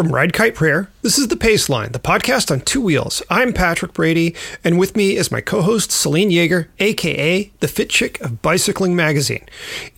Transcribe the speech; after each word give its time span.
From 0.00 0.14
Red 0.14 0.32
Kite 0.32 0.54
Prayer, 0.54 0.88
this 1.02 1.18
is 1.18 1.28
The 1.28 1.36
Pace 1.36 1.68
Line, 1.68 1.92
the 1.92 1.98
podcast 1.98 2.50
on 2.50 2.62
two 2.62 2.80
wheels. 2.80 3.22
I'm 3.28 3.52
Patrick 3.52 3.92
Brady, 3.92 4.34
and 4.64 4.78
with 4.78 4.96
me 4.96 5.14
is 5.14 5.30
my 5.30 5.42
co 5.42 5.60
host 5.60 5.92
Selene 5.92 6.30
Yeager, 6.30 6.68
aka 6.78 7.52
the 7.60 7.68
Fit 7.68 7.90
Chick 7.90 8.18
of 8.22 8.40
Bicycling 8.40 8.96
Magazine. 8.96 9.46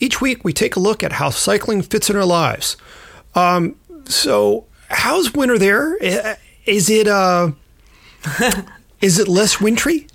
Each 0.01 0.21
week, 0.21 0.43
we 0.43 0.53
take 0.53 0.75
a 0.75 0.81
look 0.81 1.05
at 1.05 1.13
how 1.13 1.31
cycling 1.31 1.83
fits 1.83 2.11
in 2.11 2.17
our 2.17 2.25
lives. 2.25 2.77
Um, 3.37 3.77
so, 4.05 4.67
how's 4.89 5.35
winter 5.35 5.57
there? 5.57 5.97
Is 6.67 6.91
it, 6.91 7.07
uh, 7.07 7.53
is 9.01 9.21
it 9.21 9.29
less 9.29 9.61
wintry? 9.61 10.09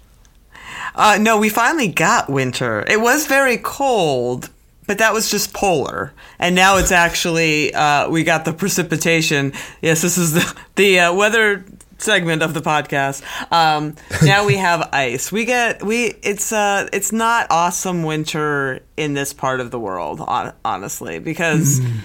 Uh, 0.95 1.17
no, 1.17 1.37
we 1.37 1.47
finally 1.47 1.87
got 1.87 2.29
winter. 2.29 2.83
It 2.89 2.99
was 2.99 3.25
very 3.25 3.55
cold, 3.55 4.49
but 4.87 4.97
that 4.99 5.13
was 5.13 5.29
just 5.29 5.53
polar, 5.53 6.13
and 6.39 6.55
now 6.55 6.77
it's 6.77 6.91
actually 6.91 7.73
uh, 7.73 8.09
we 8.09 8.23
got 8.23 8.45
the 8.45 8.53
precipitation. 8.53 9.53
Yes, 9.81 10.01
this 10.01 10.17
is 10.17 10.33
the 10.33 10.61
the 10.75 10.99
uh, 11.01 11.13
weather 11.13 11.63
segment 11.97 12.41
of 12.41 12.53
the 12.53 12.61
podcast. 12.61 13.21
Um, 13.51 13.95
now 14.23 14.45
we 14.45 14.55
have 14.57 14.89
ice. 14.93 15.31
We 15.31 15.45
get 15.45 15.83
we 15.83 16.15
it's 16.23 16.51
uh 16.51 16.87
it's 16.93 17.11
not 17.11 17.47
awesome 17.49 18.03
winter 18.03 18.79
in 18.95 19.13
this 19.13 19.33
part 19.33 19.59
of 19.59 19.71
the 19.71 19.79
world, 19.79 20.21
on, 20.21 20.53
honestly, 20.65 21.19
because. 21.19 21.79
Mm. 21.79 21.99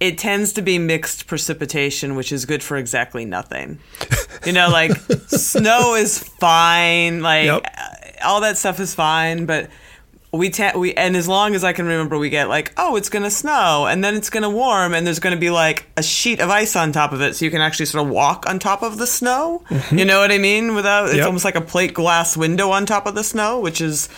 It 0.00 0.18
tends 0.18 0.54
to 0.54 0.62
be 0.62 0.80
mixed 0.80 1.28
precipitation, 1.28 2.16
which 2.16 2.32
is 2.32 2.44
good 2.44 2.60
for 2.60 2.76
exactly 2.76 3.24
nothing. 3.24 3.78
You 4.44 4.52
know, 4.52 4.68
like 4.68 4.90
snow 5.28 5.94
is 5.94 6.18
fine, 6.18 7.22
like 7.22 7.44
yep. 7.44 7.64
all 8.24 8.40
that 8.40 8.58
stuff 8.58 8.80
is 8.80 8.96
fine, 8.96 9.46
but 9.46 9.70
we 10.32 10.48
ta- 10.48 10.72
we 10.74 10.94
and 10.94 11.14
as 11.14 11.28
long 11.28 11.54
as 11.54 11.62
I 11.62 11.74
can 11.74 11.84
remember, 11.84 12.16
we 12.16 12.30
get 12.30 12.48
like, 12.48 12.72
oh, 12.78 12.96
it's 12.96 13.10
gonna 13.10 13.30
snow, 13.30 13.86
and 13.86 14.02
then 14.02 14.14
it's 14.14 14.30
gonna 14.30 14.50
warm, 14.50 14.94
and 14.94 15.06
there's 15.06 15.18
gonna 15.18 15.36
be 15.36 15.50
like 15.50 15.84
a 15.96 16.02
sheet 16.02 16.40
of 16.40 16.48
ice 16.48 16.74
on 16.74 16.90
top 16.90 17.12
of 17.12 17.20
it, 17.20 17.36
so 17.36 17.44
you 17.44 17.50
can 17.50 17.60
actually 17.60 17.86
sort 17.86 18.06
of 18.06 18.10
walk 18.10 18.48
on 18.48 18.58
top 18.58 18.82
of 18.82 18.96
the 18.96 19.06
snow. 19.06 19.62
Mm-hmm. 19.68 19.98
You 19.98 20.04
know 20.06 20.20
what 20.20 20.32
I 20.32 20.38
mean? 20.38 20.74
Without 20.74 21.06
it's 21.06 21.16
yep. 21.16 21.26
almost 21.26 21.44
like 21.44 21.54
a 21.54 21.60
plate 21.60 21.92
glass 21.92 22.34
window 22.34 22.70
on 22.70 22.86
top 22.86 23.06
of 23.06 23.14
the 23.14 23.24
snow, 23.24 23.60
which 23.60 23.82
is 23.82 24.08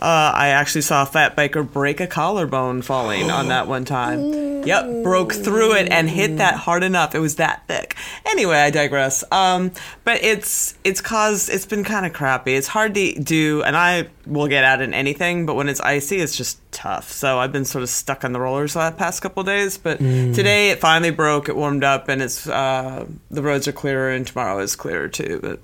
uh, 0.00 0.32
I 0.34 0.48
actually 0.48 0.80
saw 0.80 1.02
a 1.02 1.06
fat 1.06 1.36
biker 1.36 1.70
break 1.70 2.00
a 2.00 2.06
collarbone 2.06 2.80
falling 2.80 3.30
on 3.30 3.48
that 3.48 3.68
one 3.68 3.84
time. 3.84 4.64
Yep, 4.64 5.02
broke 5.02 5.34
through 5.34 5.74
it 5.74 5.90
and 5.90 6.08
hit 6.08 6.38
that 6.38 6.54
hard 6.54 6.82
enough. 6.82 7.14
It 7.14 7.18
was 7.18 7.36
that 7.36 7.66
thick. 7.66 7.96
Anyway, 8.24 8.56
I 8.56 8.70
digress. 8.70 9.24
Um, 9.30 9.72
but 10.04 10.22
it's 10.22 10.74
it's 10.84 11.02
caused 11.02 11.50
it's 11.50 11.66
been 11.66 11.84
kind 11.84 12.06
of 12.06 12.14
crappy. 12.14 12.54
It's 12.54 12.66
hard 12.66 12.94
to 12.94 13.12
do, 13.20 13.62
and 13.62 13.76
I 13.76 14.08
will 14.26 14.48
get 14.48 14.64
out 14.64 14.80
in 14.80 14.94
anything, 14.94 15.44
but 15.44 15.54
when 15.54 15.68
it's 15.68 15.80
icy, 15.80 16.16
it's 16.16 16.34
just 16.34 16.58
tough. 16.72 17.10
So 17.10 17.38
I've 17.38 17.52
been 17.52 17.66
sort 17.66 17.82
of 17.82 17.90
stuck 17.90 18.24
on 18.24 18.32
the 18.32 18.40
rollers 18.40 18.72
the 18.72 18.94
past 18.96 19.20
couple 19.20 19.42
days. 19.42 19.76
But 19.76 19.98
mm. 19.98 20.34
today 20.34 20.70
it 20.70 20.80
finally 20.80 21.10
broke. 21.10 21.50
It 21.50 21.56
warmed 21.56 21.84
up, 21.84 22.08
and 22.08 22.22
it's 22.22 22.48
uh, 22.48 23.04
the 23.30 23.42
roads 23.42 23.68
are 23.68 23.72
clearer, 23.72 24.10
and 24.10 24.26
tomorrow 24.26 24.60
is 24.60 24.76
clearer 24.76 25.08
too. 25.08 25.40
But 25.42 25.60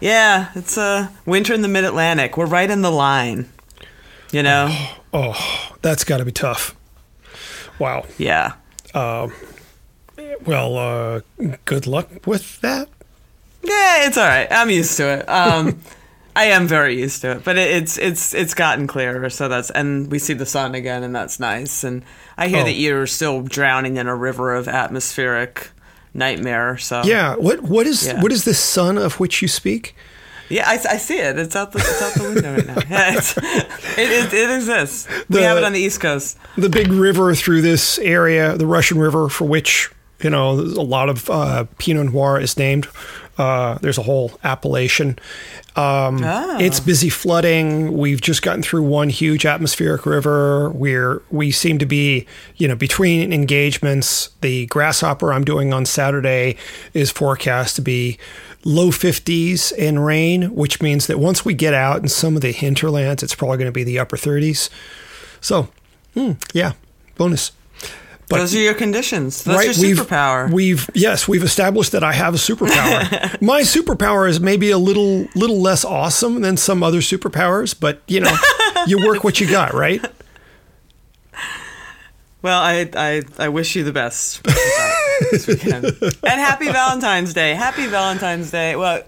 yeah, 0.00 0.50
it's 0.54 0.78
uh, 0.78 1.08
winter 1.26 1.54
in 1.54 1.62
the 1.62 1.68
Mid 1.68 1.84
Atlantic. 1.84 2.36
We're 2.36 2.46
right 2.46 2.70
in 2.70 2.82
the 2.82 2.92
line. 2.92 3.48
You 4.32 4.42
know? 4.42 4.68
Oh, 5.12 5.34
oh 5.34 5.76
that's 5.82 6.04
got 6.04 6.18
to 6.18 6.24
be 6.24 6.32
tough. 6.32 6.76
Wow. 7.78 8.04
Yeah. 8.18 8.54
Uh, 8.94 9.28
well, 10.44 10.76
uh, 10.76 11.20
good 11.64 11.86
luck 11.86 12.26
with 12.26 12.60
that. 12.60 12.88
Yeah, 13.62 14.06
it's 14.06 14.16
all 14.16 14.26
right. 14.26 14.48
I'm 14.50 14.70
used 14.70 14.96
to 14.96 15.18
it. 15.18 15.28
Um, 15.28 15.80
I 16.36 16.44
am 16.46 16.66
very 16.68 16.98
used 16.98 17.22
to 17.22 17.32
it, 17.32 17.44
but 17.44 17.58
it, 17.58 17.70
it's 17.70 17.98
it's 17.98 18.34
it's 18.34 18.54
gotten 18.54 18.86
clearer. 18.86 19.28
So 19.30 19.48
that's 19.48 19.70
and 19.70 20.10
we 20.10 20.18
see 20.18 20.32
the 20.32 20.46
sun 20.46 20.74
again, 20.74 21.02
and 21.02 21.14
that's 21.14 21.40
nice. 21.40 21.84
And 21.84 22.02
I 22.38 22.48
hear 22.48 22.60
oh. 22.60 22.64
that 22.64 22.74
you're 22.74 23.06
still 23.06 23.42
drowning 23.42 23.96
in 23.96 24.06
a 24.06 24.14
river 24.14 24.54
of 24.54 24.68
atmospheric 24.68 25.70
nightmare. 26.14 26.78
So 26.78 27.02
yeah, 27.04 27.34
what 27.34 27.62
what 27.62 27.86
is 27.86 28.06
yeah. 28.06 28.22
what 28.22 28.32
is 28.32 28.44
the 28.44 28.54
sun 28.54 28.96
of 28.96 29.18
which 29.18 29.42
you 29.42 29.48
speak? 29.48 29.96
Yeah, 30.50 30.68
I, 30.68 30.74
I 30.74 30.96
see 30.98 31.18
it. 31.18 31.38
It's 31.38 31.54
out 31.54 31.72
the 31.72 31.78
it's 31.78 32.02
out 32.02 32.14
the 32.14 32.34
window 32.34 32.54
right 32.54 32.66
now. 32.66 32.74
Yeah, 32.90 33.16
it, 33.16 34.10
it, 34.10 34.32
it 34.34 34.50
exists. 34.50 35.06
The, 35.28 35.38
we 35.38 35.42
have 35.42 35.56
it 35.56 35.64
on 35.64 35.72
the 35.72 35.78
East 35.78 36.00
Coast. 36.00 36.36
The 36.56 36.68
big 36.68 36.88
river 36.88 37.34
through 37.34 37.62
this 37.62 37.98
area, 38.00 38.56
the 38.56 38.66
Russian 38.66 38.98
River, 38.98 39.28
for 39.28 39.46
which 39.46 39.90
you 40.22 40.28
know 40.28 40.50
a 40.50 40.82
lot 40.82 41.08
of 41.08 41.30
uh, 41.30 41.64
Pinot 41.78 42.12
Noir 42.12 42.40
is 42.40 42.56
named. 42.58 42.88
Uh, 43.38 43.78
there's 43.78 43.98
a 43.98 44.02
whole 44.02 44.32
appellation. 44.44 45.18
Um, 45.76 46.22
oh. 46.22 46.58
It's 46.58 46.80
busy 46.80 47.08
flooding. 47.08 47.96
We've 47.96 48.20
just 48.20 48.42
gotten 48.42 48.62
through 48.62 48.82
one 48.82 49.08
huge 49.08 49.46
atmospheric 49.46 50.04
river 50.04 50.70
where 50.70 51.22
we 51.30 51.50
seem 51.50 51.78
to 51.78 51.86
be, 51.86 52.26
you 52.56 52.68
know, 52.68 52.74
between 52.74 53.32
engagements. 53.32 54.30
The 54.40 54.66
grasshopper 54.66 55.32
I'm 55.32 55.44
doing 55.44 55.72
on 55.72 55.86
Saturday 55.86 56.56
is 56.92 57.10
forecast 57.10 57.76
to 57.76 57.82
be 57.82 58.18
low 58.64 58.88
50s 58.88 59.72
in 59.72 59.98
rain, 59.98 60.54
which 60.54 60.82
means 60.82 61.06
that 61.06 61.18
once 61.18 61.44
we 61.44 61.54
get 61.54 61.72
out 61.72 62.02
in 62.02 62.08
some 62.08 62.36
of 62.36 62.42
the 62.42 62.52
hinterlands, 62.52 63.22
it's 63.22 63.34
probably 63.34 63.56
going 63.56 63.66
to 63.66 63.72
be 63.72 63.84
the 63.84 63.98
upper 63.98 64.16
30s. 64.16 64.68
So, 65.40 65.68
hmm, 66.14 66.32
yeah, 66.52 66.72
bonus. 67.16 67.52
But, 68.30 68.38
Those 68.38 68.54
are 68.54 68.60
your 68.60 68.74
conditions. 68.74 69.42
That's 69.42 69.58
right, 69.58 69.76
your 69.76 69.96
superpower. 69.96 70.44
We've, 70.46 70.86
we've 70.86 70.90
yes, 70.94 71.26
we've 71.26 71.42
established 71.42 71.90
that 71.90 72.04
I 72.04 72.12
have 72.12 72.32
a 72.32 72.36
superpower. 72.36 73.42
My 73.42 73.62
superpower 73.62 74.28
is 74.28 74.38
maybe 74.38 74.70
a 74.70 74.78
little 74.78 75.26
little 75.34 75.60
less 75.60 75.84
awesome 75.84 76.40
than 76.40 76.56
some 76.56 76.84
other 76.84 77.00
superpowers, 77.00 77.74
but 77.78 78.02
you 78.06 78.20
know, 78.20 78.32
you 78.86 79.04
work 79.04 79.24
what 79.24 79.40
you 79.40 79.50
got, 79.50 79.74
right? 79.74 80.00
Well, 82.40 82.60
I 82.62 82.88
I, 82.94 83.22
I 83.36 83.48
wish 83.48 83.74
you 83.74 83.82
the 83.82 83.92
best 83.92 84.44
this 85.32 85.48
weekend. 85.48 85.86
and 85.86 86.40
happy 86.40 86.70
Valentine's 86.70 87.34
Day. 87.34 87.54
Happy 87.54 87.88
Valentine's 87.88 88.52
Day. 88.52 88.76
Well, 88.76 89.02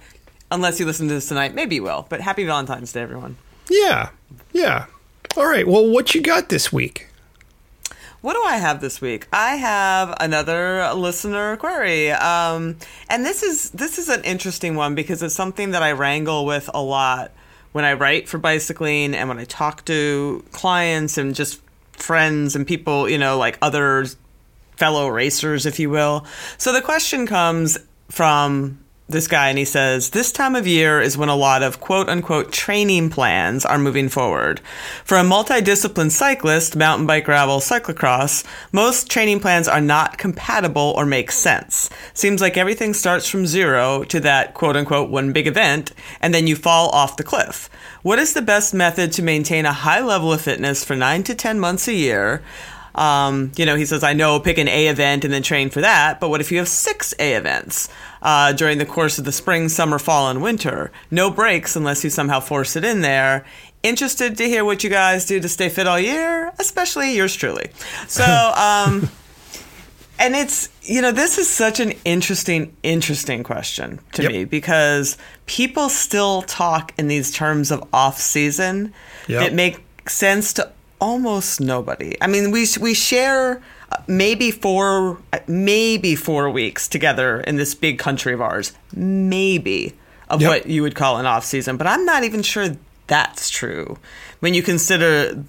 unless 0.51 0.81
you 0.81 0.85
listen 0.87 1.07
to 1.07 1.15
this 1.15 1.29
tonight, 1.29 1.55
maybe 1.55 1.77
you 1.77 1.85
will. 1.85 2.07
But 2.09 2.21
happy 2.21 2.45
Valentine's 2.45 2.93
Day, 2.93 3.03
everyone. 3.03 3.37
Yeah. 3.71 4.11
Yeah. 4.53 4.87
All 5.37 5.47
right. 5.47 5.67
Well, 5.67 5.89
what 5.89 6.13
you 6.13 6.21
got 6.21 6.49
this 6.49 6.73
week? 6.73 7.07
What 8.23 8.35
do 8.35 8.43
I 8.45 8.59
have 8.59 8.81
this 8.81 9.01
week? 9.01 9.27
I 9.33 9.57
have 9.57 10.15
another 10.21 10.95
listener 10.95 11.57
query, 11.57 12.13
um, 12.13 12.77
and 13.09 13.27
this 13.27 13.43
is 13.43 13.71
this 13.71 13.99
is 13.99 14.09
an 14.09 14.23
interesting 14.23 14.77
one 14.77 14.95
because 14.95 15.25
it's 15.25 15.35
something 15.35 15.73
that 15.73 15.83
I 15.83 15.91
wrangle 15.91 16.47
with 16.47 16.71
a 16.73 16.81
lot 16.81 17.33
when 17.73 17.85
I 17.85 17.95
write 17.95 18.29
for 18.29 18.39
bicycling 18.39 19.17
and 19.17 19.29
when 19.29 19.41
I 19.41 19.45
talk 19.45 19.85
to 19.87 20.45
clients 20.53 21.19
and 21.19 21.35
just 21.35 21.61
friends 21.95 22.55
and 22.55 22.65
people, 22.65 23.09
you 23.09 23.19
know, 23.19 23.39
like 23.39 23.59
other 23.61 24.07
fellow 24.77 25.09
racers, 25.09 25.67
if 25.67 25.81
you 25.81 25.91
will. 25.91 26.25
So 26.59 26.73
the 26.73 26.81
question 26.81 27.27
comes 27.27 27.77
from 28.09 28.82
this 29.13 29.29
guy 29.29 29.49
and 29.49 29.59
he 29.59 29.65
says, 29.65 30.11
This 30.11 30.33
time 30.33 30.57
of 30.57 30.67
year 30.67 31.01
is 31.01 31.17
when 31.17 31.29
a 31.29 31.37
lot 31.37 31.63
of 31.63 31.81
quote 31.81 32.09
unquote 32.09 32.51
training 32.51 33.11
plans 33.11 33.65
are 33.65 33.79
moving 33.79 34.09
forward. 34.09 34.61
For 35.05 35.17
a 35.17 35.23
multidiscipline 35.23 36.11
cyclist, 36.11 36.75
mountain 36.75 37.07
bike, 37.07 37.25
gravel, 37.25 37.61
cyclocross, 37.61 38.45
most 38.73 39.11
training 39.11 39.41
plans 39.41 39.69
are 39.69 39.81
not 39.81 40.19
compatible 40.19 40.95
or 40.97 41.07
make 41.07 41.31
sense. 41.31 41.89
Seems 42.15 42.41
like 42.41 42.57
everything 42.57 42.95
starts 42.95 43.29
from 43.29 43.47
zero 43.47 44.03
to 44.05 44.19
that 44.21 44.55
quote 44.55 44.77
unquote 44.77 45.11
one 45.11 45.33
big 45.33 45.47
event, 45.47 45.93
and 46.21 46.35
then 46.35 46.47
you 46.47 46.57
fall 46.57 46.89
off 46.91 47.17
the 47.17 47.23
cliff. 47.23 47.71
What 48.03 48.19
is 48.19 48.33
the 48.33 48.43
best 48.43 48.75
method 48.75 49.13
to 49.13 49.23
maintain 49.23 49.67
a 49.67 49.73
high 49.73 50.03
level 50.03 50.33
of 50.33 50.41
fitness 50.41 50.85
for 50.85 50.97
nine 50.97 51.23
to 51.25 51.35
10 51.35 51.61
months 51.61 51.87
a 51.87 51.95
year? 51.95 52.43
Um, 52.95 53.53
you 53.57 53.65
know, 53.67 53.77
he 53.77 53.87
says, 53.87 54.03
I 54.05 54.13
know, 54.13 54.39
pick 54.41 54.59
an 54.59 54.69
A 54.69 54.89
event 54.89 55.25
and 55.25 55.33
then 55.33 55.43
train 55.43 55.71
for 55.71 55.81
that, 55.81 56.21
but 56.21 56.29
what 56.29 56.41
if 56.41 56.53
you 56.53 56.59
have 56.59 56.69
six 56.69 57.15
A 57.19 57.35
events 57.35 57.89
uh, 58.21 58.53
during 58.53 58.79
the 58.79 58.87
course 58.87 59.19
of 59.19 59.25
the 59.25 59.33
spring, 59.33 59.69
summer, 59.69 59.99
fall, 59.99 60.29
and 60.31 60.43
winter? 60.43 60.93
No 61.11 61.31
breaks 61.31 61.75
unless 61.77 62.05
you 62.05 62.11
somehow 62.11 62.41
force 62.41 62.77
it 62.77 62.85
in 62.85 63.01
there. 63.01 63.45
Interested 63.83 64.37
to 64.37 64.45
hear 64.45 64.65
what 64.65 64.85
you 64.85 64.91
guys 64.91 65.25
do 65.27 65.41
to 65.41 65.49
stay 65.49 65.69
fit 65.69 65.87
all 65.87 65.99
year, 65.99 66.53
especially 66.59 67.17
yours 67.17 67.35
truly. 67.35 67.71
So, 68.09 68.25
um, 68.57 69.09
And 70.19 70.37
it's, 70.37 70.69
you 70.83 71.01
know, 71.03 71.11
this 71.11 71.37
is 71.39 71.49
such 71.49 71.81
an 71.81 71.95
interesting, 72.05 72.77
interesting 72.85 73.43
question 73.43 73.99
to 74.13 74.23
Yep. 74.23 74.31
me 74.33 74.45
because 74.45 75.17
people 75.47 75.89
still 75.89 76.43
talk 76.43 76.93
in 76.97 77.09
these 77.09 77.33
terms 77.33 77.71
of 77.73 77.83
off 77.93 78.21
season 78.21 78.93
Yep. 79.27 79.41
that 79.41 79.53
make 79.55 79.83
sense 80.09 80.53
to 80.53 80.71
almost 81.03 81.61
nobody. 81.61 82.17
I 82.21 82.27
mean, 82.29 82.51
we 82.53 82.67
we 82.81 82.95
share 82.95 83.61
uh, 83.91 83.97
maybe 84.07 84.51
four 84.51 85.19
maybe 85.47 86.15
four 86.17 86.49
weeks 86.49 86.89
together 86.89 87.41
in 87.41 87.57
this 87.57 87.75
big 87.75 87.99
country 87.99 88.33
of 88.33 88.41
ours, 88.41 88.73
maybe 88.95 89.95
of 90.31 90.41
Yep. 90.41 90.49
what 90.49 90.67
you 90.67 90.83
would 90.83 90.95
call 90.95 91.19
an 91.19 91.27
off 91.27 91.45
season, 91.45 91.77
but 91.77 91.87
I'm 91.87 92.05
not 92.07 92.25
even 92.25 92.43
sure 92.43 92.69
that's 93.09 93.51
true 93.51 93.99
when 94.41 94.55
you 94.55 94.63
consider 94.63 95.45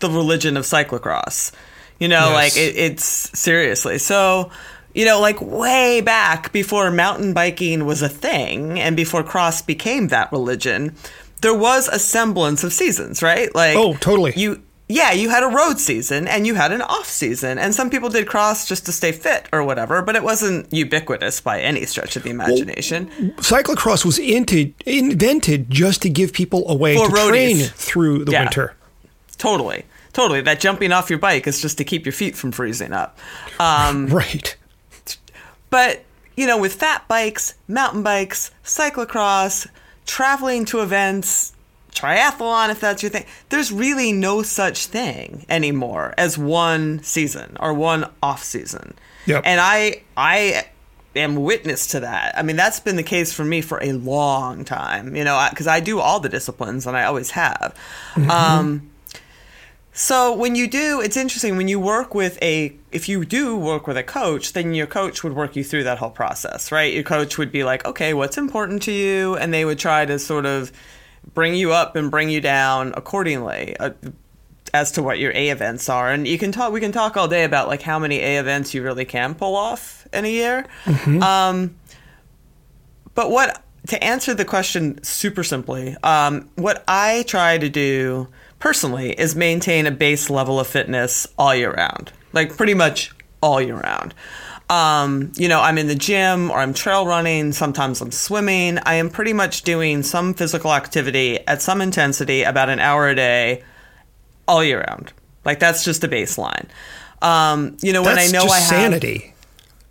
the 0.00 0.08
religion 0.10 0.56
of 0.56 0.64
cyclocross. 0.64 1.50
You 1.98 2.06
know, 2.08 2.26
Yes. 2.30 2.34
like 2.34 2.56
it, 2.56 2.76
it's 2.76 3.04
seriously 3.38 3.98
so. 3.98 4.50
You 4.94 5.04
know, 5.04 5.20
like 5.20 5.40
way 5.40 6.00
back 6.00 6.50
before 6.52 6.90
mountain 6.90 7.32
biking 7.32 7.84
was 7.84 8.02
a 8.02 8.08
thing 8.08 8.80
and 8.80 8.96
before 8.96 9.22
cross 9.22 9.62
became 9.62 10.08
that 10.08 10.32
religion, 10.32 10.94
there 11.40 11.54
was 11.54 11.88
a 11.88 11.98
semblance 11.98 12.64
of 12.64 12.72
seasons, 12.72 13.22
right? 13.22 13.52
Like 13.54 13.76
Oh, 13.76 13.94
totally. 13.94 14.32
You 14.36 14.60
yeah, 14.88 15.12
you 15.12 15.28
had 15.28 15.42
a 15.42 15.48
road 15.48 15.78
season 15.78 16.26
and 16.26 16.46
you 16.46 16.54
had 16.54 16.72
an 16.72 16.80
off 16.82 17.06
season, 17.06 17.58
and 17.58 17.74
some 17.74 17.90
people 17.90 18.08
did 18.08 18.26
cross 18.26 18.66
just 18.66 18.86
to 18.86 18.92
stay 18.92 19.12
fit 19.12 19.46
or 19.52 19.62
whatever, 19.62 20.00
but 20.02 20.16
it 20.16 20.22
wasn't 20.22 20.72
ubiquitous 20.72 21.40
by 21.40 21.60
any 21.60 21.84
stretch 21.84 22.16
of 22.16 22.22
the 22.22 22.30
imagination. 22.30 23.08
Cyclocross 23.36 24.04
was 24.04 24.18
into, 24.18 24.72
invented 24.86 25.70
just 25.70 26.00
to 26.02 26.08
give 26.10 26.32
people 26.32 26.64
a 26.70 26.74
way 26.74 26.96
For 26.96 27.08
to 27.08 27.12
roadies. 27.12 27.28
train 27.28 27.56
through 27.68 28.24
the 28.24 28.32
Yeah. 28.32 28.44
winter. 28.44 28.74
Totally, 29.36 29.84
totally. 30.14 30.40
That 30.40 30.58
jumping 30.58 30.90
off 30.90 31.10
your 31.10 31.18
bike 31.18 31.46
is 31.46 31.60
just 31.60 31.76
to 31.78 31.84
keep 31.84 32.04
your 32.06 32.12
feet 32.14 32.36
from 32.36 32.50
freezing 32.52 32.92
up. 32.92 33.18
Um, 33.60 34.06
Right. 34.12 34.56
But, 35.70 36.02
you 36.36 36.46
know, 36.46 36.56
with 36.58 36.72
fat 36.74 37.06
bikes, 37.08 37.54
mountain 37.68 38.02
bikes, 38.02 38.50
cyclocross, 38.64 39.66
traveling 40.06 40.64
to 40.66 40.80
events, 40.80 41.52
triathlon, 42.00 42.70
if 42.70 42.80
that's 42.80 43.02
your 43.02 43.10
thing, 43.10 43.24
there's 43.48 43.72
really 43.72 44.12
no 44.12 44.42
such 44.42 44.86
thing 44.86 45.44
anymore 45.48 46.14
as 46.16 46.38
one 46.38 47.02
season 47.02 47.56
or 47.60 47.74
one 47.74 48.10
off 48.22 48.42
season. 48.42 48.94
Yep. 49.26 49.42
And 49.44 49.60
I, 49.60 50.02
I 50.16 50.66
am 51.16 51.36
witness 51.36 51.88
to 51.88 52.00
that. 52.00 52.36
I 52.36 52.42
mean, 52.42 52.56
that's 52.56 52.80
been 52.80 52.96
the 52.96 53.02
case 53.02 53.32
for 53.32 53.44
me 53.44 53.60
for 53.60 53.82
a 53.82 53.92
long 53.92 54.64
time, 54.64 55.14
you 55.16 55.24
know, 55.24 55.46
because 55.50 55.66
I 55.66 55.80
do 55.80 56.00
all 56.00 56.20
the 56.20 56.28
disciplines 56.28 56.86
and 56.86 56.96
I 56.96 57.04
always 57.04 57.30
have. 57.32 57.74
Um, 58.30 58.90
so 59.98 60.32
when 60.32 60.54
you 60.54 60.68
do, 60.68 61.00
it's 61.00 61.16
interesting 61.16 61.56
when 61.56 61.66
you 61.66 61.80
work 61.80 62.14
with 62.14 62.40
a 62.40 62.72
if 62.92 63.08
you 63.08 63.24
do 63.24 63.56
work 63.56 63.88
with 63.88 63.96
a 63.96 64.04
coach, 64.04 64.52
then 64.52 64.72
your 64.72 64.86
coach 64.86 65.24
would 65.24 65.34
work 65.34 65.56
you 65.56 65.64
through 65.64 65.82
that 65.84 65.98
whole 65.98 66.10
process, 66.10 66.70
right? 66.70 66.94
Your 66.94 67.02
coach 67.02 67.36
would 67.36 67.50
be 67.50 67.64
like, 67.64 67.84
"Okay, 67.84 68.14
what's 68.14 68.38
important 68.38 68.82
to 68.84 68.92
you?" 68.92 69.34
and 69.34 69.52
they 69.52 69.64
would 69.64 69.80
try 69.80 70.04
to 70.04 70.18
sort 70.20 70.46
of 70.46 70.70
bring 71.34 71.54
you 71.54 71.72
up 71.72 71.96
and 71.96 72.10
bring 72.10 72.30
you 72.30 72.40
down 72.40 72.92
accordingly. 72.96 73.76
Uh, 73.78 73.90
as 74.74 74.92
to 74.92 75.02
what 75.02 75.18
your 75.18 75.32
A 75.34 75.48
events 75.48 75.88
are, 75.88 76.12
and 76.12 76.28
you 76.28 76.38
can 76.38 76.52
talk. 76.52 76.72
We 76.72 76.80
can 76.80 76.92
talk 76.92 77.16
all 77.16 77.26
day 77.26 77.44
about 77.44 77.68
like 77.68 77.80
how 77.80 77.98
many 77.98 78.18
A 78.18 78.38
events 78.38 78.74
you 78.74 78.82
really 78.82 79.06
can 79.06 79.34
pull 79.34 79.56
off 79.56 80.06
in 80.12 80.26
a 80.26 80.28
year. 80.28 80.66
Um, 81.22 81.76
but 83.14 83.30
what 83.30 83.62
to 83.86 84.04
answer 84.04 84.34
the 84.34 84.44
question 84.44 85.02
super 85.02 85.42
simply, 85.42 85.96
um, 86.02 86.50
what 86.56 86.84
I 86.86 87.24
try 87.26 87.56
to 87.56 87.68
do 87.70 88.28
personally 88.58 89.12
is 89.12 89.34
maintain 89.34 89.86
a 89.86 89.90
base 89.90 90.28
level 90.28 90.60
of 90.60 90.66
fitness 90.66 91.26
all 91.38 91.54
year 91.54 91.72
round, 91.72 92.12
like 92.34 92.54
pretty 92.56 92.74
much 92.74 93.12
all 93.40 93.62
year 93.62 93.76
round. 93.76 94.14
Um, 94.70 95.32
you 95.36 95.48
know, 95.48 95.60
I'm 95.60 95.78
in 95.78 95.86
the 95.86 95.94
gym 95.94 96.50
or 96.50 96.58
I'm 96.58 96.74
trail 96.74 97.06
running. 97.06 97.52
Sometimes 97.52 98.00
I'm 98.00 98.12
swimming. 98.12 98.78
I 98.78 98.94
am 98.94 99.08
pretty 99.08 99.32
much 99.32 99.62
doing 99.62 100.02
some 100.02 100.34
physical 100.34 100.72
activity 100.74 101.38
at 101.46 101.62
some 101.62 101.80
intensity, 101.80 102.42
about 102.42 102.68
an 102.68 102.78
hour 102.78 103.08
a 103.08 103.14
day, 103.14 103.64
all 104.46 104.62
year 104.62 104.84
round. 104.86 105.12
Like 105.44 105.58
that's 105.58 105.84
just 105.84 106.04
a 106.04 106.08
baseline. 106.08 106.68
Um, 107.22 107.76
you 107.80 107.92
know, 107.92 108.02
when 108.02 108.18
I 108.18 108.26
know 108.28 108.44
I 108.44 108.58
have 108.58 108.68
sanity. 108.68 109.34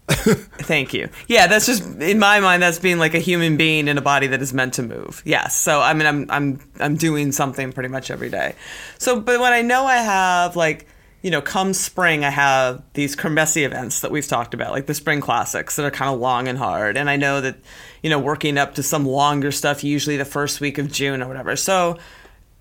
Thank 0.09 0.93
you. 0.93 1.09
Yeah, 1.27 1.47
that's 1.47 1.65
just 1.65 1.83
in 1.99 2.17
my 2.17 2.39
mind. 2.39 2.63
That's 2.63 2.79
being 2.79 2.97
like 2.97 3.13
a 3.13 3.19
human 3.19 3.57
being 3.57 3.89
in 3.89 3.97
a 3.97 4.01
body 4.01 4.27
that 4.27 4.41
is 4.41 4.53
meant 4.53 4.75
to 4.75 4.83
move. 4.83 5.21
Yes. 5.25 5.57
So 5.57 5.81
I 5.81 5.93
mean, 5.93 6.07
I'm 6.07 6.25
I'm 6.29 6.59
I'm 6.79 6.95
doing 6.95 7.33
something 7.33 7.73
pretty 7.73 7.89
much 7.89 8.09
every 8.09 8.29
day. 8.29 8.55
So, 8.99 9.19
but 9.19 9.41
when 9.41 9.51
I 9.51 9.61
know 9.63 9.85
I 9.85 9.97
have 9.97 10.55
like 10.55 10.87
you 11.21 11.31
know, 11.31 11.41
come 11.41 11.73
spring, 11.73 12.23
I 12.23 12.29
have 12.29 12.81
these 12.93 13.15
Kermesse 13.15 13.65
events 13.65 14.01
that 14.01 14.11
we've 14.11 14.27
talked 14.27 14.53
about, 14.53 14.71
like 14.71 14.85
the 14.85 14.93
spring 14.93 15.19
classics 15.19 15.75
that 15.75 15.85
are 15.85 15.91
kind 15.91 16.13
of 16.13 16.19
long 16.19 16.47
and 16.47 16.57
hard. 16.57 16.95
And 16.95 17.09
I 17.09 17.15
know 17.15 17.41
that, 17.41 17.57
you 18.03 18.09
know, 18.09 18.19
working 18.19 18.57
up 18.57 18.75
to 18.75 18.83
some 18.83 19.05
longer 19.05 19.51
stuff, 19.51 19.83
usually 19.83 20.17
the 20.17 20.25
first 20.25 20.61
week 20.61 20.77
of 20.77 20.91
June 20.91 21.21
or 21.21 21.27
whatever. 21.27 21.55
So 21.55 21.97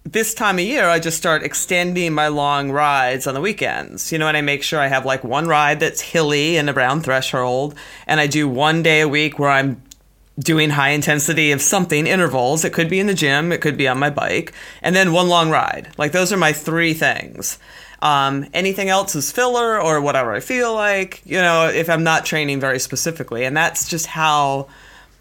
this 0.05 0.35
time 0.35 0.57
of 0.57 0.65
year, 0.65 0.89
I 0.89 0.99
just 0.99 1.17
start 1.17 1.43
extending 1.43 2.13
my 2.15 2.29
long 2.29 2.71
rides 2.71 3.27
on 3.27 3.35
the 3.35 3.41
weekends. 3.41 4.11
You 4.13 4.19
know, 4.19 4.29
and 4.29 4.37
I 4.37 4.41
make 4.41 4.63
sure 4.63 4.81
I 4.81 4.87
have 4.87 5.05
like 5.05 5.25
one 5.25 5.49
ride 5.49 5.81
that's 5.81 6.01
hilly 6.01 6.57
and 6.57 6.71
around 6.71 7.03
threshold, 7.03 7.75
and 8.07 8.21
I 8.21 8.27
do 8.27 8.49
one 8.49 8.83
day 8.83 9.01
a 9.01 9.09
week 9.09 9.39
where 9.39 9.51
I'm 9.51 9.83
doing 10.39 10.71
high 10.71 10.91
intensity 10.91 11.51
of 11.51 11.63
something 11.63 12.07
intervals. 12.07 12.65
It 12.65 12.73
could 12.73 12.89
be 12.89 13.01
in 13.01 13.07
the 13.07 13.15
gym, 13.15 13.53
it 13.53 13.61
could 13.61 13.77
be 13.77 13.89
on 13.89 13.99
my 13.99 14.11
bike, 14.11 14.53
and 14.83 14.95
then 14.95 15.13
one 15.13 15.29
long 15.29 15.51
ride. 15.51 15.89
Like 15.99 16.13
those 16.13 16.33
are 16.33 16.37
my 16.37 16.53
three 16.53 16.95
things. 16.95 17.59
Um, 18.03 18.47
anything 18.53 18.89
else 18.89 19.15
is 19.15 19.33
filler 19.33 19.81
or 19.81 20.01
whatever 20.01 20.33
I 20.33 20.41
feel 20.41 20.75
like, 20.75 21.23
you 21.25 21.39
know, 21.39 21.69
if 21.69 21.89
I'm 21.89 22.05
not 22.05 22.27
training 22.27 22.61
very 22.61 22.79
specifically. 22.79 23.45
And 23.45 23.57
that's 23.57 23.89
just 23.89 24.07
how 24.07 24.69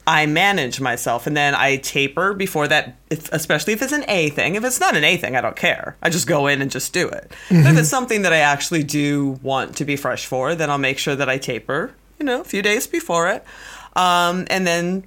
I 0.08 0.26
manage 0.28 0.80
myself. 0.80 1.26
And 1.26 1.36
then 1.36 1.56
I 1.56 1.78
taper 1.78 2.34
before 2.34 2.68
that, 2.68 2.98
if, 3.10 3.32
especially 3.32 3.74
if 3.74 3.82
it's 3.82 3.94
an 3.94 4.06
A 4.08 4.30
thing. 4.30 4.56
If 4.56 4.64
it's 4.64 4.80
not 4.80 4.96
an 4.96 5.04
A 5.04 5.18
thing, 5.18 5.36
I 5.36 5.42
don't 5.42 5.56
care. 5.56 5.96
I 6.02 6.10
just 6.10 6.28
go 6.28 6.48
in 6.48 6.62
and 6.62 6.70
just 6.70 6.94
do 6.94 7.08
it. 7.08 7.32
But 7.50 7.72
if 7.72 7.78
it's 7.80 7.90
something 7.90 8.22
that 8.22 8.34
I 8.34 8.38
actually 8.38 8.84
do 8.84 9.40
want 9.42 9.78
to 9.78 9.86
be 9.86 9.96
fresh 9.96 10.26
for, 10.26 10.54
then 10.54 10.70
I'll 10.70 10.78
make 10.78 11.00
sure 11.00 11.16
that 11.16 11.30
I 11.30 11.38
taper, 11.38 11.94
you 12.20 12.26
know, 12.26 12.42
a 12.42 12.44
few 12.44 12.62
days 12.62 12.88
before 12.88 13.30
it. 13.30 13.44
Um, 13.96 14.46
and 14.50 14.68
then 14.68 15.06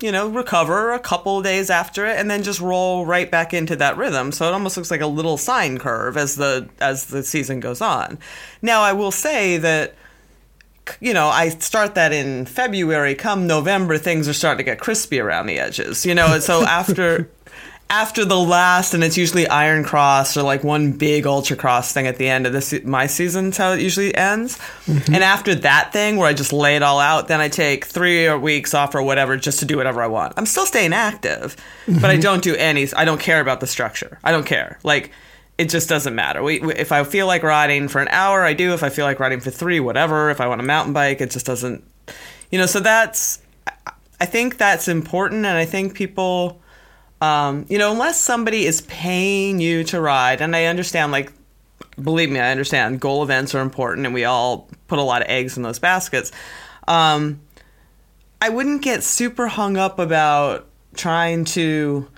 you 0.00 0.12
know, 0.12 0.28
recover 0.28 0.92
a 0.92 0.98
couple 0.98 1.42
days 1.42 1.70
after 1.70 2.06
it, 2.06 2.18
and 2.18 2.30
then 2.30 2.42
just 2.42 2.60
roll 2.60 3.04
right 3.04 3.30
back 3.30 3.52
into 3.52 3.76
that 3.76 3.96
rhythm. 3.96 4.32
So 4.32 4.46
it 4.46 4.52
almost 4.52 4.76
looks 4.76 4.90
like 4.90 5.00
a 5.00 5.06
little 5.06 5.36
sine 5.36 5.78
curve 5.78 6.16
as 6.16 6.36
the 6.36 6.68
as 6.80 7.06
the 7.06 7.22
season 7.22 7.60
goes 7.60 7.80
on. 7.80 8.18
Now, 8.62 8.82
I 8.82 8.92
will 8.92 9.10
say 9.10 9.56
that 9.58 9.94
you 11.00 11.12
know, 11.12 11.28
I 11.28 11.50
start 11.50 11.94
that 11.96 12.12
in 12.12 12.46
February. 12.46 13.14
Come 13.14 13.46
November, 13.46 13.98
things 13.98 14.28
are 14.28 14.32
starting 14.32 14.58
to 14.58 14.64
get 14.64 14.80
crispy 14.80 15.20
around 15.20 15.46
the 15.46 15.58
edges. 15.58 16.06
You 16.06 16.14
know, 16.14 16.32
and 16.34 16.42
so 16.42 16.62
after 16.66 17.30
after 17.90 18.24
the 18.24 18.38
last, 18.38 18.92
and 18.92 19.02
it's 19.02 19.16
usually 19.16 19.48
Iron 19.48 19.82
Cross 19.82 20.36
or 20.36 20.42
like 20.42 20.62
one 20.62 20.92
big 20.92 21.26
Ultra 21.26 21.56
Cross 21.56 21.92
thing 21.92 22.06
at 22.06 22.16
the 22.16 22.28
end 22.28 22.46
of 22.46 22.52
this 22.52 22.74
my 22.84 23.06
season's 23.06 23.56
how 23.56 23.72
it 23.72 23.80
usually 23.80 24.14
ends. 24.14 24.58
Mm-hmm. 24.86 25.14
And 25.14 25.24
after 25.24 25.54
that 25.54 25.92
thing 25.92 26.16
where 26.16 26.28
I 26.28 26.34
just 26.34 26.52
lay 26.52 26.76
it 26.76 26.82
all 26.82 27.00
out, 27.00 27.28
then 27.28 27.40
I 27.40 27.48
take 27.48 27.86
three 27.86 28.32
weeks 28.34 28.74
off 28.74 28.94
or 28.94 29.02
whatever 29.02 29.36
just 29.36 29.60
to 29.60 29.64
do 29.64 29.76
whatever 29.78 30.02
I 30.02 30.06
want. 30.06 30.34
I'm 30.36 30.46
still 30.46 30.66
staying 30.66 30.92
active, 30.92 31.56
but 31.86 32.04
I 32.04 32.14
mm-hmm. 32.14 32.20
don't 32.20 32.42
do 32.42 32.54
any. 32.54 32.86
I 32.94 33.04
don't 33.04 33.20
care 33.20 33.40
about 33.40 33.60
the 33.60 33.66
structure. 33.66 34.18
I 34.22 34.32
don't 34.32 34.46
care. 34.46 34.78
Like 34.82 35.10
it 35.56 35.70
just 35.70 35.88
doesn't 35.88 36.14
matter. 36.14 36.42
We, 36.42 36.60
we, 36.60 36.74
if 36.74 36.92
I 36.92 37.02
feel 37.04 37.26
like 37.26 37.42
riding 37.42 37.88
for 37.88 38.00
an 38.00 38.08
hour, 38.08 38.44
I 38.44 38.52
do. 38.52 38.74
If 38.74 38.82
I 38.82 38.90
feel 38.90 39.04
like 39.06 39.18
riding 39.18 39.40
for 39.40 39.50
three, 39.50 39.80
whatever. 39.80 40.30
If 40.30 40.40
I 40.40 40.46
want 40.46 40.60
a 40.60 40.64
mountain 40.64 40.92
bike, 40.92 41.20
it 41.20 41.30
just 41.30 41.46
doesn't. 41.46 41.82
You 42.50 42.58
know, 42.58 42.66
so 42.66 42.80
that's. 42.80 43.42
I 44.20 44.26
think 44.26 44.58
that's 44.58 44.88
important, 44.88 45.46
and 45.46 45.56
I 45.56 45.64
think 45.64 45.94
people. 45.94 46.60
Um, 47.20 47.66
you 47.68 47.78
know, 47.78 47.90
unless 47.90 48.20
somebody 48.20 48.64
is 48.64 48.80
paying 48.82 49.60
you 49.60 49.82
to 49.84 50.00
ride, 50.00 50.40
and 50.40 50.54
I 50.54 50.66
understand, 50.66 51.10
like, 51.10 51.32
believe 52.00 52.30
me, 52.30 52.38
I 52.38 52.52
understand 52.52 53.00
goal 53.00 53.24
events 53.24 53.54
are 53.54 53.60
important, 53.60 54.06
and 54.06 54.14
we 54.14 54.24
all 54.24 54.68
put 54.86 55.00
a 55.00 55.02
lot 55.02 55.22
of 55.22 55.28
eggs 55.28 55.56
in 55.56 55.64
those 55.64 55.80
baskets. 55.80 56.30
Um, 56.86 57.40
I 58.40 58.50
wouldn't 58.50 58.82
get 58.82 59.02
super 59.02 59.48
hung 59.48 59.76
up 59.76 59.98
about 59.98 60.68
trying 60.94 61.44
to 61.44 62.08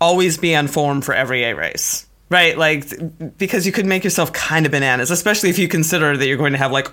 always 0.00 0.38
be 0.38 0.54
on 0.54 0.68
form 0.68 1.00
for 1.00 1.12
every 1.12 1.42
A 1.42 1.54
race, 1.54 2.06
right? 2.28 2.56
Like, 2.56 3.36
because 3.36 3.66
you 3.66 3.72
could 3.72 3.86
make 3.86 4.04
yourself 4.04 4.32
kind 4.32 4.66
of 4.66 4.72
bananas, 4.72 5.10
especially 5.10 5.50
if 5.50 5.58
you 5.58 5.66
consider 5.66 6.16
that 6.16 6.26
you're 6.26 6.36
going 6.36 6.52
to 6.52 6.58
have 6.58 6.70
like 6.70 6.92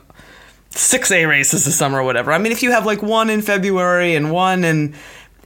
six 0.71 1.11
A 1.11 1.25
races 1.25 1.65
this 1.65 1.77
summer 1.77 1.99
or 1.99 2.03
whatever. 2.03 2.31
I 2.31 2.39
mean, 2.39 2.51
if 2.51 2.63
you 2.63 2.71
have 2.71 2.85
like 2.85 3.03
one 3.03 3.29
in 3.29 3.43
February 3.43 4.15
and 4.15 4.31
one 4.31 4.63
in 4.63 4.95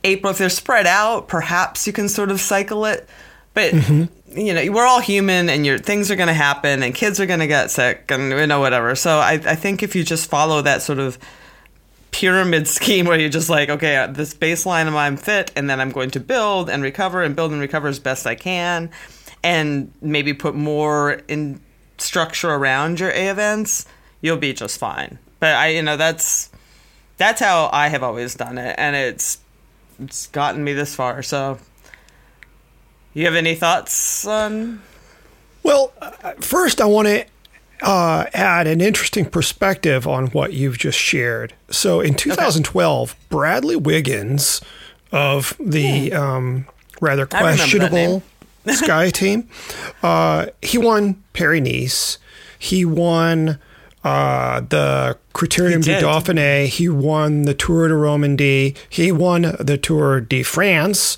April, 0.03 0.31
if 0.31 0.37
they're 0.37 0.49
spread 0.49 0.87
out, 0.87 1.27
perhaps 1.27 1.87
you 1.87 1.93
can 1.93 2.09
sort 2.09 2.31
of 2.31 2.39
cycle 2.39 2.85
it. 2.85 3.07
But 3.53 3.73
you 3.73 4.53
know, 4.53 4.71
we're 4.71 4.85
all 4.85 4.99
human, 5.01 5.49
and 5.49 5.65
your 5.65 5.79
things 5.79 6.11
are 6.11 6.15
going 6.15 6.27
to 6.27 6.33
happen, 6.33 6.83
and 6.83 6.93
kids 6.93 7.19
are 7.19 7.25
going 7.25 7.39
to 7.39 7.47
get 7.47 7.71
sick, 7.71 8.05
and 8.09 8.31
you 8.31 8.47
know 8.47 8.59
whatever. 8.59 8.93
So 8.95 9.17
I, 9.17 9.33
I 9.33 9.55
think 9.55 9.81
if 9.81 9.95
you 9.95 10.03
just 10.03 10.29
follow 10.29 10.61
that 10.61 10.81
sort 10.81 10.99
of 10.99 11.17
pyramid 12.11 12.67
scheme 12.77 13.05
where 13.05 13.19
you're 13.19 13.29
just 13.29 13.49
like, 13.49 13.69
okay, 13.69 13.97
uh, 13.97 14.07
this 14.07 14.33
baseline 14.33 14.87
of 14.87 14.95
I'm 14.95 15.17
fit, 15.17 15.51
and 15.55 15.69
then 15.69 15.79
I'm 15.79 15.91
going 15.91 16.11
to 16.11 16.19
build 16.19 16.69
and 16.69 16.83
recover 16.83 17.23
and 17.23 17.35
build 17.35 17.51
and 17.51 17.59
recover 17.59 17.87
as 17.87 17.99
best 17.99 18.27
I 18.27 18.35
can, 18.35 18.91
and 19.43 19.91
maybe 20.01 20.33
put 20.33 20.53
more 20.53 21.21
in 21.27 21.59
structure 21.97 22.51
around 22.51 22.99
your 22.99 23.09
A 23.09 23.29
events, 23.29 23.85
you'll 24.21 24.37
be 24.37 24.53
just 24.53 24.77
fine. 24.77 25.17
but 25.39 25.55
I, 25.55 25.69
you 25.69 25.81
know, 25.81 25.97
that's 25.97 26.51
that's 27.17 27.41
how 27.41 27.69
I 27.73 27.87
have 27.87 28.03
always 28.03 28.35
done 28.35 28.57
it, 28.57 28.75
and 28.77 28.95
it's 28.95 29.39
it's 29.99 30.27
gotten 30.27 30.63
me 30.63 30.73
this 30.73 30.95
far. 30.95 31.23
So, 31.23 31.57
you 33.13 33.25
have 33.25 33.35
any 33.35 33.55
thoughts 33.55 34.25
on? 34.25 34.81
Well, 35.63 35.91
uh, 36.01 36.33
first 36.39 36.79
I 36.81 36.85
want 36.85 37.07
to 37.07 37.25
uh, 37.81 38.25
add 38.33 38.67
an 38.67 38.81
interesting 38.81 39.25
perspective 39.25 40.07
on 40.07 40.27
what 40.27 40.53
you've 40.53 40.77
just 40.77 40.97
shared. 40.97 41.53
So, 41.69 41.99
in 41.99 42.15
2012, 42.15 43.11
okay. 43.11 43.19
Bradley 43.29 43.75
Wiggins 43.75 44.61
of 45.11 45.55
the 45.59 46.09
hmm. 46.09 46.15
um, 46.15 46.67
rather 47.01 47.25
questionable 47.25 48.23
Sky 48.67 49.09
team, 49.09 49.47
uh, 50.03 50.47
he 50.61 50.77
won 50.77 51.23
Paris 51.33 51.61
Nice. 51.61 52.17
He 52.59 52.83
won 52.85 53.59
uh, 54.07 54.61
the 54.61 55.17
Criterium 55.33 55.83
du 55.83 55.91
Dauphiné. 55.99 56.67
He 56.67 56.87
won 56.87 57.41
the 57.41 57.53
Tour 57.53 57.89
de 57.89 57.93
Romandie. 57.93 58.77
He 58.89 59.11
won 59.11 59.53
the 59.59 59.77
Tour 59.77 60.21
de 60.21 60.43
France. 60.43 61.17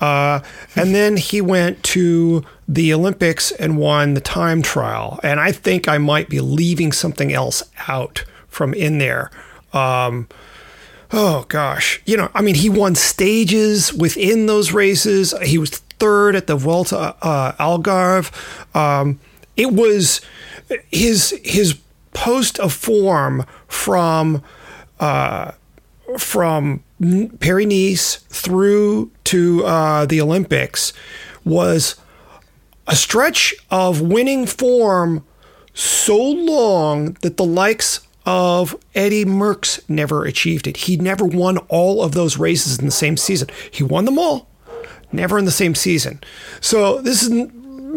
Uh, 0.00 0.40
and 0.76 0.94
then 0.94 1.16
he 1.16 1.40
went 1.40 1.82
to 1.82 2.44
the 2.68 2.94
Olympics 2.94 3.50
and 3.50 3.76
won 3.76 4.14
the 4.14 4.20
time 4.20 4.62
trial. 4.62 5.18
And 5.24 5.40
I 5.40 5.50
think 5.50 5.88
I 5.88 5.98
might 5.98 6.28
be 6.28 6.40
leaving 6.40 6.92
something 6.92 7.32
else 7.32 7.64
out 7.88 8.24
from 8.46 8.72
in 8.72 8.98
there. 8.98 9.32
Um, 9.72 10.28
oh 11.12 11.44
gosh, 11.48 12.00
you 12.06 12.16
know, 12.16 12.30
I 12.34 12.42
mean, 12.42 12.54
he 12.54 12.70
won 12.70 12.94
stages 12.94 13.92
within 13.92 14.46
those 14.46 14.70
races. 14.70 15.34
He 15.42 15.58
was 15.58 15.70
third 15.70 16.36
at 16.36 16.46
the 16.46 16.54
Vuelta 16.54 17.16
uh, 17.20 17.52
Algarve. 17.58 18.30
Um, 18.76 19.18
it 19.56 19.72
was 19.72 20.20
his 20.90 21.34
his 21.42 21.76
post 22.12 22.58
of 22.58 22.72
form 22.72 23.44
from 23.66 24.42
uh, 25.00 25.52
from 26.16 26.82
Paris 27.40 27.66
Nice 27.66 28.16
through 28.28 29.10
to 29.24 29.64
uh, 29.64 30.06
the 30.06 30.20
Olympics 30.20 30.92
was 31.44 31.96
a 32.86 32.96
stretch 32.96 33.54
of 33.70 34.00
winning 34.00 34.46
form 34.46 35.24
so 35.74 36.16
long 36.18 37.12
that 37.20 37.36
the 37.36 37.44
likes 37.44 38.00
of 38.26 38.76
Eddy 38.94 39.24
Merckx 39.24 39.80
never 39.88 40.24
achieved 40.24 40.66
it. 40.66 40.76
He 40.78 40.96
never 40.96 41.24
won 41.24 41.58
all 41.68 42.02
of 42.02 42.12
those 42.12 42.36
races 42.36 42.78
in 42.78 42.84
the 42.84 42.90
same 42.90 43.16
season. 43.16 43.48
He 43.70 43.82
won 43.82 44.04
them 44.04 44.18
all, 44.18 44.48
never 45.12 45.38
in 45.38 45.44
the 45.44 45.50
same 45.50 45.74
season. 45.74 46.20
So 46.60 47.00
this 47.00 47.22
is 47.22 47.30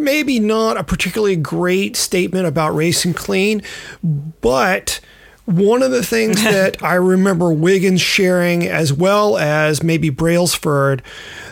maybe 0.01 0.39
not 0.39 0.77
a 0.77 0.83
particularly 0.83 1.35
great 1.35 1.95
statement 1.95 2.47
about 2.47 2.75
racing 2.75 3.13
clean, 3.13 3.61
but 4.03 4.99
one 5.45 5.83
of 5.83 5.91
the 5.91 6.03
things 6.03 6.43
that 6.43 6.81
I 6.83 6.95
remember 6.95 7.51
Wiggins 7.51 8.01
sharing, 8.01 8.67
as 8.67 8.93
well 8.93 9.37
as 9.37 9.83
maybe 9.83 10.09
Brailsford, 10.09 11.01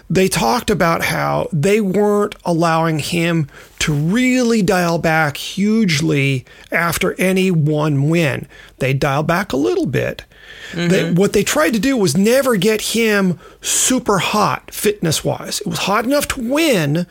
they 0.09 0.27
talked 0.27 0.69
about 0.69 1.03
how 1.03 1.47
they 1.53 1.79
weren't 1.81 2.35
allowing 2.43 2.99
him 2.99 3.47
to 3.79 3.93
really 3.93 4.61
dial 4.61 4.97
back 4.97 5.37
hugely 5.37 6.45
after 6.71 7.13
any 7.19 7.51
one 7.51 8.09
win. 8.09 8.47
They 8.79 8.93
dial 8.93 9.23
back 9.23 9.53
a 9.53 9.57
little 9.57 9.85
bit. 9.85 10.23
Mm-hmm. 10.71 10.87
They, 10.89 11.11
what 11.11 11.33
they 11.33 11.43
tried 11.43 11.73
to 11.73 11.79
do 11.79 11.95
was 11.95 12.17
never 12.17 12.55
get 12.55 12.81
him 12.81 13.39
super 13.61 14.17
hot 14.17 14.71
fitness 14.71 15.23
wise. 15.23 15.61
It 15.61 15.67
was 15.67 15.79
hot 15.79 16.05
enough 16.05 16.27
to 16.29 16.41
win, 16.41 17.05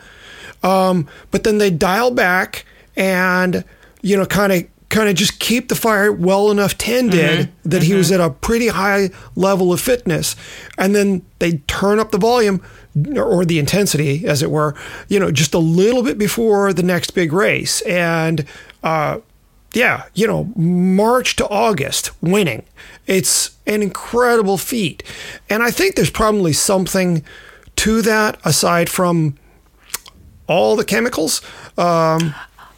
um, 0.63 1.07
but 1.31 1.43
then 1.43 1.57
they 1.57 1.69
dial 1.69 2.11
back 2.11 2.65
and 2.95 3.63
you 4.01 4.17
know 4.17 4.25
kind 4.25 4.51
of 4.51 4.63
kind 4.89 5.07
of 5.07 5.15
just 5.15 5.39
keep 5.39 5.69
the 5.69 5.75
fire 5.75 6.11
well 6.11 6.49
enough 6.49 6.77
tended 6.77 7.39
mm-hmm. 7.47 7.69
that 7.69 7.77
mm-hmm. 7.77 7.85
he 7.85 7.93
was 7.93 8.11
at 8.11 8.19
a 8.19 8.29
pretty 8.29 8.67
high 8.67 9.09
level 9.35 9.71
of 9.71 9.79
fitness, 9.79 10.35
and 10.77 10.95
then 10.95 11.23
they 11.39 11.53
turn 11.67 11.99
up 11.99 12.11
the 12.11 12.17
volume 12.17 12.61
or 13.15 13.45
the 13.45 13.59
intensity, 13.59 14.25
as 14.25 14.41
it 14.41 14.49
were, 14.49 14.75
you 15.07 15.19
know, 15.19 15.31
just 15.31 15.53
a 15.53 15.59
little 15.59 16.01
bit 16.01 16.17
before 16.17 16.73
the 16.73 16.83
next 16.83 17.11
big 17.11 17.33
race, 17.33 17.81
and. 17.81 18.45
Uh, 18.83 19.19
yeah, 19.73 20.05
you 20.15 20.25
know, 20.25 20.45
March 20.55 21.35
to 21.35 21.47
August 21.47 22.09
winning. 22.21 22.63
It's 23.05 23.55
an 23.67 23.83
incredible 23.83 24.57
feat. 24.57 25.03
And 25.49 25.61
I 25.61 25.69
think 25.69 25.95
there's 25.95 26.09
probably 26.09 26.53
something 26.53 27.23
to 27.77 28.01
that 28.01 28.39
aside 28.43 28.89
from 28.89 29.37
all 30.49 30.75
the 30.75 30.83
chemicals. 30.83 31.41
Um, 31.77 32.33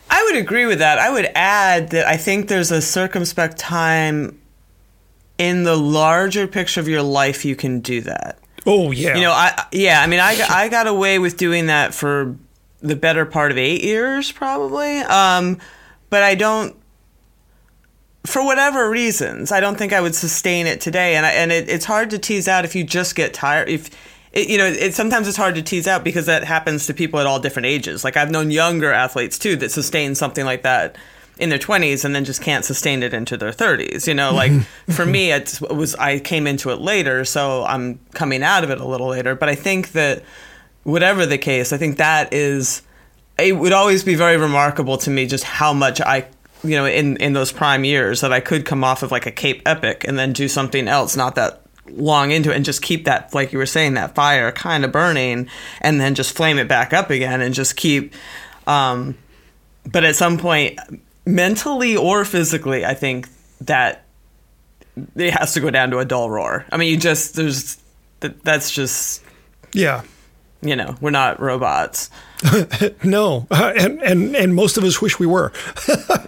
I 0.10 0.24
would 0.26 0.36
agree 0.36 0.66
with 0.66 0.80
that. 0.80 1.00
I 1.00 1.10
would 1.10 1.30
add 1.34 1.92
that 1.92 2.06
I 2.06 2.18
think 2.18 2.50
there's 2.50 2.70
a 2.70 2.82
circumspect 2.82 3.58
time 3.58 4.40
in 5.38 5.64
the 5.64 5.78
larger 5.78 6.46
picture 6.48 6.82
of 6.82 6.88
your 6.88 7.02
life 7.02 7.46
you 7.46 7.56
can 7.56 7.80
do 7.80 8.02
that. 8.02 8.38
Oh 8.68 8.92
yeah. 8.92 9.16
You 9.16 9.22
know, 9.22 9.32
I 9.32 9.66
yeah, 9.72 10.02
I 10.02 10.08
mean 10.08 10.20
I 10.20 10.38
I 10.50 10.68
got 10.68 10.86
away 10.86 11.18
with 11.18 11.38
doing 11.38 11.68
that 11.68 11.96
for 11.96 12.36
the 12.82 12.96
better 12.96 13.26
part 13.26 13.52
of 13.52 13.58
8 13.58 13.84
years 13.84 14.32
probably. 14.32 15.00
Um, 15.00 15.58
but 16.10 16.24
I 16.24 16.36
don't 16.36 16.76
for 18.26 18.46
whatever 18.46 18.88
reasons, 18.90 19.52
I 19.52 19.62
don't 19.62 19.78
think 19.78 19.94
I 19.94 20.02
would 20.02 20.14
sustain 20.14 20.68
it 20.68 20.80
today 20.80 21.16
and 21.16 21.26
I, 21.26 21.32
and 21.32 21.52
it, 21.52 21.70
it's 21.70 21.86
hard 21.86 22.12
to 22.12 22.20
tease 22.20 22.48
out 22.48 22.66
if 22.66 22.76
you 22.76 22.84
just 22.84 23.16
get 23.16 23.34
tired 23.34 23.68
if 23.70 23.90
it, 24.34 24.48
you 24.48 24.58
know, 24.58 24.66
it, 24.66 24.94
sometimes 24.94 25.28
it's 25.28 25.38
hard 25.38 25.56
to 25.56 25.62
tease 25.62 25.88
out 25.88 26.04
because 26.04 26.26
that 26.26 26.44
happens 26.44 26.86
to 26.88 26.94
people 26.94 27.20
at 27.20 27.26
all 27.26 27.40
different 27.40 27.66
ages. 27.66 28.04
Like 28.04 28.18
I've 28.18 28.32
known 28.32 28.52
younger 28.52 28.92
athletes 28.92 29.38
too 29.38 29.56
that 29.58 29.72
sustain 29.72 30.16
something 30.16 30.46
like 30.46 30.64
that 30.64 30.96
in 31.38 31.50
their 31.50 31.60
20s 31.60 32.06
and 32.06 32.16
then 32.16 32.24
just 32.24 32.42
can't 32.42 32.64
sustain 32.64 33.04
it 33.04 33.14
into 33.14 33.36
their 33.36 33.52
30s. 33.52 34.08
You 34.08 34.14
know, 34.14 34.34
like 34.34 34.52
for 34.90 35.06
me, 35.06 35.32
it 35.32 35.60
was 35.62 35.96
I 35.96 36.20
came 36.20 36.48
into 36.48 36.70
it 36.70 36.80
later, 36.80 37.26
so 37.26 37.66
I'm 37.66 38.00
coming 38.14 38.44
out 38.44 38.64
of 38.64 38.70
it 38.70 38.80
a 38.80 38.86
little 38.86 39.08
later. 39.08 39.36
But 39.36 39.50
I 39.50 39.56
think 39.56 39.92
that 39.94 40.24
whatever 40.84 41.26
the 41.26 41.38
case, 41.38 41.74
I 41.74 41.78
think 41.78 41.98
that 41.98 42.34
is 42.34 42.84
it 43.38 43.54
would 43.54 43.74
always 43.74 44.04
be 44.04 44.16
very 44.16 44.38
remarkable 44.38 44.98
to 45.00 45.10
me 45.10 45.26
just 45.26 45.44
how 45.44 45.74
much 45.74 46.00
I 46.00 46.28
you 46.64 46.76
know 46.76 46.86
in 46.86 47.18
in 47.18 47.34
those 47.34 47.52
prime 47.52 47.84
years 47.84 48.22
that 48.22 48.32
I 48.32 48.40
could 48.40 48.66
come 48.66 48.84
off 48.84 49.04
of 49.04 49.12
like 49.12 49.26
a 49.26 49.32
Cape 49.32 49.62
Epic 49.66 50.06
and 50.08 50.18
then 50.18 50.32
do 50.32 50.48
something 50.48 50.88
else 50.88 51.16
not 51.18 51.36
that 51.36 51.62
long 51.96 52.32
into 52.32 52.52
it 52.52 52.56
and 52.56 52.66
just 52.66 52.82
keep 52.82 53.06
that 53.06 53.34
like 53.34 53.52
you 53.52 53.58
were 53.58 53.66
saying 53.66 53.94
that 53.96 54.16
fire 54.16 54.52
kind 54.52 54.86
of 54.86 54.92
burning 54.92 55.48
and 55.82 56.00
then 56.00 56.16
just 56.16 56.36
flame 56.36 56.58
it 56.58 56.68
back 56.68 56.94
up 56.94 57.10
again 57.10 57.42
and 57.42 57.54
just 57.54 57.76
keep 57.76 58.14
um 58.68 59.18
but 59.92 60.04
at 60.04 60.16
some 60.16 60.38
point 60.38 60.80
mentally 61.26 61.96
or 61.96 62.24
physically 62.26 62.86
i 62.86 62.94
think 62.94 63.28
that 63.62 64.06
it 65.16 65.34
has 65.34 65.54
to 65.54 65.60
go 65.60 65.70
down 65.70 65.92
to 65.92 66.00
a 66.00 66.06
dull 66.06 66.30
roar. 66.30 66.66
I 66.72 66.78
mean 66.78 66.90
you 66.90 66.98
just 66.98 67.36
there's 67.36 67.78
that's 68.20 68.72
just 68.72 69.24
yeah. 69.74 70.04
You 70.62 70.76
know 70.76 70.96
we're 71.02 71.12
not 71.12 71.40
robots. 71.40 72.10
No. 73.04 73.48
And 73.52 74.02
and 74.02 74.36
and 74.36 74.56
most 74.56 74.78
of 74.78 74.84
us 74.84 75.02
wish 75.02 75.20
we 75.20 75.28
were 75.28 75.52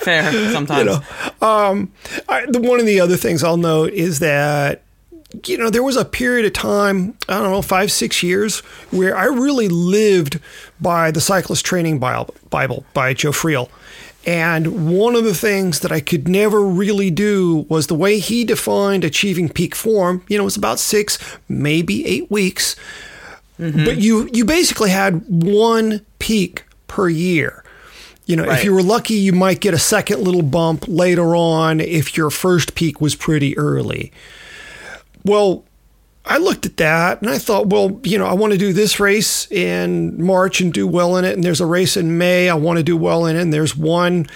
Fair, 0.00 0.32
sometimes. 0.50 0.80
You 0.80 0.84
know, 0.86 1.46
um, 1.46 1.92
I, 2.28 2.46
the, 2.46 2.60
one 2.60 2.80
of 2.80 2.86
the 2.86 3.00
other 3.00 3.16
things 3.16 3.44
I'll 3.44 3.56
note 3.56 3.92
is 3.92 4.18
that 4.20 4.82
you 5.46 5.56
know, 5.56 5.70
there 5.70 5.82
was 5.82 5.96
a 5.96 6.04
period 6.04 6.44
of 6.46 6.52
time, 6.52 7.16
I 7.28 7.38
don't 7.38 7.50
know, 7.50 7.62
five, 7.62 7.92
six 7.92 8.22
years, 8.22 8.60
where 8.90 9.16
I 9.16 9.26
really 9.26 9.68
lived 9.68 10.40
by 10.80 11.10
the 11.10 11.20
Cyclist 11.20 11.64
Training 11.64 12.00
Bible 12.00 12.84
by 12.92 13.14
Joe 13.14 13.30
Friel. 13.30 13.68
And 14.26 14.90
one 14.90 15.14
of 15.14 15.24
the 15.24 15.34
things 15.34 15.80
that 15.80 15.92
I 15.92 16.00
could 16.00 16.28
never 16.28 16.62
really 16.62 17.10
do 17.10 17.64
was 17.68 17.86
the 17.86 17.94
way 17.94 18.18
he 18.18 18.44
defined 18.44 19.04
achieving 19.04 19.48
peak 19.48 19.74
form. 19.74 20.22
You 20.28 20.36
know, 20.36 20.42
it 20.42 20.46
was 20.46 20.56
about 20.56 20.78
six, 20.78 21.18
maybe 21.48 22.04
eight 22.06 22.30
weeks. 22.30 22.76
Mm-hmm. 23.58 23.84
But 23.84 23.98
you 23.98 24.28
you 24.32 24.44
basically 24.44 24.90
had 24.90 25.22
one 25.28 26.04
peak 26.18 26.64
per 26.86 27.08
year. 27.08 27.59
You 28.30 28.36
know, 28.36 28.44
right. 28.44 28.58
if 28.58 28.64
you 28.64 28.72
were 28.72 28.82
lucky, 28.82 29.14
you 29.14 29.32
might 29.32 29.58
get 29.58 29.74
a 29.74 29.78
second 29.78 30.22
little 30.22 30.42
bump 30.42 30.84
later 30.86 31.34
on 31.34 31.80
if 31.80 32.16
your 32.16 32.30
first 32.30 32.76
peak 32.76 33.00
was 33.00 33.16
pretty 33.16 33.58
early. 33.58 34.12
Well, 35.24 35.64
I 36.24 36.38
looked 36.38 36.64
at 36.64 36.76
that 36.76 37.22
and 37.22 37.28
I 37.28 37.38
thought, 37.38 37.66
well, 37.66 38.00
you 38.04 38.16
know, 38.18 38.26
I 38.26 38.34
want 38.34 38.52
to 38.52 38.58
do 38.58 38.72
this 38.72 39.00
race 39.00 39.50
in 39.50 40.22
March 40.22 40.60
and 40.60 40.72
do 40.72 40.86
well 40.86 41.16
in 41.16 41.24
it. 41.24 41.34
And 41.34 41.42
there's 41.42 41.60
a 41.60 41.66
race 41.66 41.96
in 41.96 42.18
May 42.18 42.48
I 42.48 42.54
want 42.54 42.76
to 42.76 42.84
do 42.84 42.96
well 42.96 43.26
in. 43.26 43.34
It, 43.34 43.42
and 43.42 43.52
there's 43.52 43.76
one, 43.76 44.28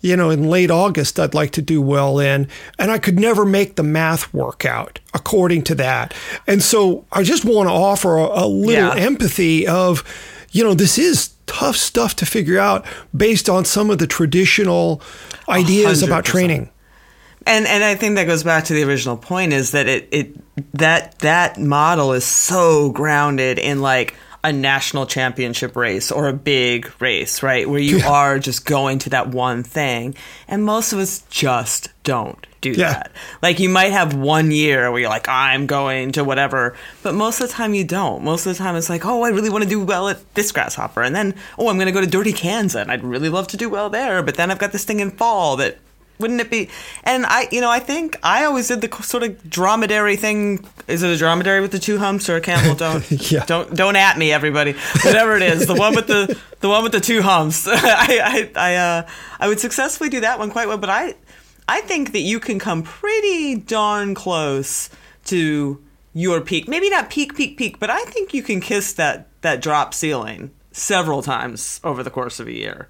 you 0.00 0.16
know, 0.16 0.30
in 0.30 0.48
late 0.48 0.70
August 0.70 1.18
I'd 1.18 1.34
like 1.34 1.50
to 1.52 1.62
do 1.62 1.82
well 1.82 2.20
in. 2.20 2.46
And 2.78 2.92
I 2.92 2.98
could 2.98 3.18
never 3.18 3.44
make 3.44 3.74
the 3.74 3.82
math 3.82 4.32
work 4.32 4.64
out 4.64 5.00
according 5.12 5.62
to 5.62 5.74
that. 5.74 6.14
And 6.46 6.62
so 6.62 7.04
I 7.10 7.24
just 7.24 7.44
want 7.44 7.68
to 7.68 7.72
offer 7.72 8.16
a, 8.16 8.44
a 8.44 8.46
little 8.46 8.96
yeah. 8.96 9.04
empathy 9.04 9.66
of, 9.66 10.04
you 10.52 10.62
know, 10.62 10.74
this 10.74 10.98
is 10.98 11.30
tough 11.50 11.76
stuff 11.76 12.14
to 12.16 12.24
figure 12.24 12.58
out 12.58 12.86
based 13.14 13.48
on 13.48 13.64
some 13.64 13.90
of 13.90 13.98
the 13.98 14.06
traditional 14.06 15.02
ideas 15.48 16.02
100%. 16.02 16.06
about 16.06 16.24
training. 16.24 16.70
And 17.46 17.66
and 17.66 17.82
I 17.82 17.96
think 17.96 18.16
that 18.16 18.26
goes 18.26 18.44
back 18.44 18.64
to 18.64 18.74
the 18.74 18.84
original 18.84 19.16
point 19.16 19.52
is 19.52 19.72
that 19.72 19.88
it 19.88 20.08
it 20.12 20.74
that 20.74 21.18
that 21.20 21.58
model 21.58 22.12
is 22.12 22.24
so 22.24 22.90
grounded 22.92 23.58
in 23.58 23.80
like 23.80 24.14
a 24.42 24.52
national 24.52 25.06
championship 25.06 25.76
race 25.76 26.10
or 26.10 26.28
a 26.28 26.32
big 26.32 26.90
race, 27.00 27.42
right? 27.42 27.68
Where 27.68 27.80
you 27.80 27.98
yeah. 28.00 28.10
are 28.10 28.38
just 28.38 28.64
going 28.64 28.98
to 29.00 29.10
that 29.10 29.28
one 29.28 29.62
thing. 29.62 30.14
And 30.48 30.64
most 30.64 30.92
of 30.92 30.98
us 30.98 31.22
just 31.30 31.90
don't 32.04 32.46
do 32.60 32.70
yeah. 32.70 32.92
that. 32.92 33.12
Like 33.42 33.60
you 33.60 33.68
might 33.68 33.92
have 33.92 34.14
one 34.14 34.50
year 34.50 34.90
where 34.90 35.00
you're 35.00 35.10
like, 35.10 35.28
I'm 35.28 35.66
going 35.66 36.12
to 36.12 36.24
whatever, 36.24 36.76
but 37.02 37.14
most 37.14 37.40
of 37.40 37.48
the 37.48 37.54
time 37.54 37.74
you 37.74 37.84
don't. 37.84 38.24
Most 38.24 38.46
of 38.46 38.56
the 38.56 38.62
time 38.62 38.76
it's 38.76 38.90
like, 38.90 39.04
oh, 39.04 39.22
I 39.22 39.28
really 39.28 39.50
want 39.50 39.64
to 39.64 39.70
do 39.70 39.82
well 39.84 40.08
at 40.08 40.34
this 40.34 40.52
grasshopper. 40.52 41.02
And 41.02 41.14
then, 41.14 41.34
oh, 41.58 41.68
I'm 41.68 41.76
going 41.76 41.86
to 41.86 41.92
go 41.92 42.00
to 42.00 42.06
Dirty 42.06 42.32
Kanza 42.32 42.82
and 42.82 42.90
I'd 42.90 43.04
really 43.04 43.28
love 43.28 43.48
to 43.48 43.56
do 43.56 43.68
well 43.68 43.90
there. 43.90 44.22
But 44.22 44.36
then 44.36 44.50
I've 44.50 44.58
got 44.58 44.72
this 44.72 44.84
thing 44.84 45.00
in 45.00 45.10
fall 45.10 45.56
that 45.56 45.78
wouldn't 46.20 46.40
it 46.40 46.50
be? 46.50 46.68
And 47.04 47.26
I, 47.26 47.48
you 47.50 47.60
know, 47.60 47.70
I 47.70 47.80
think 47.80 48.18
I 48.22 48.44
always 48.44 48.68
did 48.68 48.80
the 48.80 49.02
sort 49.02 49.22
of 49.22 49.48
dromedary 49.48 50.16
thing. 50.16 50.64
Is 50.86 51.02
it 51.02 51.10
a 51.10 51.16
dromedary 51.16 51.60
with 51.60 51.72
the 51.72 51.78
two 51.78 51.98
humps 51.98 52.28
or 52.28 52.36
a 52.36 52.40
camel? 52.40 52.74
Don't, 52.80 53.30
yeah. 53.30 53.44
don't, 53.44 53.74
don't 53.74 53.96
at 53.96 54.16
me, 54.16 54.32
everybody. 54.32 54.72
Whatever 55.04 55.36
it 55.36 55.42
is, 55.42 55.66
the 55.66 55.74
one 55.74 55.94
with 55.94 56.06
the, 56.06 56.38
the 56.60 56.68
one 56.68 56.82
with 56.82 56.92
the 56.92 57.00
two 57.00 57.22
humps. 57.22 57.66
I, 57.68 57.72
I, 57.76 58.50
I, 58.56 58.74
uh, 58.76 59.08
I 59.38 59.48
would 59.48 59.60
successfully 59.60 60.08
do 60.08 60.20
that 60.20 60.38
one 60.38 60.50
quite 60.50 60.68
well. 60.68 60.78
But 60.78 60.90
I, 60.90 61.14
I 61.68 61.80
think 61.82 62.12
that 62.12 62.20
you 62.20 62.40
can 62.40 62.58
come 62.58 62.82
pretty 62.82 63.56
darn 63.56 64.14
close 64.14 64.90
to 65.26 65.82
your 66.12 66.40
peak. 66.40 66.68
Maybe 66.68 66.90
not 66.90 67.10
peak, 67.10 67.36
peak, 67.36 67.56
peak, 67.56 67.78
but 67.78 67.90
I 67.90 68.02
think 68.04 68.34
you 68.34 68.42
can 68.42 68.60
kiss 68.60 68.92
that 68.94 69.28
that 69.42 69.62
drop 69.62 69.94
ceiling 69.94 70.50
several 70.72 71.22
times 71.22 71.80
over 71.82 72.02
the 72.02 72.10
course 72.10 72.40
of 72.40 72.46
a 72.46 72.52
year. 72.52 72.88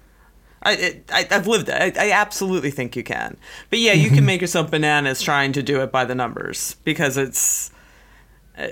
I, 0.63 1.01
I 1.11 1.25
have 1.31 1.47
lived 1.47 1.69
it. 1.69 1.97
I, 1.97 2.07
I, 2.07 2.11
absolutely 2.11 2.69
think 2.69 2.95
you 2.95 3.03
can. 3.03 3.37
But 3.71 3.79
yeah, 3.79 3.93
you 3.93 4.09
can 4.09 4.25
make 4.27 4.41
yourself 4.41 4.69
bananas 4.69 5.21
trying 5.21 5.53
to 5.53 5.63
do 5.63 5.81
it 5.81 5.91
by 5.91 6.05
the 6.05 6.13
numbers 6.13 6.75
because 6.83 7.17
it's 7.17 7.71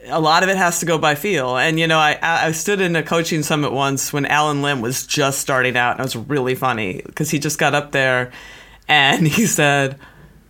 a 0.07 0.19
lot 0.19 0.43
of 0.43 0.49
it 0.49 0.57
has 0.57 0.79
to 0.79 0.85
go 0.85 0.97
by 0.97 1.15
feel. 1.15 1.57
And 1.57 1.79
you 1.79 1.87
know, 1.87 1.97
I 1.97 2.17
I 2.21 2.51
stood 2.51 2.81
in 2.81 2.95
a 2.95 3.03
coaching 3.03 3.43
summit 3.43 3.71
once 3.71 4.13
when 4.13 4.25
Allen 4.25 4.61
Lim 4.61 4.81
was 4.81 5.05
just 5.05 5.39
starting 5.39 5.77
out, 5.77 5.91
and 5.93 6.01
it 6.01 6.03
was 6.03 6.15
really 6.15 6.55
funny 6.55 7.01
because 7.05 7.29
he 7.29 7.39
just 7.39 7.57
got 7.57 7.73
up 7.73 7.91
there 7.91 8.31
and 8.87 9.27
he 9.37 9.45
said, 9.45 9.97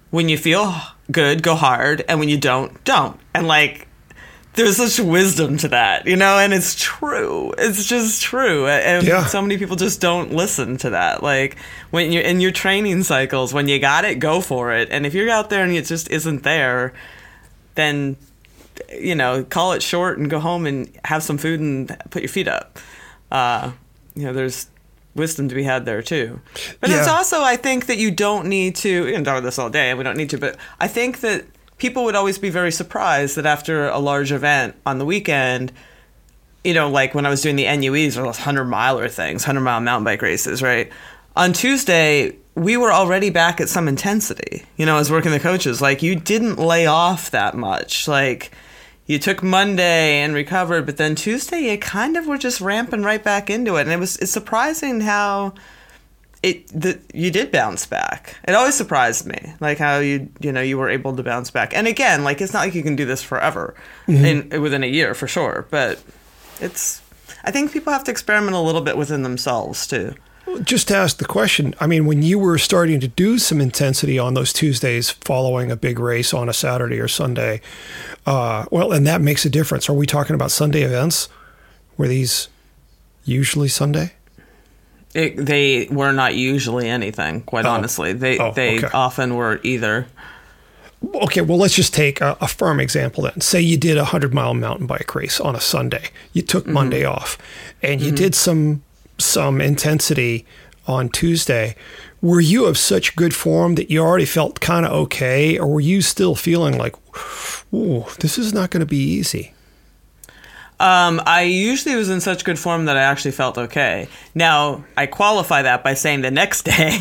"When 0.09 0.29
you 0.29 0.37
feel 0.37 0.73
good, 1.11 1.43
go 1.43 1.55
hard, 1.55 2.03
and 2.07 2.19
when 2.19 2.29
you 2.29 2.37
don't, 2.37 2.83
don't." 2.83 3.19
And 3.33 3.47
like, 3.47 3.87
there's 4.53 4.77
such 4.77 4.99
wisdom 4.99 5.57
to 5.57 5.67
that, 5.69 6.05
you 6.05 6.15
know, 6.15 6.37
and 6.37 6.53
it's 6.53 6.75
true. 6.75 7.53
It's 7.57 7.85
just 7.85 8.21
true, 8.21 8.67
and 8.67 9.05
yeah. 9.05 9.25
so 9.25 9.41
many 9.41 9.57
people 9.57 9.75
just 9.75 10.01
don't 10.01 10.33
listen 10.33 10.77
to 10.77 10.91
that. 10.91 11.23
Like 11.23 11.57
when 11.91 12.11
you're 12.11 12.23
in 12.23 12.41
your 12.41 12.51
training 12.51 13.03
cycles, 13.03 13.53
when 13.53 13.67
you 13.67 13.79
got 13.79 14.05
it, 14.05 14.15
go 14.15 14.41
for 14.41 14.73
it. 14.73 14.89
And 14.91 15.05
if 15.05 15.13
you're 15.13 15.29
out 15.29 15.49
there 15.49 15.63
and 15.63 15.71
it 15.73 15.85
just 15.85 16.09
isn't 16.09 16.43
there, 16.43 16.93
then 17.75 18.17
you 18.91 19.15
know, 19.15 19.43
call 19.43 19.73
it 19.73 19.83
short 19.83 20.17
and 20.17 20.29
go 20.29 20.39
home 20.39 20.65
and 20.65 20.89
have 21.05 21.23
some 21.23 21.37
food 21.37 21.59
and 21.59 21.95
put 22.09 22.21
your 22.21 22.29
feet 22.29 22.47
up. 22.47 22.79
Uh, 23.31 23.71
you 24.15 24.23
know, 24.23 24.33
there's 24.33 24.67
wisdom 25.15 25.49
to 25.49 25.55
be 25.55 25.63
had 25.63 25.85
there 25.85 26.01
too. 26.01 26.39
But 26.79 26.89
yeah. 26.89 26.99
it's 26.99 27.07
also, 27.07 27.41
I 27.41 27.55
think 27.55 27.87
that 27.87 27.97
you 27.97 28.11
don't 28.11 28.47
need 28.47 28.75
to. 28.77 29.05
We 29.05 29.11
can 29.11 29.23
talk 29.23 29.37
about 29.37 29.45
this 29.45 29.59
all 29.59 29.69
day, 29.69 29.89
and 29.89 29.97
we 29.97 30.03
don't 30.03 30.17
need 30.17 30.29
to. 30.31 30.37
But 30.37 30.57
I 30.79 30.87
think 30.87 31.19
that 31.21 31.45
people 31.79 32.03
would 32.03 32.15
always 32.15 32.37
be 32.37 32.49
very 32.49 32.71
surprised 32.71 33.35
that 33.37 33.45
after 33.45 33.87
a 33.87 33.99
large 33.99 34.31
event 34.31 34.75
on 34.85 34.99
the 34.99 35.05
weekend, 35.05 35.71
you 36.63 36.73
know, 36.73 36.89
like 36.89 37.15
when 37.15 37.25
I 37.25 37.29
was 37.29 37.41
doing 37.41 37.55
the 37.55 37.65
NUEs 37.65 38.17
or 38.17 38.23
those 38.23 38.37
hundred 38.37 38.65
miler 38.65 39.07
things, 39.07 39.43
hundred 39.43 39.61
mile 39.61 39.79
mountain 39.79 40.03
bike 40.03 40.21
races, 40.21 40.61
right? 40.61 40.91
On 41.35 41.53
Tuesday, 41.53 42.35
we 42.55 42.75
were 42.75 42.91
already 42.91 43.29
back 43.29 43.61
at 43.61 43.69
some 43.69 43.87
intensity. 43.87 44.65
You 44.75 44.85
know, 44.85 44.95
I 44.95 44.99
was 44.99 45.09
working 45.09 45.31
the 45.31 45.39
coaches. 45.39 45.81
Like 45.81 46.03
you 46.03 46.15
didn't 46.15 46.59
lay 46.59 46.85
off 46.85 47.31
that 47.31 47.55
much. 47.55 48.07
Like 48.07 48.51
you 49.05 49.17
took 49.17 49.41
Monday 49.41 50.19
and 50.19 50.33
recovered, 50.33 50.85
but 50.85 50.97
then 50.97 51.15
Tuesday 51.15 51.71
you 51.71 51.77
kind 51.77 52.17
of 52.17 52.27
were 52.27 52.37
just 52.37 52.59
ramping 52.59 53.03
right 53.03 53.23
back 53.23 53.49
into 53.49 53.77
it, 53.77 53.81
and 53.81 53.91
it 53.91 53.99
was 53.99 54.17
it's 54.17 54.31
surprising 54.31 54.99
how 54.99 55.53
it 56.41 56.67
the, 56.67 56.99
you 57.13 57.31
did 57.31 57.51
bounce 57.51 57.85
back. 57.85 58.35
It 58.47 58.53
always 58.53 58.75
surprised 58.75 59.25
me, 59.25 59.53
like 59.59 59.77
how 59.77 59.99
you 59.99 60.29
you 60.39 60.51
know 60.51 60.61
you 60.61 60.77
were 60.77 60.89
able 60.89 61.15
to 61.15 61.23
bounce 61.23 61.51
back. 61.51 61.73
And 61.75 61.87
again, 61.87 62.23
like 62.23 62.41
it's 62.41 62.53
not 62.53 62.59
like 62.59 62.75
you 62.75 62.83
can 62.83 62.95
do 62.95 63.05
this 63.05 63.21
forever, 63.21 63.75
mm-hmm. 64.07 64.51
in 64.53 64.61
within 64.61 64.83
a 64.83 64.87
year 64.87 65.13
for 65.13 65.27
sure, 65.27 65.67
but 65.69 66.01
it's. 66.59 67.01
I 67.43 67.51
think 67.51 67.71
people 67.71 67.93
have 67.93 68.03
to 68.05 68.11
experiment 68.11 68.55
a 68.55 68.59
little 68.59 68.81
bit 68.81 68.97
within 68.97 69.23
themselves 69.23 69.87
too. 69.87 70.13
Just 70.63 70.87
to 70.87 70.95
ask 70.95 71.17
the 71.17 71.25
question, 71.25 71.75
I 71.79 71.87
mean, 71.87 72.05
when 72.05 72.21
you 72.23 72.39
were 72.39 72.57
starting 72.57 72.99
to 73.01 73.07
do 73.07 73.37
some 73.37 73.61
intensity 73.61 74.17
on 74.17 74.33
those 74.33 74.51
Tuesdays 74.51 75.11
following 75.11 75.71
a 75.71 75.75
big 75.75 75.99
race 75.99 76.33
on 76.33 76.49
a 76.49 76.53
Saturday 76.53 76.99
or 76.99 77.07
Sunday, 77.07 77.61
uh, 78.25 78.65
well, 78.71 78.91
and 78.91 79.05
that 79.05 79.21
makes 79.21 79.45
a 79.45 79.49
difference. 79.49 79.89
Are 79.89 79.93
we 79.93 80.07
talking 80.07 80.33
about 80.33 80.51
Sunday 80.51 80.81
events? 80.81 81.29
Were 81.97 82.07
these 82.07 82.49
usually 83.25 83.67
Sunday? 83.67 84.13
It, 85.19 85.35
they 85.35 85.87
were 85.91 86.13
not 86.13 86.35
usually 86.35 86.87
anything, 86.87 87.41
quite 87.41 87.65
oh. 87.65 87.71
honestly. 87.71 88.13
They 88.13 88.39
oh, 88.39 88.53
they 88.53 88.77
okay. 88.77 88.87
often 88.93 89.35
were 89.35 89.59
either. 89.63 90.07
Okay, 91.13 91.41
well, 91.41 91.57
let's 91.57 91.75
just 91.75 91.93
take 91.93 92.21
a, 92.21 92.37
a, 92.39 92.47
firm 92.47 92.79
example 92.79 93.23
then. 93.23 93.39
Say 93.41 93.61
you 93.61 93.77
did 93.77 93.97
a 93.97 94.01
100 94.01 94.33
mile 94.33 94.53
mountain 94.53 94.85
bike 94.85 95.13
race 95.15 95.39
on 95.39 95.55
a 95.55 95.59
Sunday. 95.59 96.09
You 96.33 96.41
took 96.41 96.63
mm-hmm. 96.63 96.73
Monday 96.73 97.05
off 97.05 97.37
and 97.81 98.01
you 98.01 98.07
mm-hmm. 98.07 98.15
did 98.15 98.35
some 98.35 98.83
some 99.17 99.59
intensity 99.59 100.45
on 100.87 101.09
Tuesday. 101.09 101.75
Were 102.21 102.39
you 102.41 102.65
of 102.65 102.77
such 102.77 103.15
good 103.15 103.35
form 103.35 103.75
that 103.75 103.89
you 103.89 103.99
already 103.99 104.25
felt 104.25 104.61
kind 104.61 104.85
of 104.85 104.93
okay, 104.93 105.57
or 105.57 105.67
were 105.67 105.81
you 105.81 106.01
still 106.01 106.35
feeling 106.35 106.77
like, 106.77 106.95
ooh, 107.73 108.05
this 108.19 108.37
is 108.37 108.53
not 108.53 108.71
going 108.71 108.81
to 108.81 108.85
be 108.85 108.97
easy? 108.97 109.53
Um, 110.79 111.21
I 111.25 111.41
usually 111.41 111.95
was 111.95 112.09
in 112.09 112.21
such 112.21 112.45
good 112.45 112.57
form 112.57 112.85
that 112.85 112.95
I 112.95 113.01
actually 113.01 113.31
felt 113.31 113.57
okay. 113.57 114.07
Now, 114.33 114.85
I 114.95 115.07
qualify 115.07 115.63
that 115.63 115.83
by 115.83 115.93
saying 115.93 116.21
the 116.21 116.31
next 116.31 116.63
day 116.77 116.99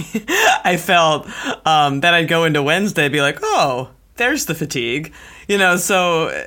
I 0.64 0.76
felt 0.76 1.28
um, 1.66 2.00
that 2.00 2.12
I'd 2.14 2.28
go 2.28 2.44
into 2.44 2.62
Wednesday 2.62 3.08
be 3.08 3.20
like, 3.20 3.38
oh, 3.42 3.90
there's 4.16 4.46
the 4.46 4.54
fatigue. 4.54 5.12
You 5.46 5.58
know, 5.58 5.76
so 5.76 6.28
uh, 6.28 6.44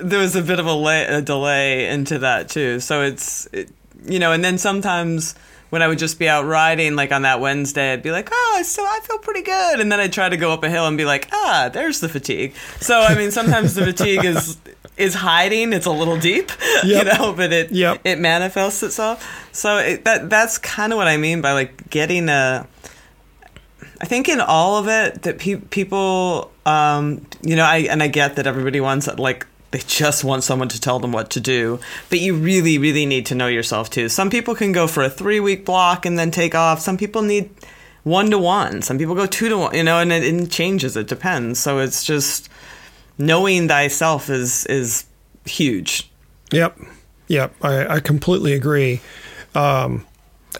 there 0.00 0.18
was 0.18 0.36
a 0.36 0.42
bit 0.42 0.58
of 0.58 0.66
a, 0.66 0.74
lay, 0.74 1.04
a 1.06 1.22
delay 1.22 1.88
into 1.88 2.18
that 2.18 2.50
too. 2.50 2.80
So 2.80 3.02
it's, 3.02 3.46
it, 3.52 3.70
you 4.04 4.18
know, 4.18 4.32
and 4.32 4.44
then 4.44 4.58
sometimes 4.58 5.34
when 5.74 5.82
I 5.82 5.88
would 5.88 5.98
just 5.98 6.20
be 6.20 6.28
out 6.28 6.44
riding, 6.44 6.94
like 6.94 7.10
on 7.10 7.22
that 7.22 7.40
Wednesday, 7.40 7.92
I'd 7.92 8.00
be 8.00 8.12
like, 8.12 8.28
oh, 8.30 8.62
so 8.64 8.84
I 8.84 9.00
feel 9.02 9.18
pretty 9.18 9.42
good. 9.42 9.80
And 9.80 9.90
then 9.90 9.98
I'd 9.98 10.12
try 10.12 10.28
to 10.28 10.36
go 10.36 10.52
up 10.52 10.62
a 10.62 10.70
hill 10.70 10.86
and 10.86 10.96
be 10.96 11.04
like, 11.04 11.26
ah, 11.32 11.68
there's 11.72 11.98
the 11.98 12.08
fatigue. 12.08 12.54
So, 12.78 13.00
I 13.00 13.16
mean, 13.16 13.32
sometimes 13.32 13.74
the 13.74 13.84
fatigue 13.84 14.24
is 14.24 14.56
is 14.96 15.14
hiding. 15.14 15.72
It's 15.72 15.86
a 15.86 15.90
little 15.90 16.16
deep, 16.16 16.52
yep. 16.84 17.06
you 17.06 17.12
know, 17.12 17.32
but 17.32 17.52
it 17.52 17.72
yep. 17.72 18.00
it 18.04 18.20
manifests 18.20 18.84
itself. 18.84 19.28
So 19.50 19.78
it, 19.78 20.04
that 20.04 20.30
that's 20.30 20.58
kind 20.58 20.92
of 20.92 20.96
what 20.96 21.08
I 21.08 21.16
mean 21.16 21.40
by 21.40 21.50
like 21.54 21.90
getting 21.90 22.28
a. 22.28 22.68
I 24.00 24.06
think 24.06 24.28
in 24.28 24.40
all 24.40 24.78
of 24.78 24.86
it 24.86 25.22
that 25.22 25.40
pe- 25.40 25.56
people, 25.56 26.52
um, 26.66 27.26
you 27.42 27.56
know, 27.56 27.64
I 27.64 27.78
and 27.90 28.00
I 28.00 28.06
get 28.06 28.36
that 28.36 28.46
everybody 28.46 28.80
wants 28.80 29.08
like 29.18 29.44
they 29.74 29.80
just 29.80 30.22
want 30.22 30.44
someone 30.44 30.68
to 30.68 30.80
tell 30.80 31.00
them 31.00 31.10
what 31.10 31.30
to 31.30 31.40
do. 31.40 31.80
But 32.08 32.20
you 32.20 32.36
really, 32.36 32.78
really 32.78 33.06
need 33.06 33.26
to 33.26 33.34
know 33.34 33.48
yourself 33.48 33.90
too. 33.90 34.08
Some 34.08 34.30
people 34.30 34.54
can 34.54 34.70
go 34.70 34.86
for 34.86 35.02
a 35.02 35.10
three 35.10 35.40
week 35.40 35.64
block 35.64 36.06
and 36.06 36.16
then 36.16 36.30
take 36.30 36.54
off. 36.54 36.78
Some 36.78 36.96
people 36.96 37.22
need 37.22 37.50
one 38.04 38.30
to 38.30 38.38
one. 38.38 38.82
Some 38.82 38.98
people 38.98 39.16
go 39.16 39.26
two 39.26 39.48
to 39.48 39.58
one, 39.58 39.74
you 39.74 39.82
know, 39.82 39.98
and 39.98 40.12
it, 40.12 40.22
it 40.22 40.48
changes. 40.48 40.96
It 40.96 41.08
depends. 41.08 41.58
So 41.58 41.80
it's 41.80 42.04
just 42.04 42.48
knowing 43.18 43.66
thyself 43.66 44.30
is 44.30 44.64
is 44.66 45.06
huge. 45.44 46.08
Yep. 46.52 46.78
Yep. 47.26 47.54
I, 47.60 47.96
I 47.96 47.98
completely 47.98 48.52
agree. 48.52 49.00
Um, 49.56 50.06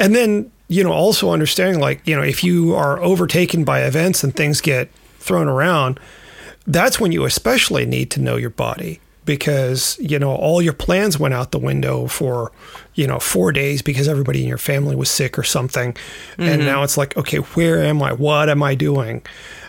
and 0.00 0.12
then, 0.12 0.50
you 0.66 0.82
know, 0.82 0.90
also 0.90 1.30
understanding 1.30 1.80
like, 1.80 2.04
you 2.04 2.16
know, 2.16 2.22
if 2.22 2.42
you 2.42 2.74
are 2.74 3.00
overtaken 3.00 3.62
by 3.62 3.82
events 3.82 4.24
and 4.24 4.34
things 4.34 4.60
get 4.60 4.90
thrown 5.20 5.46
around, 5.46 6.00
that's 6.66 6.98
when 6.98 7.12
you 7.12 7.24
especially 7.24 7.86
need 7.86 8.10
to 8.10 8.20
know 8.20 8.34
your 8.34 8.50
body 8.50 8.98
because 9.24 9.98
you 10.00 10.18
know 10.18 10.34
all 10.34 10.60
your 10.60 10.72
plans 10.72 11.18
went 11.18 11.34
out 11.34 11.50
the 11.50 11.58
window 11.58 12.06
for 12.06 12.52
you 12.94 13.06
know 13.06 13.18
four 13.18 13.52
days 13.52 13.82
because 13.82 14.08
everybody 14.08 14.42
in 14.42 14.48
your 14.48 14.58
family 14.58 14.96
was 14.96 15.10
sick 15.10 15.38
or 15.38 15.42
something. 15.42 15.92
Mm-hmm. 15.92 16.42
and 16.42 16.64
now 16.64 16.82
it's 16.82 16.96
like 16.96 17.16
okay 17.16 17.38
where 17.38 17.82
am 17.82 18.02
i? 18.02 18.12
What 18.12 18.48
am 18.48 18.62
i 18.62 18.74
doing? 18.74 19.22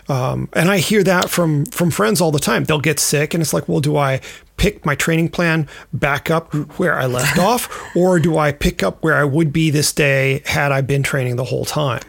Um, 0.08 0.48
and 0.52 0.70
i 0.70 0.78
hear 0.78 1.02
that 1.02 1.30
from 1.30 1.66
from 1.66 1.90
friends 1.90 2.20
all 2.20 2.30
the 2.30 2.38
time. 2.38 2.64
They'll 2.64 2.80
get 2.80 3.00
sick 3.00 3.34
and 3.34 3.42
it's 3.42 3.52
like 3.52 3.68
well 3.68 3.80
do 3.80 3.96
i 3.96 4.20
pick 4.56 4.86
my 4.86 4.94
training 4.94 5.28
plan 5.28 5.68
back 5.92 6.30
up 6.30 6.54
where 6.78 6.98
i 6.98 7.04
left 7.04 7.38
off 7.50 7.68
or 7.94 8.18
do 8.18 8.38
i 8.38 8.52
pick 8.52 8.82
up 8.82 9.02
where 9.02 9.14
i 9.14 9.24
would 9.24 9.52
be 9.52 9.68
this 9.68 9.92
day 9.92 10.42
had 10.46 10.72
i 10.72 10.80
been 10.80 11.02
training 11.02 11.36
the 11.36 11.44
whole 11.44 11.64
time? 11.64 12.02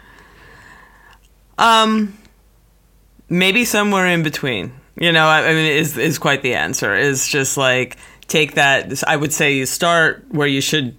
Um 1.57 2.17
maybe 3.29 3.65
somewhere 3.65 4.07
in 4.07 4.23
between 4.23 4.71
you 4.99 5.11
know, 5.11 5.27
I, 5.27 5.53
mean, 5.53 5.71
is 5.71 5.97
is 5.97 6.17
quite 6.17 6.41
the 6.41 6.55
answer. 6.55 6.95
Is 6.95 7.27
just 7.27 7.57
like 7.57 7.97
take 8.27 8.55
that. 8.55 9.03
I 9.07 9.15
would 9.15 9.33
say 9.33 9.55
you 9.55 9.65
start 9.65 10.25
where 10.29 10.47
you 10.47 10.61
should. 10.61 10.95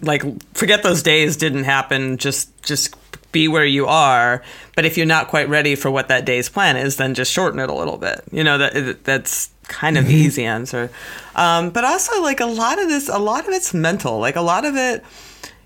Like, 0.00 0.24
forget 0.54 0.82
those 0.82 1.04
days 1.04 1.36
didn't 1.36 1.64
happen. 1.64 2.16
Just 2.16 2.62
just 2.62 2.96
be 3.30 3.48
where 3.48 3.64
you 3.64 3.86
are. 3.86 4.42
But 4.74 4.84
if 4.84 4.96
you're 4.96 5.06
not 5.06 5.28
quite 5.28 5.48
ready 5.48 5.74
for 5.74 5.90
what 5.90 6.08
that 6.08 6.24
day's 6.24 6.48
plan 6.48 6.76
is, 6.76 6.96
then 6.96 7.14
just 7.14 7.32
shorten 7.32 7.60
it 7.60 7.70
a 7.70 7.74
little 7.74 7.98
bit. 7.98 8.22
You 8.32 8.44
know 8.44 8.58
that 8.58 9.04
that's 9.04 9.50
kind 9.64 9.96
of 9.96 10.04
mm-hmm. 10.04 10.14
easy 10.14 10.44
answer. 10.44 10.90
Um, 11.34 11.70
but 11.70 11.84
also, 11.84 12.22
like 12.22 12.40
a 12.40 12.46
lot 12.46 12.80
of 12.80 12.88
this, 12.88 13.08
a 13.08 13.18
lot 13.18 13.46
of 13.46 13.54
it's 13.54 13.74
mental. 13.74 14.18
Like 14.18 14.36
a 14.36 14.42
lot 14.42 14.64
of 14.64 14.76
it, 14.76 15.04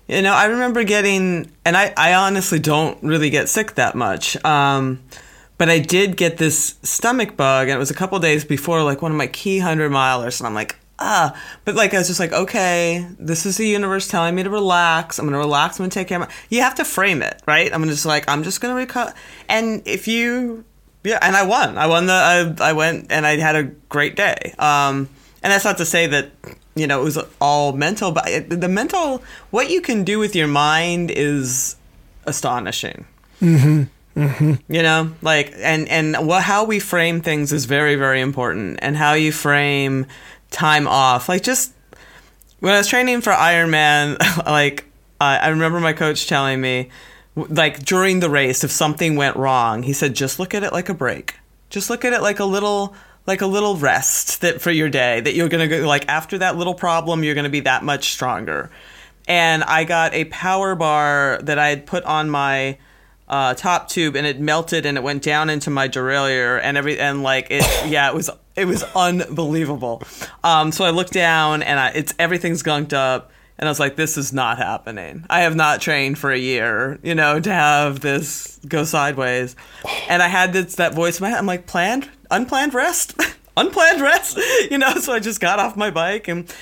you 0.07 0.21
know, 0.21 0.33
I 0.33 0.45
remember 0.45 0.83
getting, 0.83 1.51
and 1.65 1.75
I, 1.75 1.93
I 1.97 2.13
honestly 2.13 2.59
don't 2.59 3.01
really 3.03 3.29
get 3.29 3.49
sick 3.49 3.75
that 3.75 3.95
much. 3.95 4.43
Um, 4.45 5.03
but 5.57 5.69
I 5.69 5.79
did 5.79 6.17
get 6.17 6.37
this 6.37 6.75
stomach 6.83 7.35
bug, 7.35 7.67
and 7.67 7.75
it 7.75 7.79
was 7.79 7.91
a 7.91 7.95
couple 7.95 8.19
days 8.19 8.45
before 8.45 8.83
like 8.83 9.01
one 9.01 9.11
of 9.11 9.17
my 9.17 9.27
key 9.27 9.59
hundred 9.59 9.91
milers, 9.91 10.39
and 10.39 10.47
I'm 10.47 10.53
like, 10.53 10.75
ah. 10.99 11.39
But 11.65 11.75
like 11.75 11.93
I 11.93 11.97
was 11.97 12.07
just 12.07 12.19
like, 12.19 12.33
okay, 12.33 13.07
this 13.19 13.45
is 13.45 13.57
the 13.57 13.67
universe 13.67 14.07
telling 14.07 14.35
me 14.35 14.43
to 14.43 14.49
relax. 14.49 15.19
I'm 15.19 15.25
gonna 15.25 15.37
relax. 15.37 15.79
I'm 15.79 15.83
gonna 15.83 15.91
take 15.91 16.07
care 16.07 16.21
of 16.21 16.27
my. 16.27 16.35
You 16.49 16.61
have 16.61 16.75
to 16.75 16.85
frame 16.85 17.21
it, 17.21 17.41
right? 17.45 17.73
I'm 17.73 17.83
just 17.85 18.05
like, 18.05 18.27
I'm 18.27 18.43
just 18.43 18.61
gonna 18.61 18.75
recover. 18.75 19.13
And 19.49 19.81
if 19.85 20.07
you, 20.07 20.63
yeah, 21.03 21.19
and 21.21 21.35
I 21.35 21.43
won. 21.43 21.77
I 21.77 21.87
won 21.87 22.05
the. 22.07 22.13
I, 22.13 22.69
I 22.69 22.73
went 22.73 23.11
and 23.11 23.25
I 23.25 23.37
had 23.37 23.55
a 23.55 23.63
great 23.63 24.15
day. 24.15 24.53
Um, 24.59 25.09
and 25.43 25.53
that's 25.53 25.65
not 25.65 25.77
to 25.77 25.85
say 25.85 26.07
that 26.07 26.31
you 26.77 26.85
know, 26.85 27.01
it 27.01 27.03
was 27.03 27.17
all 27.41 27.73
mental, 27.73 28.11
but 28.11 28.25
the 28.49 28.67
mental, 28.69 29.23
what 29.49 29.69
you 29.71 29.81
can 29.81 30.03
do 30.03 30.19
with 30.19 30.35
your 30.35 30.47
mind 30.47 31.09
is 31.09 31.75
astonishing. 32.25 33.05
Mm-hmm. 33.41 33.83
Mm-hmm. 34.17 34.73
You 34.73 34.81
know, 34.81 35.13
like, 35.21 35.53
and 35.57 35.87
and 35.87 36.27
what 36.27 36.41
how 36.41 36.63
we 36.63 36.79
frame 36.79 37.21
things 37.21 37.53
is 37.53 37.65
very 37.65 37.95
very 37.95 38.19
important, 38.19 38.79
and 38.81 38.97
how 38.97 39.13
you 39.13 39.31
frame 39.31 40.07
time 40.49 40.87
off. 40.87 41.29
Like, 41.29 41.43
just 41.43 41.71
when 42.59 42.73
I 42.73 42.79
was 42.79 42.87
training 42.87 43.21
for 43.21 43.31
Ironman, 43.31 44.17
like 44.45 44.85
uh, 45.21 45.37
I 45.41 45.49
remember 45.49 45.79
my 45.79 45.93
coach 45.93 46.27
telling 46.27 46.59
me, 46.59 46.89
like 47.35 47.85
during 47.85 48.19
the 48.19 48.29
race, 48.29 48.63
if 48.63 48.71
something 48.71 49.15
went 49.15 49.35
wrong, 49.35 49.83
he 49.83 49.93
said, 49.93 50.15
just 50.15 50.39
look 50.39 50.55
at 50.55 50.63
it 50.63 50.73
like 50.73 50.89
a 50.89 50.95
break. 50.95 51.35
Just 51.69 51.89
look 51.91 52.03
at 52.03 52.13
it 52.13 52.21
like 52.21 52.39
a 52.39 52.45
little 52.45 52.95
like 53.27 53.41
a 53.41 53.45
little 53.45 53.75
rest 53.75 54.41
that 54.41 54.61
for 54.61 54.71
your 54.71 54.89
day 54.89 55.19
that 55.19 55.35
you're 55.35 55.49
gonna 55.49 55.67
go 55.67 55.85
like 55.85 56.07
after 56.07 56.37
that 56.37 56.55
little 56.55 56.73
problem 56.73 57.23
you're 57.23 57.35
gonna 57.35 57.49
be 57.49 57.59
that 57.59 57.83
much 57.83 58.13
stronger 58.13 58.71
and 59.27 59.65
i 59.65 59.83
got 59.83 60.13
a 60.13 60.23
power 60.25 60.75
bar 60.75 61.37
that 61.43 61.59
i 61.59 61.67
had 61.67 61.85
put 61.85 62.05
on 62.05 62.29
my 62.29 62.77
uh, 63.27 63.53
top 63.53 63.89
tube 63.89 64.15
and 64.15 64.25
it 64.25 64.39
melted 64.39 64.85
and 64.85 64.97
it 64.97 65.03
went 65.03 65.21
down 65.21 65.49
into 65.49 65.69
my 65.69 65.87
derailleur 65.87 66.59
and 66.61 66.77
every 66.77 66.99
and 66.99 67.23
like 67.23 67.47
it 67.49 67.63
yeah 67.87 68.09
it 68.09 68.15
was 68.15 68.29
it 68.55 68.65
was 68.65 68.83
unbelievable 68.95 70.01
um, 70.43 70.71
so 70.71 70.85
i 70.85 70.89
looked 70.89 71.13
down 71.13 71.61
and 71.61 71.79
I, 71.79 71.89
it's 71.89 72.13
everything's 72.17 72.63
gunked 72.63 72.93
up 72.93 73.31
and 73.59 73.67
I 73.67 73.71
was 73.71 73.79
like, 73.79 73.95
this 73.95 74.17
is 74.17 74.31
not 74.31 74.57
happening. 74.57 75.25
I 75.29 75.41
have 75.41 75.55
not 75.55 75.81
trained 75.81 76.19
for 76.19 76.31
a 76.31 76.37
year, 76.37 76.99
you 77.01 77.15
know, 77.15 77.39
to 77.39 77.51
have 77.51 78.01
this 78.01 78.59
go 78.67 78.83
sideways. 78.83 79.55
And 80.07 80.21
I 80.21 80.27
had 80.27 80.53
this 80.53 80.75
that 80.75 80.93
voice 80.93 81.19
in 81.19 81.23
my 81.23 81.29
head. 81.29 81.39
I'm 81.39 81.47
like, 81.47 81.65
planned, 81.65 82.07
unplanned 82.29 82.75
rest, 82.75 83.19
unplanned 83.57 84.01
rest, 84.01 84.37
you 84.71 84.77
know. 84.77 84.95
So 84.95 85.11
I 85.11 85.19
just 85.19 85.39
got 85.39 85.57
off 85.57 85.75
my 85.75 85.89
bike 85.89 86.27
and 86.27 86.53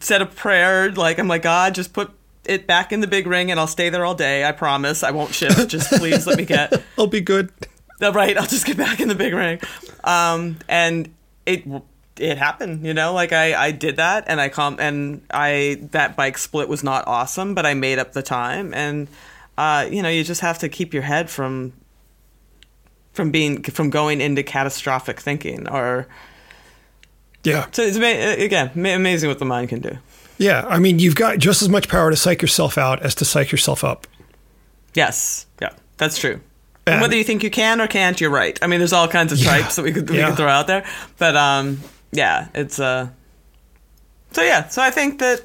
said 0.00 0.20
a 0.20 0.26
prayer. 0.26 0.90
Like 0.90 1.20
I'm 1.20 1.28
like, 1.28 1.42
God, 1.42 1.74
just 1.74 1.92
put 1.92 2.10
it 2.48 2.66
back 2.66 2.92
in 2.92 3.00
the 3.00 3.06
big 3.06 3.26
ring, 3.26 3.50
and 3.50 3.60
I'll 3.60 3.66
stay 3.66 3.90
there 3.90 4.04
all 4.04 4.14
day. 4.14 4.44
I 4.44 4.52
promise, 4.52 5.02
I 5.02 5.10
won't 5.10 5.34
shift. 5.34 5.68
Just 5.68 5.90
please 5.98 6.26
let 6.26 6.38
me 6.38 6.44
get. 6.44 6.82
I'll 6.98 7.06
be 7.06 7.20
good. 7.20 7.52
Right, 8.00 8.36
I'll 8.36 8.46
just 8.46 8.64
get 8.64 8.76
back 8.76 9.00
in 9.00 9.08
the 9.08 9.14
big 9.14 9.34
ring. 9.34 9.60
Um, 10.04 10.58
and 10.68 11.12
it 11.46 11.64
it 12.20 12.38
happened, 12.38 12.84
you 12.84 12.94
know, 12.94 13.12
like 13.12 13.32
I, 13.32 13.54
I 13.66 13.70
did 13.70 13.96
that 13.96 14.24
and 14.26 14.40
I 14.40 14.48
com 14.48 14.76
and 14.78 15.22
I 15.30 15.78
that 15.92 16.16
bike 16.16 16.38
split 16.38 16.68
was 16.68 16.82
not 16.82 17.06
awesome, 17.06 17.54
but 17.54 17.66
I 17.66 17.74
made 17.74 17.98
up 17.98 18.12
the 18.12 18.22
time 18.22 18.74
and 18.74 19.08
uh, 19.56 19.88
you 19.90 20.02
know, 20.02 20.08
you 20.08 20.22
just 20.22 20.40
have 20.40 20.58
to 20.60 20.68
keep 20.68 20.94
your 20.94 21.02
head 21.02 21.30
from 21.30 21.72
from 23.12 23.30
being 23.30 23.62
from 23.62 23.90
going 23.90 24.20
into 24.20 24.42
catastrophic 24.42 25.20
thinking 25.20 25.68
or 25.68 26.06
yeah. 27.44 27.66
So 27.72 27.82
it's 27.82 27.96
again 27.96 28.70
amazing 28.74 29.28
what 29.28 29.38
the 29.38 29.44
mind 29.44 29.68
can 29.68 29.80
do. 29.80 29.98
Yeah, 30.38 30.64
I 30.68 30.78
mean, 30.78 30.98
you've 30.98 31.16
got 31.16 31.38
just 31.38 31.62
as 31.62 31.68
much 31.68 31.88
power 31.88 32.10
to 32.10 32.16
psych 32.16 32.40
yourself 32.40 32.78
out 32.78 33.02
as 33.02 33.14
to 33.16 33.24
psych 33.24 33.50
yourself 33.50 33.84
up. 33.84 34.06
Yes, 34.94 35.46
yeah, 35.60 35.70
that's 35.96 36.18
true. 36.18 36.40
And 36.86 37.02
whether 37.02 37.16
you 37.16 37.24
think 37.24 37.42
you 37.42 37.50
can 37.50 37.80
or 37.80 37.86
can't, 37.86 38.18
you're 38.18 38.30
right. 38.30 38.58
I 38.62 38.66
mean, 38.66 38.80
there's 38.80 38.94
all 38.94 39.08
kinds 39.08 39.32
of 39.32 39.38
yeah, 39.38 39.58
types 39.58 39.76
that 39.76 39.82
we 39.82 39.92
could 39.92 40.08
we 40.08 40.18
yeah. 40.18 40.28
could 40.28 40.36
throw 40.36 40.48
out 40.48 40.66
there, 40.66 40.86
but 41.18 41.36
um, 41.36 41.80
yeah, 42.12 42.48
it's 42.54 42.80
uh. 42.80 43.08
So 44.32 44.42
yeah, 44.42 44.68
so 44.68 44.80
I 44.82 44.90
think 44.90 45.18
that 45.18 45.42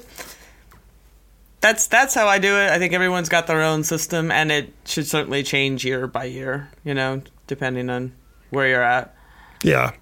that's 1.60 1.86
that's 1.86 2.14
how 2.14 2.28
I 2.28 2.38
do 2.38 2.56
it. 2.56 2.70
I 2.70 2.78
think 2.78 2.92
everyone's 2.92 3.28
got 3.28 3.46
their 3.46 3.62
own 3.62 3.84
system, 3.84 4.30
and 4.30 4.50
it 4.50 4.72
should 4.84 5.06
certainly 5.06 5.42
change 5.42 5.84
year 5.84 6.06
by 6.06 6.24
year. 6.24 6.70
You 6.84 6.94
know, 6.94 7.22
depending 7.46 7.90
on 7.90 8.12
where 8.50 8.68
you're 8.68 8.82
at. 8.82 9.14
Yeah. 9.62 9.92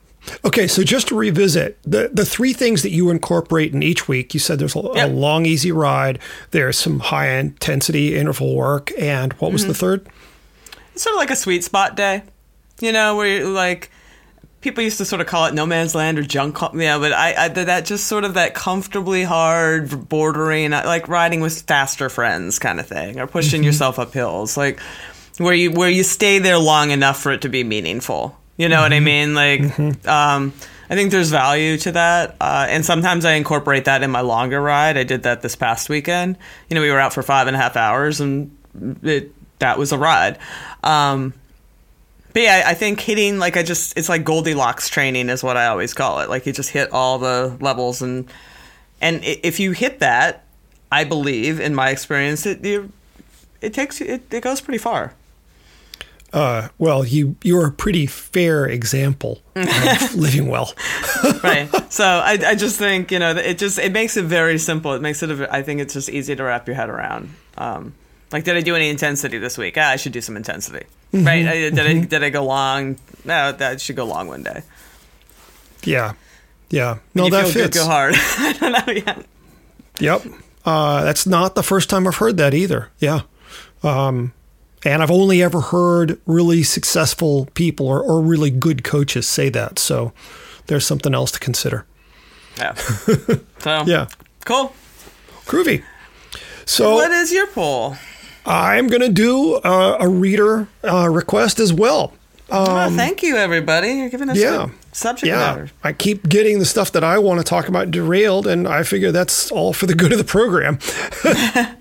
Okay, 0.44 0.66
so 0.66 0.82
just 0.82 1.08
to 1.08 1.16
revisit 1.16 1.78
the 1.82 2.10
the 2.12 2.24
three 2.24 2.52
things 2.52 2.82
that 2.82 2.90
you 2.90 3.10
incorporate 3.10 3.72
in 3.72 3.82
each 3.82 4.08
week. 4.08 4.34
You 4.34 4.40
said 4.40 4.58
there's 4.58 4.76
a, 4.76 4.82
yep. 4.94 5.10
a 5.10 5.12
long, 5.12 5.46
easy 5.46 5.72
ride. 5.72 6.18
There's 6.50 6.78
some 6.78 7.00
high 7.00 7.30
intensity 7.30 8.16
interval 8.16 8.54
work, 8.54 8.92
and 8.98 9.32
what 9.34 9.52
was 9.52 9.62
mm-hmm. 9.62 9.68
the 9.68 9.74
third? 9.74 10.08
It's 10.94 11.02
sort 11.02 11.14
of 11.14 11.18
like 11.18 11.30
a 11.30 11.36
sweet 11.36 11.64
spot 11.64 11.96
day. 11.96 12.22
You 12.80 12.92
know, 12.92 13.16
where 13.16 13.26
you're 13.26 13.48
like 13.48 13.90
people 14.60 14.82
used 14.82 14.98
to 14.98 15.04
sort 15.04 15.20
of 15.20 15.26
call 15.26 15.46
it 15.46 15.54
no 15.54 15.66
man's 15.66 15.94
land 15.94 16.18
or 16.18 16.22
junk 16.22 16.56
yeah 16.74 16.96
but 16.96 17.12
I, 17.12 17.46
I 17.46 17.48
that 17.48 17.84
just 17.84 18.06
sort 18.06 18.24
of 18.24 18.34
that 18.34 18.54
comfortably 18.54 19.24
hard 19.24 20.08
bordering 20.08 20.70
like 20.70 21.08
riding 21.08 21.40
with 21.40 21.62
faster 21.62 22.08
friends 22.08 22.60
kind 22.60 22.78
of 22.78 22.86
thing 22.86 23.18
or 23.18 23.26
pushing 23.26 23.60
mm-hmm. 23.60 23.66
yourself 23.66 23.98
up 23.98 24.14
hills 24.14 24.56
like 24.56 24.80
where 25.38 25.52
you 25.52 25.72
where 25.72 25.90
you 25.90 26.04
stay 26.04 26.38
there 26.38 26.58
long 26.58 26.92
enough 26.92 27.20
for 27.20 27.32
it 27.32 27.42
to 27.42 27.48
be 27.48 27.64
meaningful 27.64 28.38
you 28.56 28.68
know 28.68 28.76
mm-hmm. 28.76 28.82
what 28.82 28.92
i 28.92 28.96
mm-hmm. 28.96 29.04
mean 29.04 29.34
like 29.34 29.60
mm-hmm. 29.60 30.08
um, 30.08 30.52
i 30.90 30.94
think 30.94 31.10
there's 31.10 31.30
value 31.30 31.76
to 31.76 31.92
that 31.92 32.36
uh, 32.40 32.66
and 32.68 32.84
sometimes 32.84 33.24
i 33.24 33.32
incorporate 33.32 33.84
that 33.84 34.02
in 34.02 34.10
my 34.10 34.20
longer 34.20 34.60
ride 34.60 34.96
i 34.96 35.04
did 35.04 35.22
that 35.24 35.42
this 35.42 35.56
past 35.56 35.88
weekend 35.88 36.36
you 36.68 36.74
know 36.74 36.80
we 36.80 36.90
were 36.90 37.00
out 37.00 37.12
for 37.12 37.22
five 37.22 37.46
and 37.46 37.56
a 37.56 37.58
half 37.58 37.76
hours 37.76 38.20
and 38.20 38.56
it, 39.02 39.32
that 39.58 39.78
was 39.78 39.92
a 39.92 39.98
ride 39.98 40.38
um, 40.82 41.32
but 42.32 42.42
yeah, 42.42 42.62
I 42.66 42.74
think 42.74 43.00
hitting 43.00 43.38
like 43.38 43.56
I 43.56 43.62
just 43.62 43.96
it's 43.96 44.08
like 44.08 44.24
Goldilocks 44.24 44.88
training 44.88 45.28
is 45.28 45.42
what 45.42 45.56
I 45.56 45.66
always 45.66 45.92
call 45.92 46.20
it. 46.20 46.30
Like 46.30 46.46
you 46.46 46.52
just 46.52 46.70
hit 46.70 46.90
all 46.92 47.18
the 47.18 47.56
levels 47.60 48.00
and 48.00 48.28
and 49.00 49.20
if 49.22 49.60
you 49.60 49.72
hit 49.72 49.98
that, 49.98 50.44
I 50.90 51.04
believe 51.04 51.60
in 51.60 51.74
my 51.74 51.90
experience 51.90 52.46
it 52.46 52.64
you, 52.64 52.92
it 53.60 53.74
takes 53.74 54.00
it, 54.00 54.22
it 54.32 54.42
goes 54.42 54.60
pretty 54.60 54.78
far. 54.78 55.14
Uh, 56.32 56.68
well, 56.78 57.04
you 57.04 57.36
you're 57.42 57.66
a 57.66 57.70
pretty 57.70 58.06
fair 58.06 58.64
example 58.66 59.42
of 59.54 60.14
living 60.14 60.48
well. 60.48 60.74
right. 61.42 61.68
So 61.92 62.06
I, 62.06 62.38
I 62.46 62.54
just 62.54 62.78
think 62.78 63.10
you 63.10 63.18
know 63.18 63.36
it 63.36 63.58
just 63.58 63.78
it 63.78 63.92
makes 63.92 64.16
it 64.16 64.24
very 64.24 64.56
simple. 64.56 64.94
It 64.94 65.02
makes 65.02 65.22
it 65.22 65.30
a, 65.30 65.54
I 65.54 65.62
think 65.62 65.78
it's 65.78 65.92
just 65.92 66.08
easy 66.08 66.34
to 66.34 66.42
wrap 66.42 66.66
your 66.66 66.74
head 66.74 66.88
around. 66.88 67.28
Um, 67.58 67.92
like, 68.32 68.44
did 68.44 68.56
I 68.56 68.62
do 68.62 68.74
any 68.74 68.88
intensity 68.88 69.36
this 69.36 69.58
week? 69.58 69.74
Ah, 69.76 69.90
I 69.90 69.96
should 69.96 70.12
do 70.12 70.22
some 70.22 70.38
intensity. 70.38 70.86
Mm-hmm. 71.12 71.26
Right? 71.26 71.42
Did 71.42 71.78
I 71.78 71.82
mm-hmm. 71.82 72.04
did 72.06 72.24
I 72.24 72.30
go 72.30 72.46
long? 72.46 72.96
No, 73.26 73.52
that 73.52 73.82
should 73.82 73.96
go 73.96 74.06
long 74.06 74.26
one 74.26 74.42
day. 74.42 74.62
Yeah, 75.84 76.14
yeah. 76.70 76.98
No, 77.14 77.28
that 77.28 77.48
fits. 77.48 77.54
Good, 77.54 77.72
go 77.74 77.84
hard. 77.84 78.14
I 78.18 78.52
don't 78.58 78.72
know 78.72 78.92
yet. 78.94 79.26
Yep. 80.00 80.22
Uh, 80.64 81.04
that's 81.04 81.26
not 81.26 81.54
the 81.54 81.62
first 81.62 81.90
time 81.90 82.06
I've 82.06 82.16
heard 82.16 82.38
that 82.38 82.54
either. 82.54 82.88
Yeah. 82.98 83.22
Um, 83.82 84.32
and 84.84 85.02
I've 85.02 85.10
only 85.10 85.42
ever 85.42 85.60
heard 85.60 86.20
really 86.26 86.62
successful 86.62 87.48
people 87.54 87.86
or, 87.86 88.02
or 88.02 88.20
really 88.20 88.50
good 88.50 88.84
coaches 88.84 89.26
say 89.26 89.48
that. 89.50 89.78
So 89.78 90.12
there's 90.66 90.86
something 90.86 91.14
else 91.14 91.30
to 91.32 91.40
consider. 91.40 91.86
Yeah. 92.58 92.74
So 93.62 93.84
yeah. 93.86 94.08
Cool. 94.44 94.74
Groovy. 95.46 95.84
So 96.64 96.94
what 96.94 97.12
is 97.12 97.30
your 97.30 97.46
poll? 97.46 97.94
I'm 98.44 98.88
going 98.88 99.02
to 99.02 99.08
do 99.08 99.60
a, 99.62 99.98
a 100.00 100.08
reader 100.08 100.66
uh, 100.82 101.08
request 101.08 101.60
as 101.60 101.72
well. 101.72 102.12
Oh, 102.50 102.76
um, 102.76 102.92
oh, 102.92 102.96
thank 102.96 103.22
you, 103.22 103.36
everybody. 103.36 103.92
You're 103.92 104.10
giving 104.10 104.28
us 104.28 104.36
yeah, 104.36 104.68
subject 104.90 105.28
yeah. 105.28 105.36
matter. 105.36 105.70
I 105.84 105.92
keep 105.92 106.28
getting 106.28 106.58
the 106.58 106.64
stuff 106.64 106.90
that 106.92 107.04
I 107.04 107.18
want 107.18 107.38
to 107.38 107.44
talk 107.44 107.68
about 107.68 107.90
derailed, 107.90 108.46
and 108.46 108.66
I 108.66 108.82
figure 108.82 109.12
that's 109.12 109.50
all 109.52 109.72
for 109.72 109.86
the 109.86 109.94
good 109.94 110.10
of 110.12 110.18
the 110.18 110.24
program. 110.24 110.78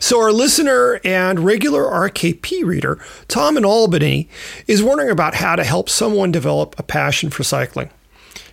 so, 0.00 0.20
our 0.20 0.32
listener 0.32 1.00
and 1.04 1.40
regular 1.40 1.82
RKP 1.82 2.64
reader, 2.64 2.98
Tom 3.28 3.56
in 3.56 3.64
Albany, 3.64 4.28
is 4.66 4.82
wondering 4.82 5.10
about 5.10 5.36
how 5.36 5.56
to 5.56 5.64
help 5.64 5.88
someone 5.88 6.30
develop 6.30 6.78
a 6.78 6.82
passion 6.82 7.30
for 7.30 7.42
cycling. 7.44 7.90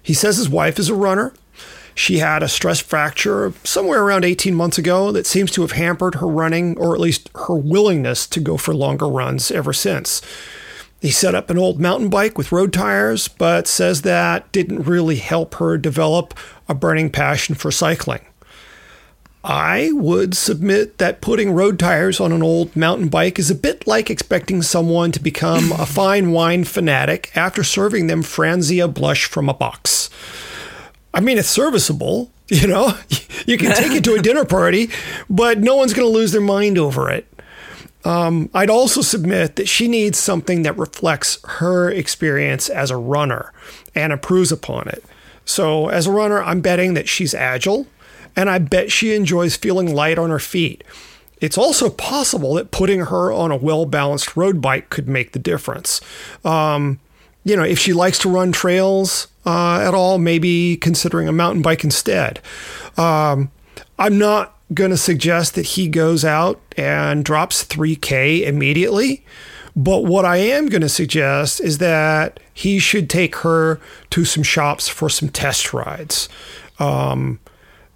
He 0.02 0.14
says 0.14 0.38
his 0.38 0.50
wife 0.50 0.80
is 0.80 0.90
a 0.90 0.96
runner 0.96 1.34
she 1.96 2.20
had 2.20 2.42
a 2.42 2.48
stress 2.48 2.80
fracture 2.80 3.54
somewhere 3.64 4.04
around 4.04 4.26
18 4.26 4.56
months 4.56 4.78
ago 4.78 5.12
that 5.12 5.28
seems 5.28 5.52
to 5.52 5.62
have 5.62 5.74
hampered 5.74 6.16
her 6.16 6.28
running, 6.28 6.78
or 6.78 6.96
at 6.96 7.02
least 7.02 7.30
her 7.36 7.56
willingness 7.56 8.26
to 8.28 8.40
go 8.40 8.58
for 8.58 8.74
longer 8.74 9.08
runs 9.08 9.52
ever 9.52 9.74
since. 9.74 10.22
He 11.02 11.12
set 11.12 11.36
up 11.36 11.50
an 11.50 11.58
old 11.58 11.80
mountain 11.80 12.10
bike 12.10 12.38
with 12.38 12.52
road 12.52 12.74
tires, 12.74 13.28
but 13.28 13.68
says 13.68 14.02
that 14.02 14.52
didn't 14.52 14.84
really 14.84 15.18
help 15.18 15.56
her 15.56 15.78
develop 15.78 16.34
a 16.68 16.74
burning 16.74 17.10
passion 17.10 17.56
for 17.56 17.72
cycling. 17.72 18.22
I 19.44 19.92
would 19.92 20.36
submit 20.36 21.00
that 21.00 21.20
putting 21.20 21.52
road 21.52 21.78
tires 21.78 22.22
on 22.22 22.32
an 22.32 22.42
old 22.42 22.76
mountain 22.78 23.10
bike 23.10 23.38
is 23.38 23.52
a 23.52 23.56
bit 23.56 23.86
like 23.86 24.10
expecting 24.10 24.62
someone 24.62 25.12
to 25.12 25.20
become 25.20 25.74
a 25.74 25.86
fine 25.86 26.32
wine 26.32 26.64
fanatic 26.64 27.30
after 27.36 27.62
serving 27.64 28.08
them 28.08 28.24
Franzia 28.24 28.92
blush 28.92 29.26
from 29.26 29.50
a 29.50 29.54
box. 29.54 30.10
I 31.14 31.20
mean, 31.20 31.38
it's 31.38 31.50
serviceable, 31.50 32.32
you 32.48 32.68
know, 32.68 32.98
you 33.46 33.58
can 33.58 33.76
take 33.76 33.92
it 33.92 34.04
to 34.06 34.16
a 34.16 34.22
dinner 34.22 34.46
party, 34.46 34.90
but 35.30 35.60
no 35.60 35.76
one's 35.76 35.94
going 35.94 36.08
to 36.08 36.14
lose 36.18 36.32
their 36.32 36.42
mind 36.42 36.78
over 36.78 37.10
it. 37.10 37.28
Um, 38.06 38.50
I'd 38.54 38.70
also 38.70 39.02
submit 39.02 39.56
that 39.58 39.68
she 39.68 39.88
needs 39.88 40.18
something 40.18 40.64
that 40.64 40.78
reflects 40.78 41.40
her 41.46 41.90
experience 41.90 42.70
as 42.70 42.92
a 42.92 42.98
runner 42.98 43.54
and 43.96 44.12
improves 44.12 44.52
upon 44.52 44.88
it. 44.90 45.04
So, 45.46 45.90
as 45.90 46.08
a 46.08 46.12
runner, 46.12 46.42
I'm 46.42 46.62
betting 46.62 46.94
that 46.94 47.10
she's 47.10 47.34
agile, 47.34 47.88
and 48.36 48.50
I 48.50 48.60
bet 48.60 48.92
she 48.92 49.14
enjoys 49.14 49.56
feeling 49.56 49.94
light 49.94 50.18
on 50.18 50.30
her 50.30 50.40
feet. 50.40 50.84
It's 51.42 51.58
also 51.58 51.90
possible 51.90 52.54
that 52.56 52.72
putting 52.72 53.02
her 53.02 53.32
on 53.32 53.52
a 53.52 53.58
well 53.58 53.86
balanced 53.86 54.38
road 54.38 54.62
bike 54.62 54.90
could 54.90 55.08
make 55.08 55.34
the 55.34 55.40
difference. 55.40 56.00
Um, 56.46 57.00
you 57.44 57.56
know, 57.56 57.64
if 57.64 57.78
she 57.78 57.92
likes 57.92 58.18
to 58.20 58.30
run 58.30 58.52
trails 58.52 59.28
uh, 59.46 59.80
at 59.82 59.94
all, 59.94 60.18
maybe 60.18 60.78
considering 60.78 61.28
a 61.28 61.34
mountain 61.34 61.62
bike 61.62 61.84
instead. 61.84 62.40
Um, 62.98 63.52
I'm 64.00 64.18
not 64.18 64.58
going 64.74 64.92
to 64.92 64.98
suggest 64.98 65.56
that 65.56 65.66
he 65.66 65.88
goes 65.88 66.24
out 66.24 66.62
and 66.78 67.26
drops 67.26 67.64
3K 67.66 68.46
immediately. 68.46 69.26
But 69.76 70.06
what 70.06 70.24
I 70.24 70.38
am 70.38 70.70
going 70.70 70.82
to 70.82 70.90
suggest 70.90 71.60
is 71.60 71.80
that 71.80 72.40
he 72.54 72.80
should 72.80 73.10
take 73.10 73.38
her 73.38 73.80
to 74.12 74.24
some 74.24 74.44
shops 74.44 74.88
for 74.88 75.10
some 75.10 75.30
test 75.30 75.74
rides. 75.74 76.30
Um, 76.80 77.40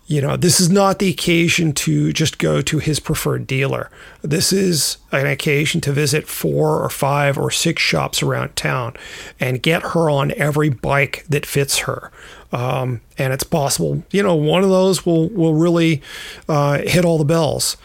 you 0.07 0.21
know, 0.21 0.37
this 0.37 0.61
is 0.61 0.69
not 0.69 0.99
the 0.99 1.09
occasion 1.09 1.73
to 1.73 2.13
just 2.13 2.37
go 2.37 2.61
to 2.61 2.79
his 2.79 2.97
preferred 2.97 3.45
dealer. 3.45 3.91
This 4.21 4.53
is 4.53 4.97
an 5.11 5.27
occasion 5.27 5.81
to 5.81 5.91
visit 5.91 6.29
four 6.29 6.81
or 6.81 6.89
five 6.89 7.37
or 7.37 7.51
six 7.51 7.81
shops 7.81 8.23
around 8.23 8.55
town 8.55 8.95
and 9.37 9.61
get 9.61 9.83
her 9.83 10.09
on 10.09 10.31
every 10.37 10.69
bike 10.69 11.25
that 11.27 11.45
fits 11.45 11.79
her. 11.79 12.09
Um, 12.53 13.01
and 13.17 13.33
it's 13.33 13.43
possible, 13.43 14.01
you 14.11 14.23
know, 14.23 14.35
one 14.35 14.63
of 14.63 14.69
those 14.69 15.05
will 15.05 15.27
will 15.29 15.55
really 15.55 16.01
uh, 16.47 16.79
hit 16.79 17.03
all 17.03 17.17
the 17.17 17.25
bells. 17.25 17.75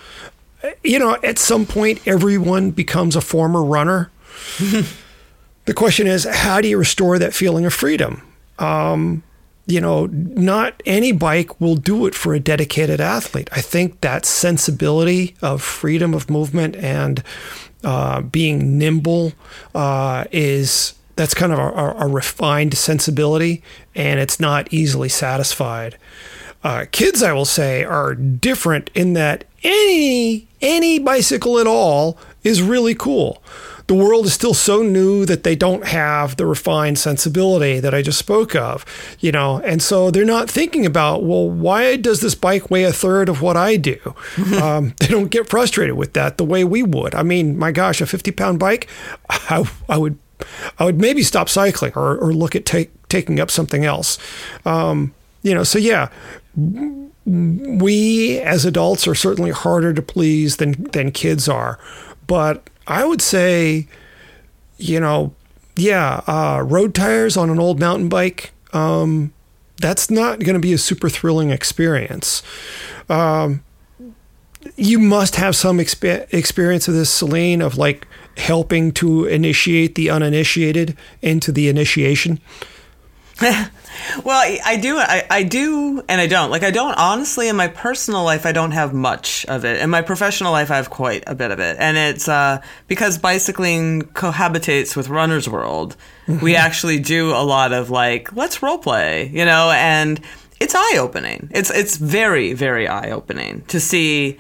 You 0.85 1.01
know, 1.01 1.19
at 1.25 1.41
some 1.41 1.67
point, 1.67 2.07
everyone 2.07 2.71
becomes 2.71 3.17
a 3.17 3.21
former 3.21 3.65
runner. 3.65 4.13
the 5.65 5.75
question 5.75 6.07
is, 6.07 6.25
how 6.25 6.61
do 6.61 6.69
you 6.69 6.79
restore 6.79 7.19
that 7.19 7.35
feeling 7.35 7.67
of 7.67 7.75
freedom? 7.75 8.23
Um, 8.61 9.25
you 9.67 9.81
know, 9.81 10.07
not 10.07 10.83
any 10.87 11.13
bike 11.13 11.61
will 11.61 11.77
do 11.77 12.07
it 12.07 12.15
for 12.15 12.35
a 12.35 12.41
dedicated 12.41 13.01
athlete. 13.01 13.49
I 13.53 13.61
think 13.61 14.01
that 14.01 14.27
sensibility 14.27 15.37
of 15.41 15.63
freedom 15.63 16.15
of 16.15 16.29
movement 16.29 16.77
and 16.77 17.23
uh, 17.85 18.23
being 18.23 18.79
nimble 18.79 19.33
uh, 19.75 20.25
is 20.33 20.95
that's 21.17 21.35
kind 21.35 21.53
of 21.53 21.59
a, 21.59 22.05
a, 22.05 22.09
refined 22.09 22.77
sensibility, 22.77 23.63
and 23.95 24.19
it's 24.19 24.41
not 24.41 24.73
easily 24.73 25.09
satisfied. 25.09 25.99
Uh, 26.65 26.87
kids, 26.91 27.23
I 27.23 27.33
will 27.33 27.45
say, 27.45 27.85
are 27.85 28.15
different 28.15 28.91
in 28.95 29.13
that 29.15 29.45
any 29.63 30.47
any 30.61 30.99
bicycle 30.99 31.59
at 31.59 31.67
all 31.67 32.19
is 32.43 32.63
really 32.63 32.95
cool 32.95 33.43
the 33.87 33.95
world 33.95 34.27
is 34.27 34.33
still 34.33 34.55
so 34.55 34.83
new 34.83 35.27
that 35.27 35.43
they 35.43 35.57
don't 35.57 35.87
have 35.87 36.37
the 36.37 36.47
refined 36.47 36.99
sensibility 36.99 37.81
that 37.81 37.93
I 37.95 38.03
just 38.03 38.19
spoke 38.19 38.55
of, 38.55 38.85
you 39.21 39.33
know, 39.33 39.61
and 39.61 39.83
so 39.83 40.11
they're 40.11 40.25
not 40.25 40.51
thinking 40.51 40.87
about, 40.87 41.25
well, 41.25 41.49
why 41.49 41.97
does 41.97 42.21
this 42.21 42.35
bike 42.35 42.71
weigh 42.71 42.85
a 42.85 42.93
third 42.93 43.29
of 43.29 43.43
what 43.43 43.57
I 43.57 43.77
do? 43.77 43.99
um, 44.63 44.95
they 44.99 45.09
don't 45.09 45.31
get 45.31 45.49
frustrated 45.49 45.97
with 45.97 46.13
that 46.15 46.39
the 46.39 46.45
way 46.45 46.65
we 46.65 46.83
would. 46.83 47.15
I 47.15 47.23
mean, 47.23 47.59
my 47.59 47.73
gosh, 47.73 48.01
a 48.01 48.07
50 48.07 48.31
pound 48.33 48.59
bike, 48.59 48.89
I, 49.29 49.69
I 49.89 49.99
would. 49.99 50.19
I 50.77 50.85
would 50.87 51.01
maybe 51.01 51.23
stop 51.23 51.49
cycling 51.49 51.93
or, 51.95 52.19
or 52.19 52.33
look 52.33 52.57
at 52.57 52.67
take, 52.67 52.91
taking 53.07 53.39
up 53.39 53.49
something 53.49 53.85
else. 53.85 54.19
Um, 54.65 55.15
you 55.43 55.55
know, 55.55 55.63
so 55.63 55.79
yeah, 55.79 56.09
we 57.25 58.39
as 58.41 58.65
adults 58.65 59.07
are 59.07 59.15
certainly 59.15 59.51
harder 59.51 59.93
to 59.93 60.03
please 60.03 60.57
than 60.57 60.85
than 60.93 61.13
kids 61.13 61.49
are, 61.49 61.79
but 62.27 62.69
I 62.87 63.05
would 63.05 63.23
say, 63.23 63.87
you 64.77 64.99
know, 64.99 65.35
yeah, 65.77 66.23
uh, 66.27 66.63
road 66.67 66.95
tires 66.95 67.37
on 67.37 67.51
an 67.51 67.61
old 67.61 67.79
mountain 67.79 68.09
bike. 68.09 68.53
Um, 68.73 69.33
that's 69.81 70.11
not 70.11 70.41
going 70.41 70.55
to 70.55 70.61
be 70.61 70.73
a 70.73 70.79
super 70.79 71.09
thrilling 71.09 71.51
experience. 71.51 72.43
Um, 73.09 73.63
you 74.77 74.99
must 74.99 75.37
have 75.37 75.57
some 75.57 75.79
exp- 75.79 76.33
experience 76.33 76.89
of 76.89 76.95
this, 76.95 77.11
Selene, 77.11 77.61
of 77.61 77.77
like 77.77 78.07
helping 78.37 78.93
to 78.93 79.25
initiate 79.25 79.95
the 79.95 80.09
uninitiated 80.09 80.97
into 81.21 81.53
the 81.53 81.69
initiation. 81.69 82.41
well, 84.25 84.59
I 84.65 84.77
do, 84.77 84.99
I, 84.99 85.25
I 85.29 85.43
do, 85.43 86.03
and 86.09 86.21
I 86.21 86.27
don't. 86.27 86.51
Like, 86.51 86.63
I 86.63 86.71
don't 86.71 86.95
honestly. 86.95 87.49
In 87.49 87.57
my 87.57 87.69
personal 87.69 88.23
life, 88.23 88.47
I 88.47 88.53
don't 88.53 88.71
have 88.73 88.95
much 88.95 89.45
of 89.47 89.65
it. 89.65 89.81
In 89.81 89.91
my 89.91 90.03
professional 90.03 90.53
life, 90.53 90.71
I 90.71 90.77
have 90.77 90.91
quite 90.91 91.25
a 91.27 91.35
bit 91.35 91.51
of 91.51 91.59
it, 91.59 91.77
and 91.79 91.97
it's 91.97 92.29
uh, 92.29 92.63
because 92.89 93.19
bicycling 93.19 94.03
cohabitates 94.03 94.97
with 94.97 95.09
runner's 95.09 95.49
world. 95.49 95.97
Mm-hmm. 96.27 96.45
We 96.45 96.57
actually 96.57 97.01
do 97.01 97.31
a 97.31 97.43
lot 97.43 97.73
of 97.73 97.91
like, 97.91 98.35
let's 98.35 98.63
role 98.63 98.79
play, 98.79 99.29
you 99.29 99.45
know, 99.45 99.73
and 99.75 100.21
it's 100.61 100.75
eye 100.75 100.99
opening. 100.99 101.49
It's 101.53 101.71
it's 101.71 101.97
very 101.97 102.53
very 102.53 102.87
eye 102.87 103.11
opening 103.11 103.63
to 103.69 103.81
see, 103.81 104.39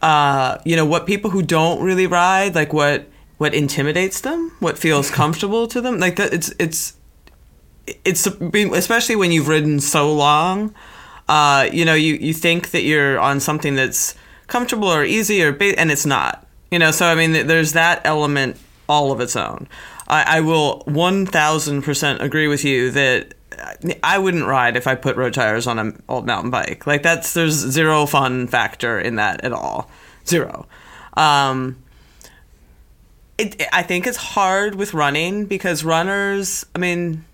uh, 0.00 0.58
you 0.64 0.76
know, 0.76 0.86
what 0.86 1.06
people 1.06 1.30
who 1.30 1.42
don't 1.42 1.82
really 1.82 2.06
ride 2.06 2.54
like 2.54 2.72
what 2.72 3.06
what 3.36 3.54
intimidates 3.54 4.22
them, 4.22 4.52
what 4.60 4.78
feels 4.78 5.10
comfortable 5.22 5.66
to 5.68 5.80
them. 5.80 5.98
Like 5.98 6.16
that, 6.16 6.32
it's 6.32 6.52
it's 6.58 6.94
it's 8.04 8.26
especially 8.26 9.16
when 9.16 9.32
you've 9.32 9.48
ridden 9.48 9.80
so 9.80 10.12
long. 10.12 10.74
Uh, 11.28 11.68
you 11.72 11.84
know, 11.84 11.94
you, 11.94 12.14
you 12.14 12.32
think 12.32 12.70
that 12.70 12.82
you're 12.82 13.18
on 13.18 13.38
something 13.40 13.74
that's 13.74 14.14
comfortable 14.46 14.88
or 14.88 15.04
easy 15.04 15.42
or 15.42 15.52
ba- 15.52 15.78
and 15.78 15.90
it's 15.90 16.06
not. 16.06 16.46
You 16.70 16.78
know, 16.78 16.90
so 16.90 17.06
I 17.06 17.14
mean, 17.14 17.46
there's 17.46 17.72
that 17.72 18.00
element 18.04 18.56
all 18.88 19.12
of 19.12 19.20
its 19.20 19.36
own. 19.36 19.68
I, 20.06 20.38
I 20.38 20.40
will 20.40 20.82
one 20.86 21.26
thousand 21.26 21.82
percent 21.82 22.22
agree 22.22 22.48
with 22.48 22.64
you 22.64 22.90
that 22.92 23.34
I 24.02 24.18
wouldn't 24.18 24.46
ride 24.46 24.76
if 24.76 24.86
I 24.86 24.94
put 24.94 25.16
road 25.16 25.34
tires 25.34 25.66
on 25.66 25.78
an 25.78 26.02
old 26.08 26.26
mountain 26.26 26.50
bike. 26.50 26.86
Like 26.86 27.02
that's 27.02 27.34
there's 27.34 27.54
zero 27.54 28.06
fun 28.06 28.46
factor 28.46 28.98
in 28.98 29.16
that 29.16 29.44
at 29.44 29.52
all, 29.52 29.90
zero. 30.26 30.66
Um, 31.14 31.76
it, 33.36 33.62
I 33.72 33.82
think 33.82 34.06
it's 34.06 34.16
hard 34.16 34.74
with 34.74 34.94
running 34.94 35.46
because 35.46 35.84
runners. 35.84 36.64
I 36.74 36.78
mean, 36.78 37.24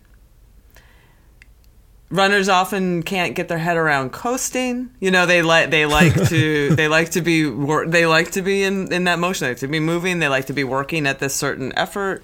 runners 2.15 2.49
often 2.49 3.03
can't 3.03 3.35
get 3.35 3.49
their 3.49 3.59
head 3.59 3.77
around 3.77 4.13
coasting. 4.13 4.91
You 5.01 5.11
know, 5.11 5.27
they 5.27 5.43
like 5.43 5.71
they 5.71 5.85
like 5.85 6.29
to 6.29 6.69
they 6.75 6.89
like 6.89 7.11
to 7.11 7.21
be 7.21 7.43
they 7.89 8.07
like 8.07 8.33
to 8.33 8.43
be 8.43 8.63
in 8.63 8.93
in 8.93 9.05
that 9.05 9.19
motion. 9.19 9.47
They 9.47 9.51
like 9.51 9.59
to 9.59 9.69
be 9.69 9.81
moving. 9.81 10.21
They 10.21 10.29
like 10.29 10.47
to 10.47 10.53
be 10.53 10.65
working 10.65 11.07
at 11.07 11.19
this 11.19 11.35
certain 11.35 11.73
effort. 11.77 12.23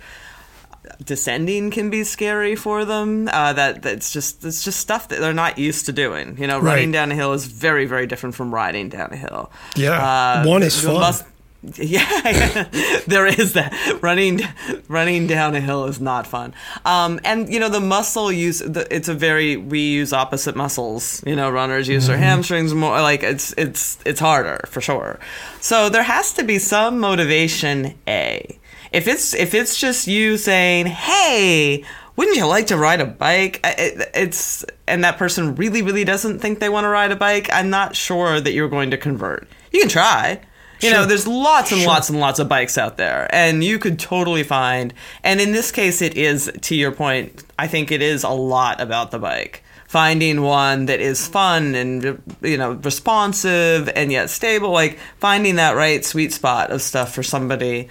Descending 1.04 1.70
can 1.70 1.90
be 1.90 2.04
scary 2.04 2.56
for 2.56 2.84
them. 2.84 3.28
Uh, 3.28 3.52
that 3.52 3.82
that's 3.82 4.12
just 4.12 4.44
it's 4.44 4.64
just 4.64 4.80
stuff 4.80 5.08
that 5.08 5.20
they're 5.20 5.34
not 5.34 5.58
used 5.58 5.86
to 5.86 5.92
doing. 5.92 6.38
You 6.38 6.46
know, 6.46 6.58
running 6.58 6.88
right. 6.88 6.92
down 6.92 7.12
a 7.12 7.14
hill 7.14 7.32
is 7.32 7.46
very 7.46 7.86
very 7.86 8.06
different 8.06 8.34
from 8.34 8.54
riding 8.54 8.88
down 8.88 9.12
a 9.12 9.16
hill. 9.16 9.50
Yeah, 9.76 10.42
uh, 10.42 10.44
one 10.46 10.62
is 10.62 10.82
fun. 10.82 10.94
Must, 10.94 11.24
yeah, 11.76 12.68
there 13.06 13.26
is 13.26 13.52
that 13.52 13.98
running 14.00 14.40
running 14.88 15.26
down 15.26 15.54
a 15.54 15.60
hill 15.60 15.84
is 15.84 16.00
not 16.00 16.26
fun. 16.26 16.54
Um, 16.86 17.20
and 17.22 17.52
you 17.52 17.60
know 17.60 17.68
the 17.68 17.80
muscle 17.80 18.32
use 18.32 18.60
the, 18.60 18.86
it's 18.94 19.08
a 19.08 19.14
very 19.14 19.58
we 19.58 19.80
use 19.80 20.14
opposite 20.14 20.56
muscles. 20.56 21.22
You 21.26 21.36
know, 21.36 21.50
runners 21.50 21.86
use 21.86 22.04
mm-hmm. 22.04 22.12
their 22.12 22.18
hamstrings 22.18 22.72
more. 22.72 23.02
Like 23.02 23.22
it's 23.22 23.52
it's 23.58 23.98
it's 24.06 24.20
harder 24.20 24.60
for 24.68 24.80
sure. 24.80 25.20
So 25.60 25.90
there 25.90 26.02
has 26.02 26.32
to 26.34 26.44
be 26.44 26.58
some 26.58 26.98
motivation. 26.98 27.94
A 28.08 28.58
if 28.90 29.06
it's 29.06 29.34
if 29.34 29.52
it's 29.52 29.78
just 29.78 30.06
you 30.06 30.38
saying, 30.38 30.86
"Hey, 30.86 31.84
wouldn't 32.16 32.38
you 32.38 32.46
like 32.46 32.68
to 32.68 32.78
ride 32.78 33.02
a 33.02 33.06
bike?" 33.06 33.60
It, 33.64 34.10
it's 34.14 34.64
and 34.88 35.04
that 35.04 35.18
person 35.18 35.56
really 35.56 35.82
really 35.82 36.04
doesn't 36.04 36.38
think 36.38 36.58
they 36.58 36.70
want 36.70 36.84
to 36.84 36.88
ride 36.88 37.12
a 37.12 37.16
bike. 37.16 37.50
I'm 37.52 37.68
not 37.68 37.96
sure 37.96 38.40
that 38.40 38.52
you're 38.54 38.70
going 38.70 38.92
to 38.92 38.96
convert. 38.96 39.46
You 39.72 39.80
can 39.80 39.90
try 39.90 40.40
you 40.82 40.90
sure. 40.90 40.98
know, 40.98 41.06
there's 41.06 41.26
lots 41.26 41.72
and 41.72 41.80
sure. 41.80 41.88
lots 41.88 42.08
and 42.08 42.20
lots 42.20 42.38
of 42.38 42.48
bikes 42.48 42.78
out 42.78 42.96
there, 42.96 43.28
and 43.34 43.62
you 43.62 43.78
could 43.78 43.98
totally 43.98 44.42
find. 44.42 44.94
And 45.22 45.40
in 45.40 45.52
this 45.52 45.72
case, 45.72 46.02
it 46.02 46.16
is 46.16 46.50
to 46.62 46.74
your 46.74 46.92
point. 46.92 47.44
I 47.58 47.66
think 47.66 47.90
it 47.90 48.02
is 48.02 48.24
a 48.24 48.30
lot 48.30 48.80
about 48.80 49.10
the 49.10 49.18
bike. 49.18 49.62
Finding 49.88 50.42
one 50.42 50.86
that 50.86 51.00
is 51.00 51.26
fun 51.26 51.74
and 51.74 52.22
you 52.42 52.56
know 52.56 52.72
responsive 52.72 53.88
and 53.96 54.12
yet 54.12 54.30
stable, 54.30 54.70
like 54.70 54.98
finding 55.18 55.56
that 55.56 55.72
right 55.76 56.04
sweet 56.04 56.32
spot 56.32 56.70
of 56.70 56.80
stuff 56.80 57.12
for 57.12 57.22
somebody 57.22 57.88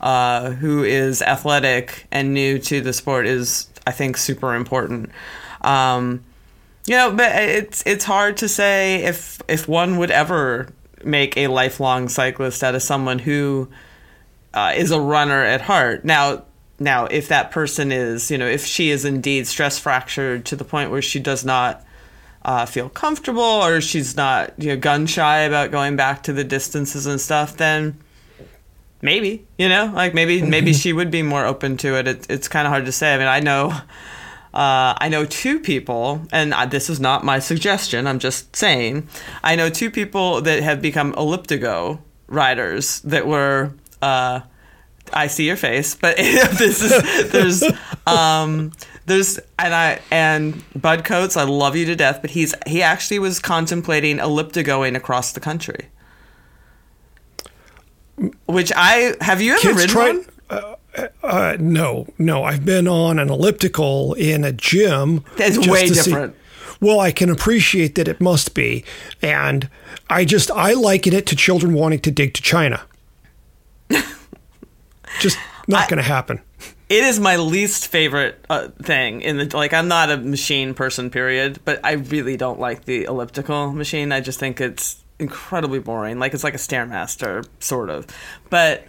uh, 0.00 0.50
who 0.52 0.84
is 0.84 1.22
athletic 1.22 2.06
and 2.12 2.32
new 2.32 2.58
to 2.58 2.80
the 2.80 2.92
sport 2.92 3.26
is, 3.26 3.68
I 3.86 3.90
think, 3.90 4.16
super 4.16 4.54
important. 4.54 5.10
Um, 5.62 6.22
You 6.86 6.96
know, 6.96 7.12
but 7.12 7.30
it's 7.36 7.82
it's 7.84 8.04
hard 8.04 8.38
to 8.38 8.48
say 8.48 9.04
if 9.04 9.40
if 9.48 9.68
one 9.68 9.98
would 9.98 10.10
ever 10.10 10.68
make 11.04 11.36
a 11.36 11.48
lifelong 11.48 12.08
cyclist 12.08 12.62
out 12.62 12.74
of 12.74 12.82
someone 12.82 13.18
who 13.18 13.68
uh, 14.54 14.72
is 14.76 14.90
a 14.90 15.00
runner 15.00 15.42
at 15.42 15.60
heart. 15.60 16.04
Now, 16.04 16.44
now, 16.78 17.04
if 17.04 17.28
that 17.28 17.50
person 17.50 17.92
is, 17.92 18.30
you 18.30 18.38
know, 18.38 18.46
if 18.46 18.64
she 18.64 18.90
is 18.90 19.04
indeed 19.04 19.46
stress 19.46 19.78
fractured 19.78 20.46
to 20.46 20.56
the 20.56 20.64
point 20.64 20.90
where 20.90 21.02
she 21.02 21.20
does 21.20 21.44
not 21.44 21.84
uh, 22.42 22.64
feel 22.64 22.88
comfortable 22.88 23.42
or 23.42 23.82
she's 23.82 24.16
not, 24.16 24.54
you 24.56 24.68
know, 24.68 24.76
gun 24.78 25.06
shy 25.06 25.40
about 25.40 25.70
going 25.70 25.96
back 25.96 26.22
to 26.22 26.32
the 26.32 26.42
distances 26.42 27.06
and 27.06 27.20
stuff, 27.20 27.58
then 27.58 27.98
maybe, 29.02 29.46
you 29.58 29.68
know, 29.68 29.92
like 29.94 30.14
maybe 30.14 30.40
maybe 30.40 30.72
she 30.82 30.94
would 30.94 31.10
be 31.10 31.22
more 31.22 31.44
open 31.44 31.76
to 31.76 31.98
it. 31.98 32.08
it 32.08 32.26
it's 32.30 32.48
kind 32.48 32.66
of 32.66 32.72
hard 32.72 32.86
to 32.86 32.92
say. 32.92 33.14
I 33.14 33.18
mean, 33.18 33.26
I 33.26 33.40
know. 33.40 33.78
Uh, 34.52 34.94
I 34.98 35.08
know 35.08 35.24
two 35.24 35.60
people, 35.60 36.22
and 36.32 36.52
this 36.70 36.90
is 36.90 36.98
not 36.98 37.24
my 37.24 37.38
suggestion. 37.38 38.06
I'm 38.06 38.18
just 38.18 38.56
saying. 38.56 39.08
I 39.44 39.54
know 39.56 39.70
two 39.70 39.90
people 39.90 40.40
that 40.42 40.62
have 40.62 40.82
become 40.82 41.12
elliptigo 41.14 42.00
riders 42.26 43.00
that 43.00 43.26
were 43.26 43.72
uh, 44.02 44.40
I 45.12 45.26
see 45.26 45.46
your 45.46 45.56
face, 45.56 45.94
but 45.94 46.16
this 46.16 46.82
is 46.82 47.30
there's 47.30 47.62
um 48.06 48.72
there's 49.06 49.38
and 49.58 49.74
I 49.74 50.00
and 50.10 50.62
Bud 50.80 51.04
Coates, 51.04 51.36
I 51.36 51.44
love 51.44 51.76
you 51.76 51.86
to 51.86 51.96
death, 51.96 52.20
but 52.20 52.30
he's 52.30 52.54
he 52.66 52.82
actually 52.82 53.18
was 53.18 53.38
contemplating 53.38 54.18
elliptigoing 54.18 54.96
across 54.96 55.32
the 55.32 55.40
country. 55.40 55.88
Which 58.46 58.72
I 58.76 59.14
have 59.20 59.40
you 59.40 59.52
ever 59.52 59.60
Kids 59.60 59.76
ridden 59.76 59.90
try, 59.90 60.12
one? 60.12 60.26
Uh, 61.22 61.56
no, 61.60 62.06
no. 62.18 62.44
I've 62.44 62.64
been 62.64 62.88
on 62.88 63.18
an 63.18 63.30
elliptical 63.30 64.14
in 64.14 64.44
a 64.44 64.52
gym. 64.52 65.24
That's 65.36 65.58
way 65.66 65.88
different. 65.88 66.34
See, 66.34 66.76
well, 66.80 67.00
I 67.00 67.12
can 67.12 67.30
appreciate 67.30 67.94
that 67.96 68.08
it 68.08 68.20
must 68.20 68.54
be, 68.54 68.84
and 69.20 69.68
I 70.08 70.24
just 70.24 70.50
I 70.50 70.72
liken 70.72 71.12
it 71.12 71.26
to 71.26 71.36
children 71.36 71.74
wanting 71.74 72.00
to 72.00 72.10
dig 72.10 72.34
to 72.34 72.42
China. 72.42 72.82
Just 75.20 75.38
not 75.68 75.88
going 75.88 75.98
to 75.98 76.02
happen. 76.02 76.40
It 76.88 77.04
is 77.04 77.20
my 77.20 77.36
least 77.36 77.88
favorite 77.88 78.44
uh, 78.48 78.68
thing 78.82 79.20
in 79.20 79.36
the 79.36 79.56
like. 79.56 79.72
I'm 79.72 79.88
not 79.88 80.10
a 80.10 80.16
machine 80.16 80.74
person, 80.74 81.10
period. 81.10 81.60
But 81.64 81.80
I 81.84 81.92
really 81.92 82.36
don't 82.36 82.58
like 82.58 82.84
the 82.84 83.04
elliptical 83.04 83.72
machine. 83.72 84.10
I 84.10 84.20
just 84.20 84.40
think 84.40 84.60
it's 84.60 85.04
incredibly 85.18 85.78
boring. 85.78 86.18
Like 86.18 86.34
it's 86.34 86.42
like 86.42 86.54
a 86.54 86.58
stairmaster, 86.58 87.46
sort 87.60 87.90
of. 87.90 88.06
But 88.48 88.84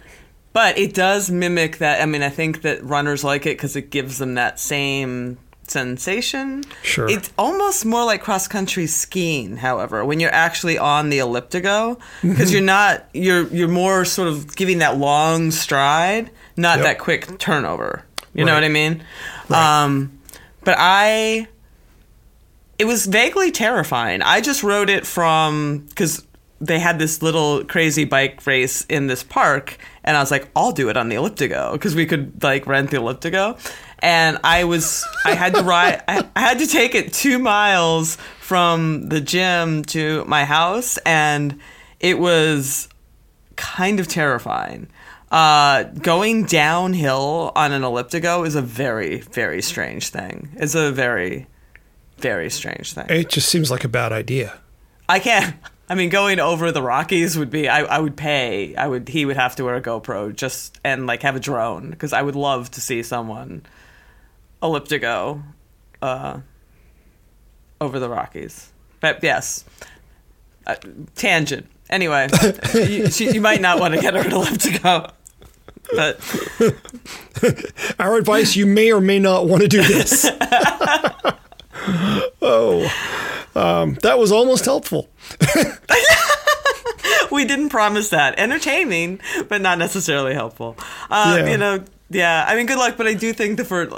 but 0.52 0.78
it 0.78 0.94
does 0.94 1.30
mimic 1.30 1.78
that. 1.78 2.00
I 2.02 2.06
mean, 2.06 2.22
I 2.22 2.28
think 2.28 2.62
that 2.62 2.82
runners 2.84 3.24
like 3.24 3.46
it 3.46 3.56
because 3.56 3.76
it 3.76 3.90
gives 3.90 4.18
them 4.18 4.34
that 4.34 4.58
same 4.60 5.38
sensation. 5.66 6.64
Sure. 6.82 7.08
It's 7.08 7.32
almost 7.38 7.84
more 7.84 8.04
like 8.04 8.22
cross 8.22 8.48
country 8.48 8.86
skiing, 8.86 9.56
however, 9.56 10.04
when 10.04 10.20
you're 10.20 10.32
actually 10.32 10.78
on 10.78 11.10
the 11.10 11.18
elliptigo 11.18 11.98
because 12.20 12.48
mm-hmm. 12.48 12.52
you're 12.52 12.62
not 12.62 13.06
you're 13.14 13.46
you're 13.48 13.68
more 13.68 14.04
sort 14.04 14.28
of 14.28 14.54
giving 14.56 14.78
that 14.78 14.98
long 14.98 15.50
stride, 15.50 16.30
not 16.56 16.78
yep. 16.78 16.84
that 16.84 16.98
quick 16.98 17.38
turnover. 17.38 18.04
You 18.34 18.44
right. 18.44 18.50
know 18.50 18.54
what 18.54 18.64
I 18.64 18.68
mean? 18.68 19.04
Right. 19.48 19.84
Um, 19.84 20.18
but 20.64 20.76
I 20.78 21.48
it 22.78 22.84
was 22.84 23.06
vaguely 23.06 23.50
terrifying. 23.50 24.22
I 24.22 24.40
just 24.40 24.62
rode 24.62 24.90
it 24.90 25.06
from 25.06 25.88
cuz 25.94 26.26
they 26.62 26.78
had 26.78 26.98
this 26.98 27.22
little 27.22 27.64
crazy 27.64 28.04
bike 28.04 28.46
race 28.46 28.84
in 28.86 29.06
this 29.06 29.22
park 29.22 29.78
and 30.04 30.16
I 30.16 30.20
was 30.20 30.30
like, 30.30 30.48
I'll 30.56 30.72
do 30.72 30.88
it 30.88 30.96
on 30.96 31.08
the 31.08 31.16
elliptigo 31.16 31.72
because 31.72 31.94
we 31.94 32.06
could 32.06 32.42
like 32.42 32.66
rent 32.66 32.90
the 32.90 32.96
elliptigo 32.96 33.58
and 33.98 34.38
I 34.42 34.64
was 34.64 35.04
I 35.24 35.34
had 35.34 35.54
to 35.54 35.62
ride 35.62 36.02
I, 36.08 36.28
I 36.34 36.40
had 36.40 36.58
to 36.58 36.66
take 36.66 36.94
it 36.94 37.12
two 37.12 37.38
miles 37.38 38.16
from 38.52 39.08
the 39.08 39.18
gym 39.18 39.82
to 39.82 40.26
my 40.26 40.44
house, 40.44 40.98
and 41.06 41.58
it 42.00 42.18
was 42.18 42.86
kind 43.56 43.98
of 43.98 44.08
terrifying. 44.08 44.88
Uh, 45.30 45.84
going 45.84 46.44
downhill 46.44 47.52
on 47.56 47.72
an 47.72 47.80
elliptigo 47.80 48.46
is 48.46 48.54
a 48.54 48.60
very, 48.60 49.20
very 49.20 49.62
strange 49.62 50.10
thing. 50.10 50.50
It's 50.56 50.74
a 50.74 50.92
very, 50.92 51.46
very 52.18 52.50
strange 52.50 52.92
thing. 52.92 53.06
It 53.08 53.30
just 53.30 53.48
seems 53.48 53.70
like 53.70 53.84
a 53.84 53.88
bad 53.88 54.12
idea. 54.12 54.60
I 55.08 55.18
can't. 55.18 55.56
I 55.92 55.94
mean, 55.94 56.08
going 56.08 56.40
over 56.40 56.72
the 56.72 56.80
Rockies 56.80 57.36
would 57.36 57.50
be. 57.50 57.68
I, 57.68 57.80
I 57.80 57.98
would 57.98 58.16
pay. 58.16 58.74
I 58.76 58.88
would. 58.88 59.10
He 59.10 59.26
would 59.26 59.36
have 59.36 59.56
to 59.56 59.64
wear 59.64 59.74
a 59.74 59.82
GoPro 59.82 60.34
just 60.34 60.80
and 60.82 61.06
like 61.06 61.20
have 61.20 61.36
a 61.36 61.38
drone 61.38 61.90
because 61.90 62.14
I 62.14 62.22
would 62.22 62.34
love 62.34 62.70
to 62.70 62.80
see 62.80 63.02
someone 63.02 63.66
elliptigo 64.62 65.42
uh, 66.00 66.40
over 67.78 67.98
the 67.98 68.08
Rockies. 68.08 68.72
But 69.00 69.22
yes, 69.22 69.66
uh, 70.66 70.76
tangent. 71.14 71.66
Anyway, 71.90 72.26
you, 72.74 73.08
you, 73.18 73.42
might 73.42 73.60
not 73.60 73.78
want 73.78 73.92
to 73.92 74.00
get 74.00 74.14
her 74.14 74.20
an 74.20 74.30
elliptigo. 74.30 75.12
But 75.94 76.18
our 78.00 78.16
advice: 78.16 78.56
you 78.56 78.64
may 78.64 78.90
or 78.92 79.02
may 79.02 79.18
not 79.18 79.46
want 79.46 79.60
to 79.60 79.68
do 79.68 79.82
this. 79.82 80.24
oh, 82.40 83.30
um, 83.54 83.94
that 84.02 84.18
was 84.18 84.32
almost 84.32 84.64
helpful. 84.64 85.08
we 87.30 87.44
didn't 87.44 87.68
promise 87.70 88.10
that. 88.10 88.38
Entertaining, 88.38 89.20
but 89.48 89.60
not 89.60 89.78
necessarily 89.78 90.34
helpful. 90.34 90.76
Uh, 91.10 91.38
yeah. 91.38 91.50
You 91.50 91.56
know, 91.56 91.84
yeah. 92.10 92.44
I 92.46 92.56
mean, 92.56 92.66
good 92.66 92.78
luck, 92.78 92.96
but 92.96 93.06
I 93.06 93.14
do 93.14 93.32
think 93.32 93.56
the 93.56 93.64
first 93.64 93.92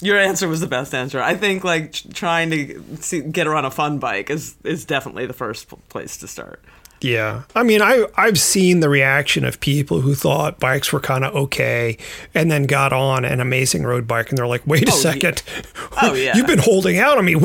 your 0.00 0.18
answer 0.18 0.48
was 0.48 0.60
the 0.60 0.66
best 0.66 0.94
answer. 0.94 1.20
I 1.20 1.34
think 1.34 1.64
like 1.64 1.92
trying 2.12 2.50
to 2.50 2.82
see, 3.00 3.22
get 3.22 3.46
her 3.46 3.54
on 3.54 3.64
a 3.64 3.70
fun 3.70 3.98
bike 3.98 4.30
is 4.30 4.56
is 4.64 4.84
definitely 4.84 5.26
the 5.26 5.32
first 5.32 5.68
place 5.88 6.18
to 6.18 6.28
start. 6.28 6.62
Yeah. 7.04 7.42
I 7.54 7.62
mean, 7.64 7.82
I 7.82 8.06
I've 8.16 8.40
seen 8.40 8.80
the 8.80 8.88
reaction 8.88 9.44
of 9.44 9.60
people 9.60 10.00
who 10.00 10.14
thought 10.14 10.58
bikes 10.58 10.90
were 10.90 11.00
kind 11.00 11.22
of 11.22 11.34
okay 11.36 11.98
and 12.34 12.50
then 12.50 12.64
got 12.64 12.94
on 12.94 13.26
an 13.26 13.40
amazing 13.40 13.82
road 13.82 14.08
bike 14.08 14.30
and 14.30 14.38
they're 14.38 14.46
like, 14.46 14.66
"Wait 14.66 14.88
a 14.88 14.92
oh, 14.92 14.94
second. 14.94 15.42
Yeah. 15.46 15.62
Oh 16.00 16.14
yeah. 16.14 16.34
You've 16.34 16.46
been 16.46 16.58
holding 16.58 16.98
out 16.98 17.18
on 17.18 17.26
me. 17.26 17.36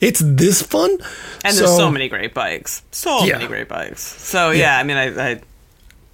It's 0.00 0.20
this 0.24 0.62
fun?" 0.62 0.90
And 1.44 1.54
so, 1.54 1.60
there's 1.60 1.76
so 1.76 1.92
many 1.92 2.08
great 2.08 2.34
bikes. 2.34 2.82
So 2.90 3.22
yeah. 3.22 3.34
many 3.34 3.46
great 3.46 3.68
bikes. 3.68 4.02
So 4.02 4.50
yeah, 4.50 4.58
yeah 4.58 4.78
I 4.78 4.82
mean, 4.82 4.96
I, 4.96 5.30
I 5.30 5.40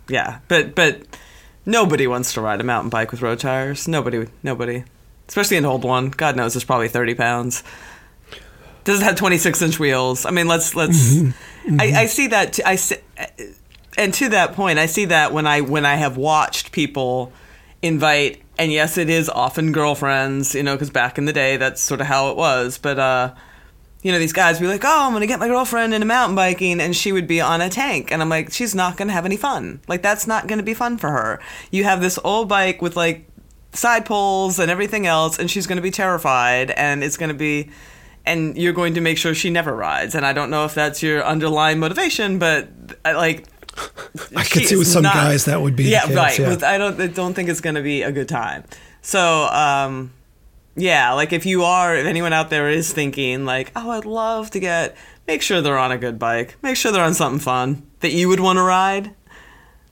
yeah, 0.08 0.40
but 0.48 0.74
but 0.74 1.00
nobody 1.64 2.06
wants 2.06 2.34
to 2.34 2.42
ride 2.42 2.60
a 2.60 2.64
mountain 2.64 2.90
bike 2.90 3.12
with 3.12 3.22
road 3.22 3.40
tires. 3.40 3.88
Nobody 3.88 4.26
nobody 4.42 4.84
especially 5.26 5.56
an 5.56 5.64
old 5.64 5.84
one. 5.84 6.10
God 6.10 6.36
knows 6.36 6.54
it's 6.54 6.66
probably 6.66 6.88
thirty 6.88 7.14
pounds. 7.14 7.62
Does 8.84 9.00
it 9.00 9.04
have 9.04 9.16
twenty 9.16 9.38
six 9.38 9.62
inch 9.62 9.78
wheels? 9.78 10.26
I 10.26 10.30
mean, 10.30 10.48
let's 10.48 10.74
let's. 10.74 11.14
Mm-hmm. 11.14 11.30
Mm-hmm. 11.68 11.80
I, 11.80 12.00
I, 12.00 12.06
see 12.06 12.28
that. 12.28 12.54
T- 12.54 12.62
I 12.64 12.76
see, 12.76 12.96
and 13.98 14.14
to 14.14 14.30
that 14.30 14.54
point, 14.54 14.78
I 14.78 14.86
see 14.86 15.06
that 15.06 15.32
when 15.32 15.46
I 15.46 15.60
when 15.60 15.84
I 15.84 15.96
have 15.96 16.16
watched 16.16 16.72
people 16.72 17.32
invite, 17.82 18.42
and 18.58 18.72
yes, 18.72 18.96
it 18.96 19.10
is 19.10 19.28
often 19.28 19.72
girlfriends, 19.72 20.54
you 20.54 20.62
know, 20.62 20.74
because 20.74 20.90
back 20.90 21.18
in 21.18 21.26
the 21.26 21.32
day, 21.32 21.56
that's 21.56 21.82
sort 21.82 22.00
of 22.00 22.06
how 22.06 22.30
it 22.30 22.36
was. 22.36 22.78
But 22.78 22.98
uh, 22.98 23.34
you 24.02 24.12
know, 24.12 24.18
these 24.18 24.32
guys 24.32 24.58
be 24.58 24.66
like, 24.66 24.84
"Oh, 24.84 25.06
I'm 25.06 25.12
gonna 25.12 25.26
get 25.26 25.38
my 25.38 25.48
girlfriend 25.48 25.92
into 25.92 26.06
mountain 26.06 26.34
biking," 26.34 26.80
and 26.80 26.96
she 26.96 27.12
would 27.12 27.26
be 27.26 27.40
on 27.40 27.60
a 27.60 27.68
tank, 27.68 28.10
and 28.10 28.22
I'm 28.22 28.30
like, 28.30 28.52
"She's 28.52 28.74
not 28.74 28.96
gonna 28.96 29.12
have 29.12 29.26
any 29.26 29.36
fun. 29.36 29.80
Like, 29.88 30.02
that's 30.02 30.26
not 30.26 30.46
gonna 30.46 30.62
be 30.62 30.74
fun 30.74 30.96
for 30.96 31.10
her. 31.10 31.40
You 31.70 31.84
have 31.84 32.00
this 32.00 32.18
old 32.24 32.48
bike 32.48 32.80
with 32.80 32.96
like 32.96 33.30
side 33.72 34.04
poles 34.04 34.58
and 34.58 34.70
everything 34.70 35.06
else, 35.06 35.38
and 35.38 35.50
she's 35.50 35.66
going 35.66 35.76
to 35.76 35.82
be 35.82 35.90
terrified, 35.90 36.70
and 36.72 37.04
it's 37.04 37.16
going 37.16 37.28
to 37.28 37.34
be, 37.34 37.70
and 38.26 38.56
you're 38.56 38.72
going 38.72 38.94
to 38.94 39.00
make 39.00 39.18
sure 39.18 39.34
she 39.34 39.50
never 39.50 39.74
rides. 39.74 40.14
And 40.14 40.24
I 40.26 40.32
don't 40.32 40.50
know 40.50 40.64
if 40.64 40.74
that's 40.74 41.02
your 41.02 41.24
underlying 41.24 41.78
motivation, 41.78 42.38
but 42.38 42.68
I, 43.04 43.12
like. 43.12 43.46
I 44.36 44.44
could 44.44 44.66
see 44.66 44.76
with 44.76 44.88
some 44.88 45.04
not, 45.04 45.14
guys 45.14 45.44
that 45.44 45.62
would 45.62 45.76
be 45.76 45.84
yeah 45.84 46.04
case, 46.04 46.16
right. 46.16 46.38
Yeah. 46.38 46.58
I 46.64 46.76
don't 46.76 47.00
I 47.00 47.06
don't 47.06 47.34
think 47.34 47.48
it's 47.48 47.60
going 47.60 47.76
to 47.76 47.82
be 47.82 48.02
a 48.02 48.10
good 48.10 48.28
time. 48.28 48.64
So 49.00 49.46
um, 49.46 50.12
yeah, 50.76 51.12
like 51.12 51.32
if 51.32 51.46
you 51.46 51.62
are, 51.62 51.96
if 51.96 52.06
anyone 52.06 52.32
out 52.32 52.50
there 52.50 52.68
is 52.68 52.92
thinking 52.92 53.44
like, 53.44 53.72
oh, 53.76 53.90
I'd 53.90 54.04
love 54.04 54.50
to 54.50 54.60
get, 54.60 54.96
make 55.26 55.42
sure 55.42 55.60
they're 55.60 55.78
on 55.78 55.92
a 55.92 55.98
good 55.98 56.18
bike. 56.18 56.56
Make 56.62 56.76
sure 56.76 56.90
they're 56.92 57.04
on 57.04 57.14
something 57.14 57.40
fun 57.40 57.86
that 58.00 58.12
you 58.12 58.28
would 58.28 58.40
want 58.40 58.56
to 58.56 58.62
ride. 58.62 59.14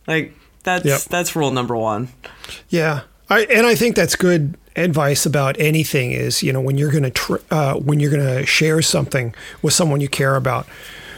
Like 0.06 0.34
that's 0.64 0.84
yep. 0.84 1.00
that's 1.02 1.36
rule 1.36 1.50
number 1.50 1.76
one. 1.76 2.08
Yeah, 2.68 3.02
I, 3.28 3.44
and 3.44 3.66
I 3.66 3.74
think 3.74 3.96
that's 3.96 4.16
good 4.16 4.56
advice 4.78 5.26
about 5.26 5.58
anything 5.58 6.12
is 6.12 6.42
you 6.42 6.52
know 6.52 6.60
when 6.60 6.78
you're 6.78 6.90
going 6.90 7.04
to 7.04 7.10
tr- 7.10 7.36
uh, 7.50 7.74
when 7.74 8.00
you're 8.00 8.10
going 8.10 8.38
to 8.38 8.46
share 8.46 8.80
something 8.82 9.34
with 9.62 9.74
someone 9.74 10.00
you 10.00 10.08
care 10.08 10.36
about 10.36 10.66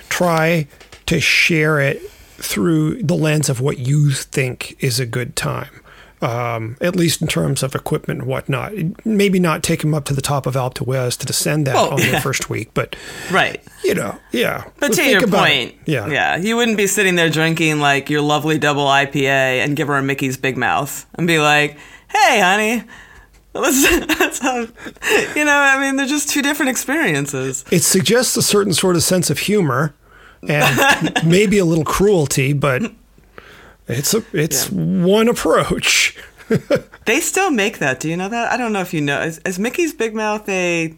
try 0.09 0.67
to 1.07 1.21
share 1.21 1.81
it 1.81 2.01
through 2.37 3.03
the 3.03 3.15
lens 3.15 3.49
of 3.49 3.61
what 3.61 3.79
you 3.79 4.11
think 4.11 4.77
is 4.83 4.99
a 4.99 5.07
good 5.07 5.37
time 5.37 5.81
um, 6.23 6.77
at 6.81 6.97
least 6.97 7.23
in 7.23 7.29
terms 7.29 7.63
of 7.63 7.75
equipment 7.75 8.21
and 8.21 8.29
whatnot. 8.29 8.73
Maybe 9.05 9.41
not 9.41 9.63
take 9.63 9.81
them 9.81 9.95
up 9.95 10.05
to 10.07 10.15
the 10.15 10.21
top 10.21 10.47
of 10.47 10.55
Alpe 10.55 10.75
d'Huez 10.75 11.17
to 11.19 11.27
descend 11.27 11.67
that 11.67 11.75
well, 11.75 11.91
on 11.91 11.99
yeah. 11.99 12.13
the 12.13 12.21
first 12.21 12.51
week, 12.51 12.71
but 12.75 12.95
right, 13.31 13.63
you 13.85 13.95
know, 13.95 14.19
yeah. 14.33 14.65
But 14.79 14.93
to 14.95 15.03
your 15.03 15.27
point, 15.27 15.77
yeah, 15.87 16.07
yeah, 16.09 16.37
you 16.37 16.57
wouldn't 16.57 16.77
be 16.77 16.87
sitting 16.87 17.15
there 17.15 17.31
drinking 17.31 17.81
like 17.81 18.11
your 18.11 18.21
lovely 18.21 18.59
double 18.59 18.85
IPA 18.85 19.65
and 19.65 19.77
give 19.77 19.89
her 19.89 19.97
a 19.97 20.03
Mickey's 20.03 20.37
Big 20.37 20.57
Mouth 20.57 21.07
and 21.15 21.27
be 21.27 21.39
like, 21.39 21.79
hey, 22.09 22.41
honey, 22.41 22.85
That's 23.53 24.39
how, 24.39 24.61
you 24.61 25.45
know, 25.45 25.59
I 25.59 25.81
mean, 25.81 25.97
they're 25.97 26.07
just 26.07 26.29
two 26.29 26.41
different 26.41 26.71
experiences. 26.71 27.65
It 27.73 27.83
suggests 27.83 28.37
a 28.37 28.43
certain 28.43 28.73
sort 28.73 28.95
of 28.95 29.03
sense 29.03 29.29
of 29.29 29.41
humor 29.41 29.95
and 30.49 31.13
maybe 31.27 31.59
a 31.59 31.65
little 31.65 31.85
cruelty, 31.85 32.53
but 32.53 32.93
it's 33.89 34.15
a 34.15 34.23
it's 34.33 34.71
yeah. 34.71 35.05
one 35.05 35.29
approach. 35.29 36.17
they 37.07 37.21
still 37.21 37.51
make 37.51 37.79
that. 37.79 38.01
Do 38.01 38.09
you 38.09 38.17
know 38.17 38.29
that? 38.29 38.53
I 38.53 38.57
don't 38.57 38.73
know 38.73 38.81
if 38.81 38.95
you 38.95 39.01
know. 39.01 39.21
Is, 39.23 39.39
is, 39.45 39.59
Mickey's 39.59 39.93
Big 39.93 40.15
Mouth 40.15 40.49
a 40.49 40.95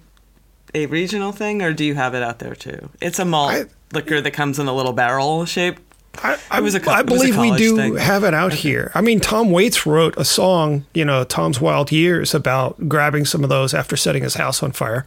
a 0.74 0.86
regional 0.86 1.32
thing, 1.32 1.62
or 1.62 1.72
do 1.72 1.84
you 1.84 1.94
have 1.94 2.14
it 2.14 2.22
out 2.22 2.38
there 2.38 2.54
too? 2.54 2.90
It's 3.00 3.18
a 3.18 3.24
malt 3.24 3.52
I, 3.52 3.64
liquor 3.92 4.20
that 4.20 4.32
comes 4.32 4.58
in 4.58 4.66
a 4.66 4.74
little 4.74 4.92
barrel 4.92 5.44
shape. 5.44 5.78
I, 6.18 6.38
I, 6.50 6.58
a, 6.58 6.90
I 6.90 7.02
believe 7.02 7.38
we 7.38 7.56
do 7.56 7.76
thing. 7.76 7.96
have 7.96 8.22
it 8.22 8.34
out 8.34 8.52
okay. 8.52 8.60
here. 8.60 8.92
I 8.94 9.00
mean, 9.00 9.18
Tom 9.18 9.50
Waits 9.50 9.86
wrote 9.86 10.14
a 10.18 10.24
song, 10.24 10.84
you 10.92 11.04
know, 11.04 11.24
Tom's 11.24 11.60
Wild 11.60 11.90
Years, 11.90 12.34
about 12.34 12.88
grabbing 12.88 13.24
some 13.24 13.42
of 13.42 13.48
those 13.48 13.72
after 13.72 13.96
setting 13.96 14.22
his 14.22 14.34
house 14.34 14.62
on 14.62 14.72
fire. 14.72 15.06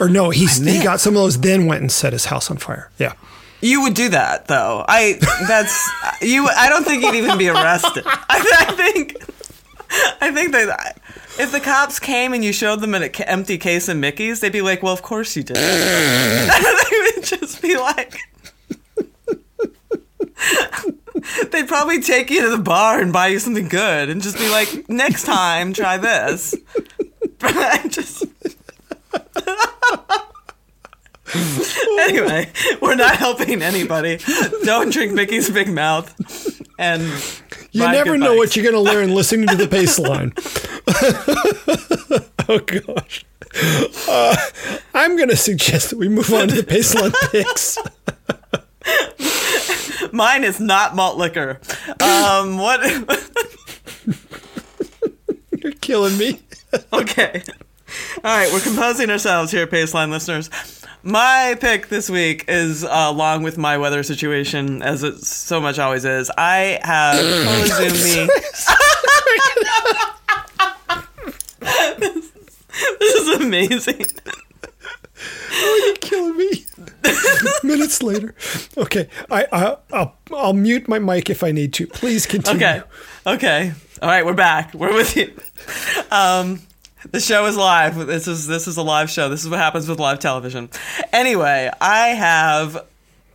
Or 0.00 0.08
no, 0.08 0.30
he 0.30 0.46
he 0.46 0.82
got 0.82 1.00
some 1.00 1.14
of 1.16 1.22
those, 1.22 1.40
then 1.40 1.66
went 1.66 1.80
and 1.80 1.90
set 1.90 2.12
his 2.12 2.26
house 2.26 2.50
on 2.50 2.58
fire. 2.58 2.90
Yeah. 2.98 3.14
You 3.60 3.82
would 3.82 3.94
do 3.94 4.10
that, 4.10 4.48
though. 4.48 4.84
I 4.86 5.18
that's 5.48 5.88
you. 6.20 6.46
I 6.48 6.68
don't 6.68 6.84
think 6.84 7.02
you'd 7.02 7.14
even 7.14 7.38
be 7.38 7.48
arrested. 7.48 8.04
I, 8.06 8.66
I 8.68 8.72
think. 8.72 9.16
I 10.20 10.32
think 10.32 10.52
that 10.52 11.00
if 11.38 11.52
the 11.52 11.60
cops 11.60 11.98
came 11.98 12.34
and 12.34 12.44
you 12.44 12.52
showed 12.52 12.80
them 12.80 12.94
an 12.94 13.04
empty 13.04 13.56
case 13.56 13.88
of 13.88 13.96
Mickey's, 13.96 14.40
they'd 14.40 14.52
be 14.52 14.62
like, 14.62 14.82
"Well, 14.82 14.92
of 14.92 15.02
course 15.02 15.36
you 15.36 15.42
did." 15.42 15.56
they 15.56 17.12
would 17.14 17.24
just 17.24 17.62
be 17.62 17.78
like. 17.78 18.18
They'd 21.50 21.68
probably 21.68 22.00
take 22.00 22.30
you 22.30 22.42
to 22.42 22.50
the 22.50 22.62
bar 22.62 23.00
and 23.00 23.12
buy 23.12 23.28
you 23.28 23.38
something 23.38 23.68
good 23.68 24.10
and 24.10 24.22
just 24.22 24.38
be 24.38 24.48
like, 24.50 24.88
next 24.88 25.24
time, 25.24 25.72
try 25.72 25.96
this. 25.96 26.54
just. 27.88 28.24
anyway, 32.00 32.50
we're 32.80 32.94
not 32.94 33.16
helping 33.16 33.62
anybody. 33.62 34.18
Don't 34.64 34.92
drink 34.92 35.12
Mickey's 35.12 35.50
Big 35.50 35.68
Mouth. 35.68 36.14
And 36.78 37.02
you 37.72 37.80
never 37.82 38.16
know 38.18 38.34
what 38.34 38.54
you're 38.54 38.70
going 38.70 38.74
to 38.74 38.80
learn 38.80 39.14
listening 39.14 39.48
to 39.48 39.56
the 39.56 39.66
Paceline. 39.66 40.32
oh 42.48 42.58
gosh. 42.58 43.24
Uh, 44.08 44.36
I'm 44.94 45.16
going 45.16 45.30
to 45.30 45.36
suggest 45.36 45.90
that 45.90 45.98
we 45.98 46.08
move 46.08 46.32
on 46.32 46.48
to 46.48 46.54
the 46.54 46.62
Paceline 46.62 47.14
picks. 47.32 47.78
Mine 50.12 50.44
is 50.44 50.60
not 50.60 50.94
malt 50.94 51.16
liquor. 51.16 51.58
Um, 52.00 52.58
what? 52.58 52.80
You're 55.62 55.72
killing 55.80 56.18
me. 56.18 56.40
okay. 56.92 57.42
All 58.24 58.36
right, 58.36 58.52
we're 58.52 58.60
composing 58.60 59.10
ourselves 59.10 59.52
here, 59.52 59.66
Paceline 59.66 60.10
listeners. 60.10 60.50
My 61.02 61.56
pick 61.60 61.88
this 61.88 62.10
week 62.10 62.44
is 62.48 62.84
uh, 62.84 63.06
along 63.08 63.44
with 63.44 63.56
my 63.56 63.78
weather 63.78 64.02
situation, 64.02 64.82
as 64.82 65.02
it 65.04 65.18
so 65.20 65.60
much 65.60 65.78
always 65.78 66.04
is. 66.04 66.30
I 66.36 66.80
have 66.82 67.16
Kozumi. 67.20 68.26
this, 71.98 72.30
this 72.98 73.14
is 73.14 73.28
amazing. 73.40 74.04
Oh, 75.52 75.82
you're 75.86 75.96
killing 75.96 76.36
me. 76.36 76.65
Minutes 77.62 78.02
later. 78.02 78.34
Okay, 78.76 79.08
I, 79.30 79.46
I 79.52 79.76
I'll 79.92 80.16
I'll 80.32 80.52
mute 80.52 80.88
my 80.88 80.98
mic 80.98 81.30
if 81.30 81.42
I 81.42 81.52
need 81.52 81.72
to. 81.74 81.86
Please 81.86 82.26
continue. 82.26 82.64
Okay. 82.64 82.82
Okay. 83.26 83.72
All 84.02 84.08
right, 84.08 84.24
we're 84.26 84.34
back. 84.34 84.74
We're 84.74 84.94
with 84.94 85.16
you. 85.16 85.32
Um, 86.10 86.60
the 87.12 87.20
show 87.20 87.46
is 87.46 87.56
live. 87.56 88.06
This 88.06 88.28
is 88.28 88.46
this 88.46 88.66
is 88.66 88.76
a 88.76 88.82
live 88.82 89.10
show. 89.10 89.28
This 89.28 89.42
is 89.42 89.48
what 89.48 89.58
happens 89.58 89.88
with 89.88 89.98
live 89.98 90.18
television. 90.18 90.70
Anyway, 91.12 91.70
I 91.80 92.08
have, 92.08 92.84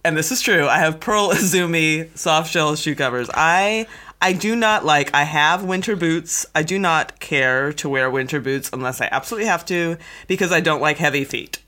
and 0.03 0.15
this 0.17 0.31
is 0.31 0.41
true. 0.41 0.67
I 0.67 0.79
have 0.79 0.99
Pearl 0.99 1.29
Izumi 1.33 2.15
soft 2.17 2.51
shell 2.51 2.75
shoe 2.75 2.95
covers. 2.95 3.29
I 3.33 3.87
I 4.21 4.33
do 4.33 4.55
not 4.55 4.85
like. 4.85 5.13
I 5.13 5.23
have 5.23 5.63
winter 5.63 5.95
boots. 5.95 6.45
I 6.53 6.63
do 6.63 6.77
not 6.77 7.19
care 7.19 7.73
to 7.73 7.89
wear 7.89 8.09
winter 8.11 8.39
boots 8.39 8.69
unless 8.71 9.01
I 9.01 9.09
absolutely 9.11 9.47
have 9.47 9.65
to 9.65 9.97
because 10.27 10.51
I 10.51 10.59
don't 10.59 10.81
like 10.81 10.97
heavy 10.97 11.23
feet. 11.23 11.59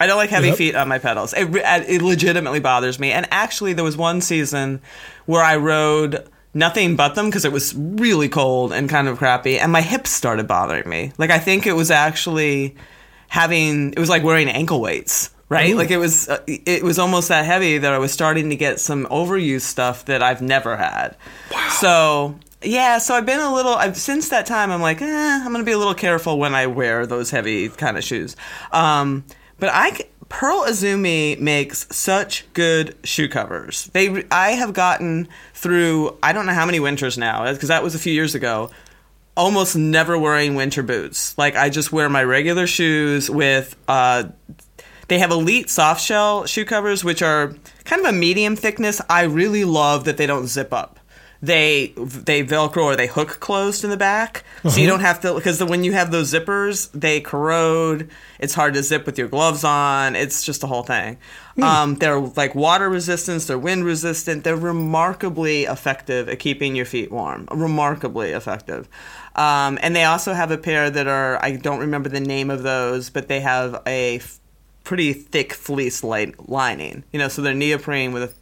I 0.00 0.06
don't 0.06 0.16
like 0.16 0.30
heavy 0.30 0.48
yep. 0.48 0.56
feet 0.56 0.74
on 0.74 0.88
my 0.88 0.98
pedals. 0.98 1.32
It, 1.34 1.48
it 1.54 2.02
legitimately 2.02 2.60
bothers 2.60 2.98
me. 2.98 3.12
And 3.12 3.28
actually, 3.30 3.74
there 3.74 3.84
was 3.84 3.96
one 3.96 4.20
season 4.20 4.80
where 5.26 5.42
I 5.42 5.56
rode 5.56 6.28
nothing 6.54 6.96
but 6.96 7.14
them 7.14 7.26
because 7.26 7.44
it 7.44 7.52
was 7.52 7.74
really 7.74 8.28
cold 8.28 8.72
and 8.72 8.88
kind 8.88 9.08
of 9.08 9.18
crappy, 9.18 9.58
and 9.58 9.70
my 9.72 9.82
hips 9.82 10.10
started 10.10 10.46
bothering 10.46 10.88
me. 10.88 11.12
Like 11.18 11.30
I 11.30 11.38
think 11.38 11.66
it 11.66 11.72
was 11.72 11.90
actually 11.90 12.76
having 13.28 13.92
it 13.92 13.98
was 13.98 14.08
like 14.08 14.22
wearing 14.22 14.48
ankle 14.48 14.80
weights. 14.80 15.30
Right, 15.50 15.72
Ooh. 15.72 15.76
like 15.76 15.90
it 15.90 15.98
was, 15.98 16.26
uh, 16.26 16.42
it 16.46 16.82
was 16.82 16.98
almost 16.98 17.28
that 17.28 17.44
heavy 17.44 17.76
that 17.76 17.92
I 17.92 17.98
was 17.98 18.10
starting 18.10 18.48
to 18.48 18.56
get 18.56 18.80
some 18.80 19.04
overuse 19.06 19.60
stuff 19.60 20.06
that 20.06 20.22
I've 20.22 20.40
never 20.40 20.74
had. 20.74 21.16
Wow. 21.52 21.68
So 21.80 22.34
yeah, 22.62 22.96
so 22.96 23.14
I've 23.14 23.26
been 23.26 23.40
a 23.40 23.52
little. 23.54 23.74
I've, 23.74 23.96
since 23.96 24.30
that 24.30 24.46
time, 24.46 24.70
I'm 24.70 24.80
like, 24.80 25.02
eh, 25.02 25.40
I'm 25.44 25.52
gonna 25.52 25.62
be 25.62 25.72
a 25.72 25.78
little 25.78 25.94
careful 25.94 26.38
when 26.38 26.54
I 26.54 26.66
wear 26.66 27.06
those 27.06 27.30
heavy 27.30 27.68
kind 27.68 27.98
of 27.98 28.02
shoes. 28.02 28.36
Um, 28.72 29.24
but 29.64 29.72
I 29.72 29.98
Pearl 30.28 30.66
Izumi 30.66 31.40
makes 31.40 31.86
such 31.90 32.44
good 32.52 32.98
shoe 33.02 33.28
covers. 33.28 33.86
They 33.94 34.22
I 34.30 34.50
have 34.50 34.74
gotten 34.74 35.26
through 35.54 36.18
I 36.22 36.34
don't 36.34 36.44
know 36.44 36.52
how 36.52 36.66
many 36.66 36.80
winters 36.80 37.16
now 37.16 37.50
because 37.50 37.70
that 37.70 37.82
was 37.82 37.94
a 37.94 37.98
few 37.98 38.12
years 38.12 38.34
ago. 38.34 38.70
Almost 39.38 39.74
never 39.74 40.18
wearing 40.18 40.54
winter 40.54 40.82
boots. 40.82 41.38
Like 41.38 41.56
I 41.56 41.70
just 41.70 41.92
wear 41.92 42.10
my 42.10 42.22
regular 42.22 42.66
shoes 42.66 43.30
with. 43.30 43.74
Uh, 43.88 44.24
they 45.08 45.18
have 45.18 45.30
elite 45.30 45.70
soft 45.70 46.02
shell 46.02 46.44
shoe 46.44 46.66
covers, 46.66 47.02
which 47.02 47.22
are 47.22 47.54
kind 47.86 48.04
of 48.04 48.12
a 48.12 48.12
medium 48.12 48.54
thickness. 48.56 49.00
I 49.08 49.22
really 49.22 49.64
love 49.64 50.04
that 50.04 50.18
they 50.18 50.26
don't 50.26 50.46
zip 50.46 50.74
up 50.74 51.00
they 51.42 51.92
they 51.96 52.44
velcro 52.44 52.84
or 52.84 52.96
they 52.96 53.06
hook 53.06 53.40
closed 53.40 53.84
in 53.84 53.90
the 53.90 53.96
back, 53.96 54.44
uh-huh. 54.58 54.70
so 54.70 54.80
you 54.80 54.86
uh-huh. 54.86 54.96
don't 54.96 55.04
have 55.04 55.20
to 55.20 55.34
because 55.34 55.62
when 55.62 55.84
you 55.84 55.92
have 55.92 56.10
those 56.10 56.32
zippers, 56.32 56.90
they 56.92 57.20
corrode. 57.20 58.10
It's 58.38 58.54
hard 58.54 58.74
to 58.74 58.82
zip 58.82 59.06
with 59.06 59.18
your 59.18 59.28
gloves 59.28 59.64
on. 59.64 60.16
It's 60.16 60.44
just 60.44 60.62
a 60.62 60.66
whole 60.66 60.82
thing. 60.82 61.18
Mm. 61.56 61.62
Um, 61.62 61.94
they're 61.96 62.18
like 62.18 62.54
water 62.54 62.88
resistant. 62.88 63.42
They're 63.42 63.58
wind 63.58 63.84
resistant. 63.84 64.44
They're 64.44 64.56
remarkably 64.56 65.64
effective 65.64 66.28
at 66.28 66.38
keeping 66.38 66.74
your 66.74 66.86
feet 66.86 67.12
warm. 67.12 67.46
Remarkably 67.50 68.30
effective. 68.30 68.88
Um, 69.36 69.78
and 69.82 69.94
they 69.94 70.04
also 70.04 70.32
have 70.32 70.50
a 70.50 70.58
pair 70.58 70.90
that 70.90 71.06
are 71.06 71.42
I 71.44 71.56
don't 71.56 71.80
remember 71.80 72.08
the 72.08 72.20
name 72.20 72.50
of 72.50 72.62
those, 72.62 73.10
but 73.10 73.28
they 73.28 73.40
have 73.40 73.82
a 73.86 74.16
f- 74.16 74.38
pretty 74.82 75.12
thick 75.12 75.52
fleece 75.52 76.02
light 76.02 76.48
lining. 76.48 77.04
You 77.12 77.18
know, 77.18 77.28
so 77.28 77.42
they're 77.42 77.54
neoprene 77.54 78.12
with 78.12 78.22
a 78.22 78.32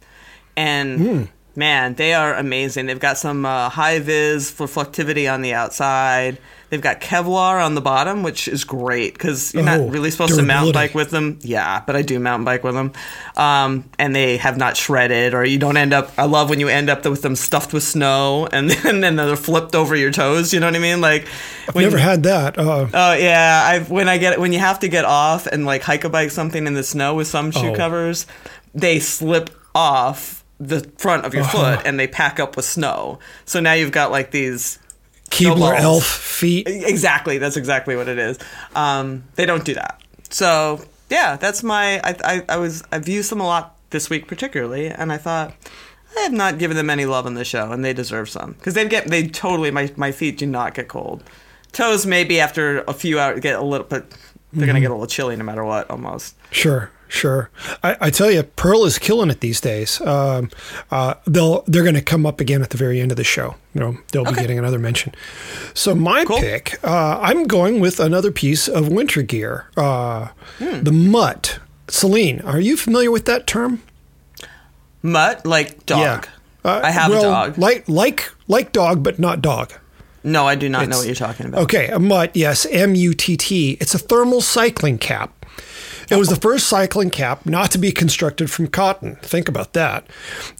and. 0.55 0.99
Mm 0.99 1.27
man, 1.55 1.95
they 1.95 2.13
are 2.13 2.33
amazing. 2.33 2.87
They've 2.87 2.99
got 2.99 3.17
some 3.17 3.45
uh, 3.45 3.69
high 3.69 3.99
vis 3.99 4.49
for 4.49 4.67
reflectivity 4.67 5.31
on 5.31 5.41
the 5.41 5.53
outside. 5.53 6.37
They've 6.69 6.81
got 6.81 7.01
Kevlar 7.01 7.63
on 7.63 7.75
the 7.75 7.81
bottom, 7.81 8.23
which 8.23 8.47
is 8.47 8.63
great 8.63 9.13
because 9.13 9.53
you're 9.53 9.61
oh, 9.61 9.65
not 9.65 9.91
really 9.91 10.09
supposed 10.09 10.31
durability. 10.31 10.47
to 10.47 10.53
mountain 10.55 10.73
bike 10.73 10.95
with 10.95 11.11
them. 11.11 11.37
Yeah, 11.43 11.83
but 11.85 11.95
I 11.95 12.01
do 12.01 12.19
mountain 12.19 12.45
bike 12.45 12.63
with 12.63 12.73
them. 12.73 12.93
Um, 13.37 13.87
and 13.99 14.15
they 14.15 14.37
have 14.37 14.57
not 14.57 14.75
shredded, 14.75 15.35
or 15.35 15.45
you 15.45 15.59
don't 15.59 15.77
end 15.77 15.93
up. 15.93 16.11
I 16.17 16.25
love 16.25 16.49
when 16.49 16.59
you 16.59 16.69
end 16.69 16.89
up 16.89 17.05
with 17.05 17.21
them 17.21 17.35
stuffed 17.35 17.73
with 17.73 17.83
snow 17.83 18.47
and 18.51 18.71
then, 18.71 19.01
then 19.01 19.17
they're 19.17 19.35
flipped 19.35 19.75
over 19.75 19.95
your 19.95 20.09
toes. 20.09 20.51
You 20.51 20.61
know 20.61 20.65
what 20.65 20.75
I 20.75 20.79
mean? 20.79 20.99
Like, 20.99 21.27
I've 21.67 21.75
never 21.75 21.99
had 21.99 22.23
that. 22.23 22.57
Uh, 22.57 22.87
oh 22.91 23.13
yeah, 23.13 23.61
I 23.63 23.79
when 23.81 24.09
I 24.09 24.17
get 24.17 24.39
when 24.39 24.51
you 24.51 24.59
have 24.59 24.79
to 24.79 24.87
get 24.87 25.05
off 25.05 25.45
and 25.45 25.67
like 25.67 25.83
hike 25.83 26.05
a 26.05 26.09
bike 26.09 26.31
something 26.31 26.65
in 26.65 26.73
the 26.73 26.83
snow 26.83 27.13
with 27.13 27.27
some 27.27 27.51
shoe 27.51 27.69
oh. 27.69 27.75
covers, 27.75 28.25
they 28.73 28.99
slip 28.99 29.51
off 29.75 30.42
the 30.59 30.81
front 30.97 31.25
of 31.25 31.33
your 31.33 31.43
uh-huh. 31.43 31.75
foot 31.77 31.85
and 31.85 31.99
they 31.99 32.07
pack 32.07 32.39
up 32.39 32.55
with 32.55 32.65
snow. 32.65 33.19
So 33.45 33.59
now 33.59 33.73
you've 33.73 33.91
got 33.91 34.11
like 34.11 34.31
these 34.31 34.79
Keebler 35.29 35.79
elf 35.79 36.05
feet. 36.05 36.67
Exactly, 36.67 37.37
that's 37.37 37.57
exactly 37.57 37.95
what 37.95 38.07
it 38.07 38.19
is. 38.19 38.37
Um, 38.75 39.23
they 39.35 39.45
don't 39.45 39.65
do 39.65 39.73
that. 39.73 40.01
So 40.29 40.81
yeah, 41.09 41.37
that's 41.37 41.63
my. 41.63 41.99
I, 42.03 42.15
I, 42.23 42.45
I 42.49 42.57
was 42.57 42.83
I've 42.91 43.07
used 43.07 43.31
them 43.31 43.39
a 43.41 43.45
lot 43.45 43.77
this 43.89 44.09
week 44.09 44.27
particularly, 44.27 44.87
and 44.87 45.11
I 45.11 45.17
thought 45.17 45.53
I 46.17 46.21
have 46.21 46.33
not 46.33 46.59
given 46.59 46.77
them 46.77 46.89
any 46.89 47.05
love 47.05 47.25
on 47.25 47.33
the 47.33 47.45
show, 47.45 47.71
and 47.71 47.83
they 47.83 47.93
deserve 47.93 48.29
some 48.29 48.53
because 48.53 48.73
they 48.73 48.87
get 48.87 49.07
they 49.07 49.27
totally 49.27 49.71
my 49.71 49.91
my 49.95 50.11
feet 50.11 50.37
do 50.37 50.45
not 50.45 50.75
get 50.75 50.87
cold. 50.87 51.23
Toes 51.71 52.05
maybe 52.05 52.39
after 52.39 52.81
a 52.81 52.93
few 52.93 53.19
hours 53.19 53.39
get 53.39 53.57
a 53.57 53.63
little, 53.63 53.87
but 53.87 54.05
they're 54.53 54.61
mm-hmm. 54.61 54.67
gonna 54.67 54.81
get 54.81 54.91
a 54.91 54.93
little 54.93 55.07
chilly 55.07 55.35
no 55.35 55.43
matter 55.43 55.63
what 55.63 55.89
almost. 55.89 56.35
Sure. 56.51 56.91
Sure, 57.13 57.51
I, 57.83 57.95
I, 58.01 58.09
tell 58.09 58.31
you, 58.31 58.41
Pearl 58.41 58.85
is 58.85 58.97
killing 58.97 59.29
it 59.29 59.39
these 59.39 59.61
days. 59.61 60.01
Um, 60.01 60.49
uh, 60.89 61.13
they'll 61.27 61.61
they're 61.67 61.83
going 61.83 61.93
to 61.93 62.01
come 62.01 62.25
up 62.25 62.41
again 62.41 62.63
at 62.63 62.71
the 62.71 62.77
very 62.77 62.99
end 62.99 63.11
of 63.11 63.17
the 63.17 63.23
show. 63.23 63.53
You 63.75 63.81
know, 63.81 63.97
they'll 64.11 64.23
okay. 64.23 64.31
be 64.31 64.41
getting 64.41 64.57
another 64.57 64.79
mention. 64.79 65.13
So 65.75 65.93
my 65.93 66.25
cool. 66.25 66.39
pick, 66.39 66.83
uh, 66.83 67.19
I'm 67.21 67.43
going 67.43 67.79
with 67.79 67.99
another 67.99 68.31
piece 68.31 68.67
of 68.67 68.87
winter 68.87 69.21
gear, 69.21 69.67
uh, 69.77 70.29
hmm. 70.57 70.81
the 70.81 70.91
mutt. 70.91 71.59
Selene, 71.87 72.41
are 72.41 72.59
you 72.59 72.75
familiar 72.75 73.11
with 73.11 73.25
that 73.25 73.45
term? 73.45 73.83
Mutt, 75.03 75.45
like 75.45 75.85
dog. 75.85 76.25
Yeah. 76.65 76.69
Uh, 76.71 76.81
I 76.83 76.89
have 76.89 77.11
well, 77.11 77.19
a 77.19 77.23
dog. 77.23 77.57
Like 77.59 77.87
like 77.87 78.31
like 78.47 78.71
dog, 78.71 79.03
but 79.03 79.19
not 79.19 79.39
dog. 79.39 79.71
No, 80.23 80.47
I 80.47 80.55
do 80.55 80.69
not 80.69 80.87
know 80.87 80.97
what 80.97 81.05
you're 81.05 81.15
talking 81.15 81.47
about. 81.47 81.63
Okay, 81.63 81.87
a 81.87 81.99
mutt, 81.99 82.35
yes, 82.35 82.65
M 82.67 82.95
U 82.95 83.13
T 83.13 83.35
T. 83.37 83.77
It's 83.81 83.93
a 83.93 83.99
thermal 83.99 84.41
cycling 84.41 84.97
cap. 84.97 85.45
It 86.09 86.17
was 86.17 86.29
the 86.29 86.35
first 86.35 86.67
cycling 86.67 87.09
cap 87.09 87.45
not 87.45 87.71
to 87.71 87.77
be 87.77 87.91
constructed 87.91 88.51
from 88.51 88.67
cotton. 88.67 89.15
Think 89.21 89.47
about 89.47 89.73
that. 89.73 90.05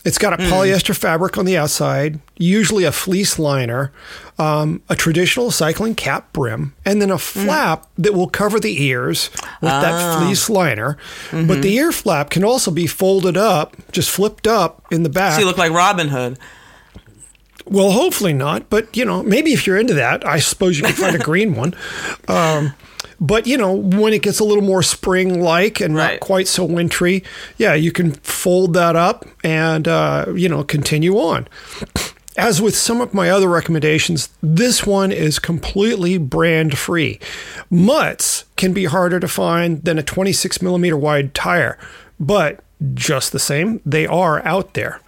It's 0.05 0.17
got 0.17 0.33
a 0.33 0.37
mm. 0.37 0.49
polyester 0.49 0.95
fabric 0.95 1.37
on 1.37 1.45
the 1.45 1.57
outside, 1.57 2.19
usually 2.37 2.85
a 2.85 2.91
fleece 2.91 3.37
liner, 3.37 3.91
um, 4.39 4.81
a 4.89 4.95
traditional 4.95 5.51
cycling 5.51 5.95
cap 5.95 6.31
brim, 6.33 6.73
and 6.85 7.01
then 7.01 7.11
a 7.11 7.15
hmm. 7.15 7.45
flap 7.45 7.83
mm. 7.83 8.03
that 8.03 8.13
will 8.13 8.29
cover 8.29 8.59
the 8.59 8.81
ears 8.81 9.29
with 9.61 9.69
that 9.69 9.93
ah. 9.93 10.19
fleece 10.19 10.49
liner. 10.49 10.97
Mm-hmm. 11.29 11.47
But 11.47 11.61
the 11.61 11.75
ear 11.75 11.91
flap 11.91 12.29
can 12.29 12.43
also 12.43 12.71
be 12.71 12.87
folded 12.87 13.37
up, 13.37 13.75
just 13.91 14.09
flipped 14.09 14.47
up 14.47 14.85
in 14.91 15.03
the 15.03 15.09
back. 15.09 15.33
So 15.33 15.41
you 15.41 15.45
look 15.45 15.57
like 15.57 15.71
Robin 15.71 16.07
Hood. 16.07 16.39
Well, 17.65 17.91
hopefully 17.91 18.33
not, 18.33 18.69
but 18.69 18.95
you 18.95 19.05
know, 19.05 19.23
maybe 19.23 19.53
if 19.53 19.65
you're 19.65 19.79
into 19.79 19.93
that, 19.95 20.25
I 20.27 20.39
suppose 20.39 20.77
you 20.77 20.85
could 20.85 20.95
find 20.95 21.15
a 21.15 21.19
green 21.23 21.55
one. 21.55 21.73
Um, 22.27 22.73
but 23.19 23.47
you 23.47 23.57
know, 23.57 23.73
when 23.73 24.13
it 24.13 24.21
gets 24.21 24.39
a 24.39 24.43
little 24.43 24.63
more 24.63 24.83
spring-like 24.83 25.79
and 25.79 25.95
right. 25.95 26.13
not 26.13 26.19
quite 26.19 26.47
so 26.47 26.65
wintry, 26.65 27.23
yeah, 27.57 27.73
you 27.73 27.91
can 27.91 28.11
fold 28.11 28.73
that 28.73 28.95
up 28.95 29.25
and 29.43 29.87
uh, 29.87 30.25
you 30.35 30.49
know 30.49 30.63
continue 30.63 31.17
on. 31.17 31.47
As 32.35 32.61
with 32.61 32.75
some 32.75 32.99
of 32.99 33.13
my 33.13 33.29
other 33.29 33.47
recommendations, 33.47 34.29
this 34.41 34.85
one 34.85 35.11
is 35.11 35.37
completely 35.37 36.17
brand 36.17 36.77
free. 36.77 37.19
Mutts 37.69 38.45
can 38.57 38.73
be 38.73 38.85
harder 38.85 39.19
to 39.19 39.27
find 39.27 39.83
than 39.83 39.99
a 39.99 40.03
26 40.03 40.61
millimeter 40.61 40.97
wide 40.97 41.35
tire, 41.35 41.77
but 42.19 42.63
just 42.93 43.31
the 43.31 43.39
same, 43.39 43.81
they 43.85 44.07
are 44.07 44.45
out 44.45 44.73
there. 44.73 44.99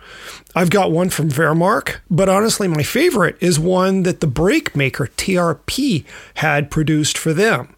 I've 0.56 0.70
got 0.70 0.92
one 0.92 1.10
from 1.10 1.30
Vermarc, 1.30 1.98
but 2.10 2.30
honestly, 2.30 2.68
my 2.68 2.82
favorite 2.82 3.36
is 3.42 3.60
one 3.60 4.04
that 4.04 4.22
the 4.22 4.28
brake 4.28 4.76
maker 4.76 5.08
TRP 5.08 6.06
had 6.36 6.72
produced 6.72 7.18
for 7.18 7.34
them. 7.34 7.76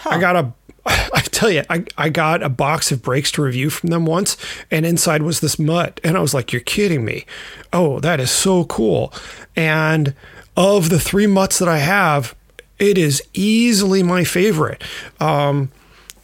Huh. 0.00 0.10
I 0.10 0.20
got 0.20 0.36
a 0.36 0.52
I 0.88 1.20
tell 1.20 1.50
you, 1.50 1.62
I, 1.68 1.84
I 1.96 2.08
got 2.08 2.42
a 2.42 2.48
box 2.48 2.90
of 2.92 3.02
brakes 3.02 3.30
to 3.32 3.42
review 3.42 3.68
from 3.70 3.90
them 3.90 4.06
once, 4.06 4.36
and 4.70 4.86
inside 4.86 5.22
was 5.22 5.40
this 5.40 5.58
mutt. 5.58 6.00
And 6.02 6.16
I 6.16 6.20
was 6.20 6.34
like, 6.34 6.52
You're 6.52 6.60
kidding 6.60 7.04
me. 7.04 7.26
Oh, 7.72 8.00
that 8.00 8.20
is 8.20 8.30
so 8.30 8.64
cool. 8.64 9.12
And 9.56 10.14
of 10.56 10.90
the 10.90 11.00
three 11.00 11.26
mutts 11.26 11.58
that 11.58 11.68
I 11.68 11.78
have, 11.78 12.34
it 12.78 12.96
is 12.96 13.22
easily 13.34 14.02
my 14.02 14.24
favorite. 14.24 14.82
Um, 15.20 15.70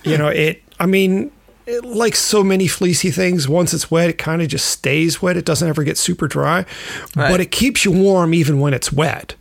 you 0.03 0.19
know, 0.19 0.29
it, 0.29 0.63
I 0.79 0.87
mean, 0.87 1.31
it, 1.67 1.85
like 1.85 2.17
so 2.17 2.45
many 2.45 2.67
fleecy 2.67 3.11
things, 3.11 3.49
once 3.49 3.75
it's 3.75 3.91
wet, 3.91 4.11
it 4.11 4.19
kind 4.19 4.43
of 4.43 4.49
just 4.49 4.67
stays 4.67 5.21
wet. 5.23 5.37
It 5.37 5.45
doesn't 5.45 5.69
ever 5.69 5.85
get 5.85 5.99
super 5.99 6.29
dry, 6.29 6.67
right. 7.15 7.31
but 7.31 7.41
it 7.41 7.51
keeps 7.51 7.85
you 7.85 7.93
warm 7.93 8.35
even 8.35 8.61
when 8.61 8.75
it's 8.75 8.93
wet. 8.93 9.35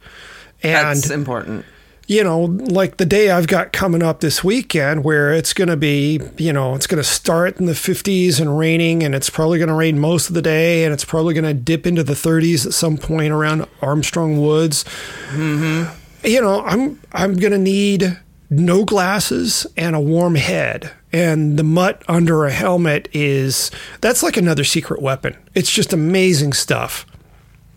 And 0.61 0.97
That's 0.97 1.09
important 1.09 1.65
you 2.07 2.23
know, 2.23 2.41
like 2.41 2.97
the 2.97 3.05
day 3.05 3.31
I've 3.31 3.47
got 3.47 3.71
coming 3.71 4.03
up 4.03 4.19
this 4.19 4.43
weekend 4.43 5.03
where 5.03 5.33
it's 5.33 5.53
going 5.53 5.69
to 5.69 5.77
be, 5.77 6.19
you 6.37 6.51
know, 6.51 6.75
it's 6.75 6.87
going 6.87 7.01
to 7.01 7.07
start 7.07 7.59
in 7.59 7.65
the 7.65 7.73
50s 7.73 8.41
and 8.41 8.57
raining 8.57 9.03
and 9.03 9.15
it's 9.15 9.29
probably 9.29 9.57
going 9.57 9.69
to 9.69 9.75
rain 9.75 9.99
most 9.99 10.27
of 10.27 10.35
the 10.35 10.41
day 10.41 10.83
and 10.83 10.93
it's 10.93 11.05
probably 11.05 11.33
going 11.33 11.45
to 11.45 11.53
dip 11.53 11.87
into 11.87 12.03
the 12.03 12.13
30s 12.13 12.65
at 12.65 12.73
some 12.73 12.97
point 12.97 13.31
around 13.31 13.65
Armstrong 13.81 14.41
Woods. 14.41 14.83
Mm-hmm. 15.29 16.27
You 16.27 16.41
know, 16.41 16.61
I'm 16.63 16.99
I'm 17.11 17.35
going 17.35 17.51
to 17.51 17.57
need 17.57 18.19
no 18.49 18.85
glasses 18.85 19.65
and 19.77 19.95
a 19.95 19.99
warm 19.99 20.35
head. 20.35 20.91
And 21.13 21.57
the 21.57 21.63
mutt 21.63 22.03
under 22.07 22.45
a 22.45 22.51
helmet 22.51 23.07
is 23.13 23.69
that's 24.01 24.23
like 24.23 24.35
another 24.35 24.63
secret 24.63 25.01
weapon. 25.01 25.37
It's 25.53 25.71
just 25.71 25.93
amazing 25.93 26.53
stuff. 26.53 27.05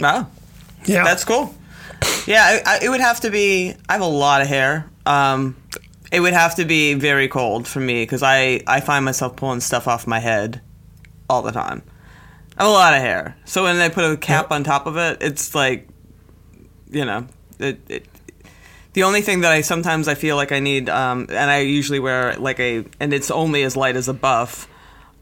Wow. 0.00 0.28
Yeah. 0.86 1.04
That's 1.04 1.24
cool. 1.24 1.54
Yeah, 2.26 2.42
I, 2.42 2.76
I, 2.76 2.84
it 2.84 2.88
would 2.88 3.00
have 3.00 3.20
to 3.20 3.30
be. 3.30 3.74
I 3.88 3.92
have 3.92 4.02
a 4.02 4.06
lot 4.06 4.40
of 4.40 4.48
hair. 4.48 4.90
Um, 5.04 5.56
it 6.10 6.20
would 6.20 6.32
have 6.32 6.56
to 6.56 6.64
be 6.64 6.94
very 6.94 7.28
cold 7.28 7.66
for 7.66 7.80
me 7.80 8.02
because 8.02 8.22
I, 8.22 8.62
I 8.66 8.80
find 8.80 9.04
myself 9.04 9.36
pulling 9.36 9.60
stuff 9.60 9.88
off 9.88 10.06
my 10.06 10.18
head 10.18 10.60
all 11.28 11.42
the 11.42 11.52
time. 11.52 11.82
I 12.58 12.62
have 12.62 12.70
a 12.70 12.74
lot 12.74 12.94
of 12.94 13.00
hair, 13.00 13.36
so 13.44 13.64
when 13.64 13.78
they 13.78 13.90
put 13.90 14.10
a 14.10 14.16
cap 14.16 14.46
yep. 14.46 14.52
on 14.52 14.64
top 14.64 14.86
of 14.86 14.96
it, 14.96 15.18
it's 15.20 15.54
like, 15.54 15.88
you 16.88 17.04
know, 17.04 17.26
it, 17.58 17.80
it, 17.88 18.06
the 18.96 19.02
only 19.02 19.20
thing 19.20 19.42
that 19.42 19.52
I 19.52 19.60
sometimes 19.60 20.08
I 20.08 20.14
feel 20.14 20.36
like 20.36 20.52
I 20.52 20.58
need, 20.58 20.88
um, 20.88 21.26
and 21.28 21.50
I 21.50 21.58
usually 21.58 22.00
wear 22.00 22.34
like 22.36 22.58
a, 22.58 22.82
and 22.98 23.12
it's 23.12 23.30
only 23.30 23.62
as 23.62 23.76
light 23.76 23.94
as 23.94 24.08
a 24.08 24.14
buff, 24.14 24.66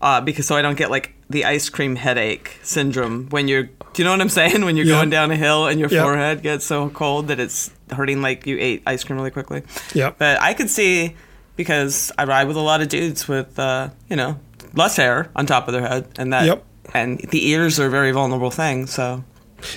uh, 0.00 0.20
because 0.20 0.46
so 0.46 0.54
I 0.54 0.62
don't 0.62 0.78
get 0.78 0.92
like 0.92 1.12
the 1.28 1.44
ice 1.44 1.68
cream 1.70 1.96
headache 1.96 2.60
syndrome 2.62 3.26
when 3.30 3.48
you're 3.48 3.64
do 3.64 3.72
you 3.96 4.04
know 4.04 4.12
what 4.12 4.20
I'm 4.20 4.28
saying? 4.28 4.64
When 4.64 4.76
you're 4.76 4.86
yep. 4.86 4.98
going 4.98 5.10
down 5.10 5.32
a 5.32 5.36
hill 5.36 5.66
and 5.66 5.80
your 5.80 5.88
yep. 5.88 6.04
forehead 6.04 6.42
gets 6.42 6.64
so 6.64 6.88
cold 6.88 7.28
that 7.28 7.40
it's 7.40 7.72
hurting 7.90 8.22
like 8.22 8.46
you 8.46 8.58
ate 8.60 8.84
ice 8.86 9.02
cream 9.02 9.16
really 9.16 9.32
quickly. 9.32 9.62
Yeah. 9.92 10.12
But 10.16 10.40
I 10.40 10.54
could 10.54 10.70
see 10.70 11.16
because 11.56 12.12
I 12.16 12.24
ride 12.24 12.46
with 12.46 12.56
a 12.56 12.60
lot 12.60 12.80
of 12.80 12.88
dudes 12.88 13.26
with 13.26 13.58
uh, 13.58 13.90
you 14.08 14.14
know, 14.14 14.38
less 14.74 14.94
hair 14.94 15.32
on 15.34 15.46
top 15.46 15.66
of 15.66 15.74
their 15.74 15.82
head 15.82 16.06
and 16.16 16.32
that 16.32 16.46
yep. 16.46 16.64
and 16.94 17.18
the 17.18 17.48
ears 17.48 17.80
are 17.80 17.86
a 17.86 17.90
very 17.90 18.12
vulnerable 18.12 18.52
thing, 18.52 18.86
so 18.86 19.24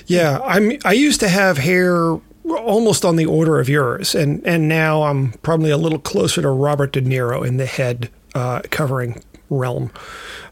Yeah, 0.05 0.39
I'm 0.45 0.77
I 0.85 0.93
used 0.93 1.19
to 1.21 1.29
have 1.29 1.57
hair 1.57 2.19
almost 2.49 3.03
on 3.03 3.15
the 3.15 3.25
order 3.25 3.59
of 3.59 3.69
yours 3.69 4.15
and 4.15 4.45
and 4.45 4.67
now 4.67 5.03
I'm 5.03 5.33
probably 5.43 5.71
a 5.71 5.77
little 5.77 5.99
closer 5.99 6.41
to 6.41 6.49
Robert 6.49 6.93
De 6.93 7.01
Niro 7.01 7.45
in 7.45 7.57
the 7.57 7.65
head 7.65 8.09
uh, 8.35 8.61
covering 8.69 9.23
realm. 9.49 9.91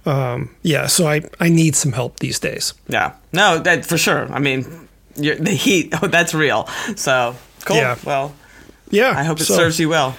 Um, 0.05 0.55
yeah, 0.61 0.87
so 0.87 1.07
I, 1.07 1.21
I 1.39 1.49
need 1.49 1.75
some 1.75 1.91
help 1.91 2.19
these 2.19 2.39
days. 2.39 2.73
Yeah, 2.87 3.15
no, 3.33 3.59
that 3.59 3.85
for 3.85 3.97
sure. 3.97 4.31
I 4.31 4.39
mean, 4.39 4.87
the 5.15 5.51
heat, 5.51 5.93
oh, 6.01 6.07
that's 6.07 6.33
real. 6.33 6.67
So 6.95 7.35
cool. 7.65 7.77
Yeah. 7.77 7.97
Well, 8.03 8.35
yeah. 8.89 9.13
I 9.17 9.23
hope 9.23 9.39
it 9.39 9.45
so, 9.45 9.55
serves 9.55 9.79
you 9.79 9.89
well. 9.89 10.15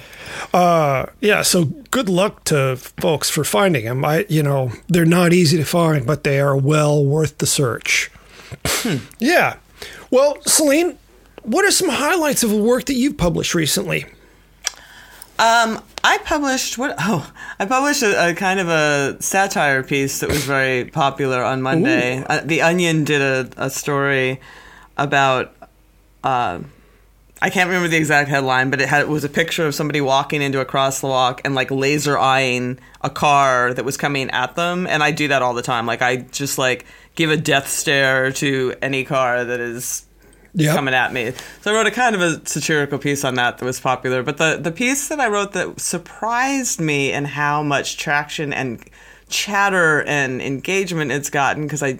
Uh, 0.52 1.06
yeah. 1.20 1.42
So 1.42 1.66
good 1.90 2.08
luck 2.08 2.44
to 2.44 2.76
folks 2.76 3.30
for 3.30 3.44
finding 3.44 3.84
them. 3.84 4.04
I, 4.04 4.26
you 4.28 4.42
know, 4.42 4.72
they're 4.88 5.04
not 5.04 5.32
easy 5.32 5.56
to 5.56 5.64
find, 5.64 6.06
but 6.06 6.24
they 6.24 6.40
are 6.40 6.56
well 6.56 7.04
worth 7.04 7.38
the 7.38 7.46
search. 7.46 8.10
Hmm. 8.64 8.98
Yeah. 9.18 9.56
Well, 10.10 10.36
Selene, 10.42 10.98
what 11.46 11.64
are 11.64 11.70
some 11.70 11.88
highlights 11.88 12.42
of 12.42 12.50
the 12.50 12.60
work 12.60 12.86
that 12.86 12.94
you've 12.94 13.16
published 13.16 13.54
recently? 13.54 14.04
Um, 15.38 15.82
I 16.02 16.18
published 16.24 16.76
what? 16.76 16.96
Oh, 17.00 17.30
I 17.58 17.66
published 17.66 18.02
a, 18.02 18.30
a, 18.30 18.34
kind 18.34 18.58
of 18.58 18.68
a 18.68 19.16
satire 19.20 19.82
piece 19.82 20.20
that 20.20 20.28
was 20.28 20.44
very 20.44 20.86
popular 20.86 21.42
on 21.44 21.62
Monday. 21.62 22.24
Uh, 22.26 22.40
the 22.44 22.62
Onion 22.62 23.04
did 23.04 23.22
a, 23.22 23.48
a 23.56 23.70
story 23.70 24.40
about. 24.96 25.54
Uh, 26.24 26.60
I 27.40 27.50
can't 27.50 27.68
remember 27.68 27.88
the 27.88 27.98
exact 27.98 28.30
headline, 28.30 28.70
but 28.70 28.80
it 28.80 28.88
had 28.88 29.02
it 29.02 29.08
was 29.08 29.22
a 29.22 29.28
picture 29.28 29.66
of 29.66 29.74
somebody 29.74 30.00
walking 30.00 30.40
into 30.40 30.60
a 30.60 30.64
crosswalk 30.64 31.42
and 31.44 31.54
like 31.54 31.70
laser 31.70 32.18
eyeing 32.18 32.78
a 33.02 33.10
car 33.10 33.74
that 33.74 33.84
was 33.84 33.98
coming 33.98 34.30
at 34.30 34.56
them. 34.56 34.86
And 34.86 35.02
I 35.02 35.10
do 35.10 35.28
that 35.28 35.42
all 35.42 35.52
the 35.52 35.62
time. 35.62 35.84
Like 35.84 36.00
I 36.00 36.16
just 36.16 36.56
like 36.56 36.86
give 37.14 37.30
a 37.30 37.36
death 37.36 37.68
stare 37.68 38.32
to 38.32 38.74
any 38.80 39.04
car 39.04 39.44
that 39.44 39.60
is 39.60 40.05
yep. 40.64 40.74
coming 40.74 40.94
at 40.94 41.12
me. 41.12 41.32
So 41.60 41.70
I 41.70 41.74
wrote 41.74 41.86
a 41.86 41.90
kind 41.90 42.14
of 42.14 42.20
a 42.20 42.46
satirical 42.46 42.98
piece 42.98 43.24
on 43.24 43.34
that 43.34 43.58
that 43.58 43.64
was 43.64 43.78
popular. 43.80 44.22
But 44.22 44.38
the, 44.38 44.58
the 44.60 44.72
piece 44.72 45.08
that 45.08 45.20
I 45.20 45.28
wrote 45.28 45.52
that 45.52 45.80
surprised 45.80 46.80
me 46.80 47.12
and 47.12 47.26
how 47.26 47.62
much 47.62 47.96
traction 47.96 48.52
and 48.52 48.82
chatter 49.28 50.02
and 50.04 50.40
engagement 50.40 51.10
it's 51.12 51.30
gotten 51.30 51.64
because 51.64 51.82
I 51.82 51.98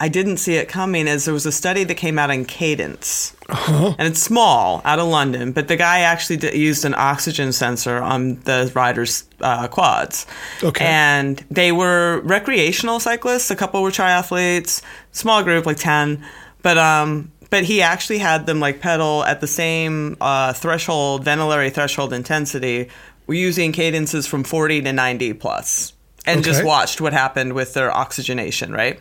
I 0.00 0.08
didn't 0.08 0.38
see 0.38 0.56
it 0.56 0.68
coming 0.68 1.06
is 1.06 1.26
there 1.26 1.34
was 1.34 1.46
a 1.46 1.52
study 1.52 1.84
that 1.84 1.94
came 1.94 2.18
out 2.18 2.28
in 2.28 2.44
Cadence. 2.44 3.36
Uh-huh. 3.48 3.94
And 3.96 4.08
it's 4.08 4.20
small 4.20 4.82
out 4.84 4.98
of 4.98 5.06
London, 5.06 5.52
but 5.52 5.68
the 5.68 5.76
guy 5.76 6.00
actually 6.00 6.38
d- 6.38 6.56
used 6.58 6.84
an 6.84 6.94
oxygen 6.96 7.52
sensor 7.52 7.98
on 7.98 8.40
the 8.40 8.72
riders' 8.74 9.24
uh, 9.40 9.68
quads. 9.68 10.26
Okay. 10.60 10.84
And 10.84 11.44
they 11.52 11.70
were 11.70 12.20
recreational 12.24 12.98
cyclists. 12.98 13.52
A 13.52 13.54
couple 13.54 13.80
were 13.80 13.90
triathletes, 13.90 14.82
small 15.12 15.44
group, 15.44 15.66
like 15.66 15.76
10. 15.76 16.24
But 16.62 16.78
um, 16.78 17.30
but 17.52 17.64
he 17.64 17.82
actually 17.82 18.16
had 18.16 18.46
them 18.46 18.60
like 18.60 18.80
pedal 18.80 19.22
at 19.26 19.42
the 19.42 19.46
same 19.46 20.16
uh, 20.22 20.54
threshold, 20.54 21.22
ventilatory 21.22 21.70
threshold 21.70 22.14
intensity, 22.14 22.88
using 23.28 23.72
cadences 23.72 24.26
from 24.26 24.42
40 24.42 24.80
to 24.80 24.92
90 24.94 25.34
plus, 25.34 25.92
and 26.24 26.40
okay. 26.40 26.48
just 26.48 26.64
watched 26.64 27.02
what 27.02 27.12
happened 27.12 27.52
with 27.52 27.74
their 27.74 27.94
oxygenation, 27.94 28.72
right? 28.72 28.98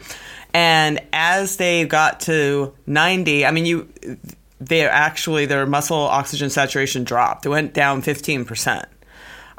And 0.53 0.99
as 1.13 1.55
they 1.55 1.85
got 1.85 2.19
to 2.21 2.73
90, 2.87 3.45
I 3.45 3.51
mean, 3.51 3.65
you, 3.65 3.87
they 4.59 4.85
actually, 4.85 5.45
their 5.45 5.65
muscle 5.65 5.95
oxygen 5.95 6.49
saturation 6.49 7.05
dropped. 7.05 7.45
It 7.45 7.49
went 7.49 7.73
down 7.73 8.01
15%. 8.01 8.83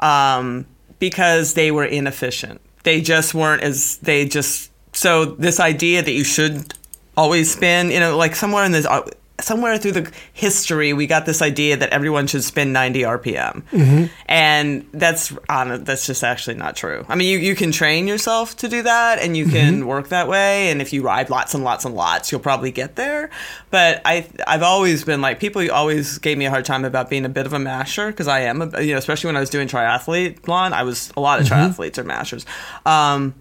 Um, 0.01 0.67
because 0.99 1.55
they 1.55 1.71
were 1.71 1.85
inefficient. 1.85 2.61
They 2.83 3.01
just 3.01 3.33
weren't 3.33 3.63
as, 3.63 3.97
they 4.03 4.27
just, 4.27 4.69
so 4.95 5.25
this 5.25 5.59
idea 5.59 6.03
that 6.03 6.11
you 6.11 6.23
should 6.23 6.75
always 7.15 7.51
spin, 7.51 7.91
you 7.91 7.99
know, 7.99 8.17
like 8.17 8.35
somewhere 8.35 8.63
in 8.65 8.71
this, 8.71 8.85
uh, 8.85 9.03
somewhere 9.41 9.77
through 9.77 9.91
the 9.91 10.11
history 10.31 10.93
we 10.93 11.07
got 11.07 11.25
this 11.25 11.41
idea 11.41 11.75
that 11.75 11.89
everyone 11.89 12.27
should 12.27 12.43
spin 12.43 12.71
90 12.71 13.01
rpm 13.01 13.63
mm-hmm. 13.63 14.05
and 14.27 14.87
that's 14.93 15.33
on 15.49 15.83
that's 15.83 16.05
just 16.05 16.23
actually 16.23 16.55
not 16.55 16.75
true 16.75 17.03
i 17.09 17.15
mean 17.15 17.27
you, 17.27 17.39
you 17.39 17.55
can 17.55 17.71
train 17.71 18.07
yourself 18.07 18.55
to 18.55 18.69
do 18.69 18.83
that 18.83 19.19
and 19.19 19.35
you 19.35 19.45
can 19.45 19.79
mm-hmm. 19.79 19.87
work 19.87 20.09
that 20.09 20.27
way 20.27 20.69
and 20.69 20.81
if 20.81 20.93
you 20.93 21.01
ride 21.01 21.31
lots 21.31 21.55
and 21.55 21.63
lots 21.63 21.83
and 21.83 21.95
lots 21.95 22.31
you'll 22.31 22.41
probably 22.41 22.71
get 22.71 22.95
there 22.95 23.29
but 23.71 24.01
i 24.05 24.27
i've 24.45 24.63
always 24.63 25.03
been 25.03 25.19
like 25.19 25.39
people 25.39 25.69
always 25.71 26.19
gave 26.19 26.37
me 26.37 26.45
a 26.45 26.49
hard 26.51 26.63
time 26.63 26.85
about 26.85 27.09
being 27.09 27.25
a 27.25 27.29
bit 27.29 27.47
of 27.47 27.53
a 27.53 27.59
masher 27.59 28.11
because 28.11 28.27
i 28.27 28.41
am 28.41 28.61
a, 28.61 28.81
you 28.81 28.91
know 28.91 28.99
especially 28.99 29.27
when 29.27 29.35
i 29.35 29.39
was 29.39 29.49
doing 29.49 29.67
triathlete 29.67 30.41
triathlon 30.41 30.73
i 30.73 30.83
was 30.83 31.11
a 31.17 31.19
lot 31.19 31.41
of 31.41 31.47
mm-hmm. 31.47 31.71
triathletes 31.71 31.97
are 31.97 32.03
mashers 32.03 32.45
um, 32.85 33.33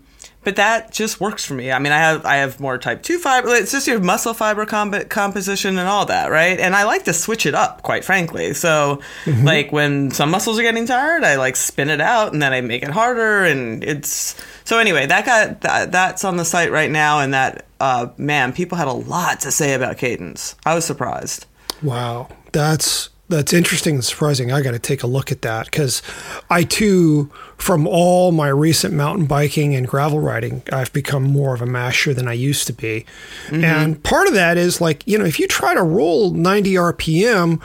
but 0.45 0.57
that 0.57 0.91
just 0.91 1.21
works 1.21 1.45
for 1.45 1.55
me. 1.55 1.71
I 1.71 1.79
mean, 1.79 1.93
I 1.93 1.99
have 1.99 2.25
I 2.27 2.37
have 2.37 2.59
more 2.59 2.79
type 2.79 3.03
two 3.03 3.19
fiber. 3.19 3.49
It's 3.49 3.73
just 3.73 3.87
your 3.87 4.01
muscle 4.01 4.35
fiber 4.35 4.67
comp- 4.67 5.09
composition 5.09 5.79
and 5.79 5.89
all 5.89 6.07
that, 6.07 6.31
right? 6.31 6.59
And 6.59 6.75
I 6.75 6.85
like 6.85 7.05
to 7.05 7.13
switch 7.13 7.47
it 7.47 7.55
up, 7.55 7.83
quite 7.83 8.05
frankly. 8.05 8.55
So, 8.55 9.01
mm-hmm. 9.25 9.47
like 9.47 9.73
when 9.73 10.11
some 10.11 10.31
muscles 10.31 10.59
are 10.59 10.63
getting 10.63 10.87
tired, 10.87 11.25
I 11.25 11.37
like 11.37 11.57
spin 11.57 11.91
it 11.91 12.01
out 12.01 12.33
and 12.33 12.43
then 12.43 12.53
I 12.53 12.61
make 12.61 12.83
it 12.83 12.91
harder, 12.91 13.45
and 13.45 13.85
it's 13.85 14.41
so 14.65 14.79
anyway. 14.79 15.07
That 15.07 15.25
got 15.25 15.61
that, 15.61 15.93
that's 15.93 16.25
on 16.25 16.37
the 16.37 16.45
site 16.45 16.73
right 16.73 16.91
now, 16.91 17.21
and 17.21 17.35
that 17.35 17.67
uh, 17.81 18.09
man, 18.17 18.53
people 18.53 18.79
had 18.79 18.89
a 18.89 18.93
lot 18.93 19.41
to 19.41 19.51
say 19.51 19.75
about 19.75 19.99
cadence. 19.99 20.57
I 20.67 20.75
was 20.75 20.85
surprised. 20.85 21.47
Wow, 21.83 22.29
that's 22.53 23.11
that's 23.33 23.53
interesting 23.53 23.97
and 23.97 24.05
surprising. 24.05 24.53
I 24.53 24.63
got 24.63 24.73
to 24.73 24.79
take 24.79 25.03
a 25.03 25.07
look 25.07 25.33
at 25.33 25.43
that 25.43 25.67
because 25.67 26.03
I 26.51 26.63
too, 26.63 27.31
from 27.57 27.87
all 27.87 28.33
my 28.33 28.49
recent 28.49 28.95
mountain 28.95 29.27
biking 29.27 29.75
and 29.75 29.87
gravel 29.87 30.21
riding, 30.21 30.63
I've 30.73 30.93
become 30.93 31.25
more 31.25 31.55
of 31.55 31.63
a 31.63 31.67
masher 31.67 32.15
than 32.15 32.29
I 32.29 32.35
used 32.35 32.67
to 32.69 32.73
be. 32.73 33.07
Mm-hmm. 33.49 33.65
And 33.65 34.03
part 34.03 34.29
of 34.29 34.35
that 34.35 34.57
is 34.57 34.81
like, 34.81 35.07
you 35.07 35.19
know, 35.19 35.25
if 35.25 35.41
you 35.41 35.49
try 35.49 35.75
to 35.75 35.83
roll 35.83 36.31
90 36.31 36.75
RPM 36.75 37.63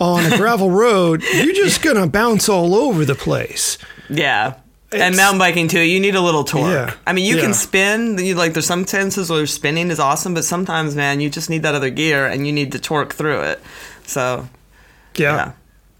on 0.00 0.32
a 0.32 0.36
gravel 0.36 0.70
road, 0.70 1.22
you're 1.22 1.54
just 1.54 1.82
going 1.82 1.96
to 1.96 2.06
bounce 2.06 2.48
all 2.48 2.74
over 2.74 3.04
the 3.04 3.14
place. 3.14 3.78
Yeah. 4.08 4.54
It's, 4.92 5.00
and 5.00 5.16
mountain 5.16 5.38
biking 5.38 5.68
too, 5.68 5.80
you 5.80 6.00
need 6.00 6.16
a 6.16 6.20
little 6.20 6.42
torque. 6.42 6.72
Yeah, 6.72 6.94
I 7.06 7.12
mean, 7.12 7.24
you 7.24 7.36
yeah. 7.36 7.42
can 7.42 7.54
spin. 7.54 8.18
You 8.18 8.34
like 8.34 8.54
there's 8.54 8.66
some 8.66 8.84
tenses 8.84 9.30
where 9.30 9.46
spinning 9.46 9.88
is 9.88 10.00
awesome, 10.00 10.34
but 10.34 10.44
sometimes, 10.44 10.96
man, 10.96 11.20
you 11.20 11.30
just 11.30 11.48
need 11.48 11.62
that 11.62 11.76
other 11.76 11.90
gear 11.90 12.26
and 12.26 12.44
you 12.44 12.52
need 12.52 12.72
to 12.72 12.80
torque 12.80 13.12
through 13.14 13.42
it. 13.42 13.60
So 14.04 14.48
yeah. 15.20 15.36
Yeah. 15.36 15.52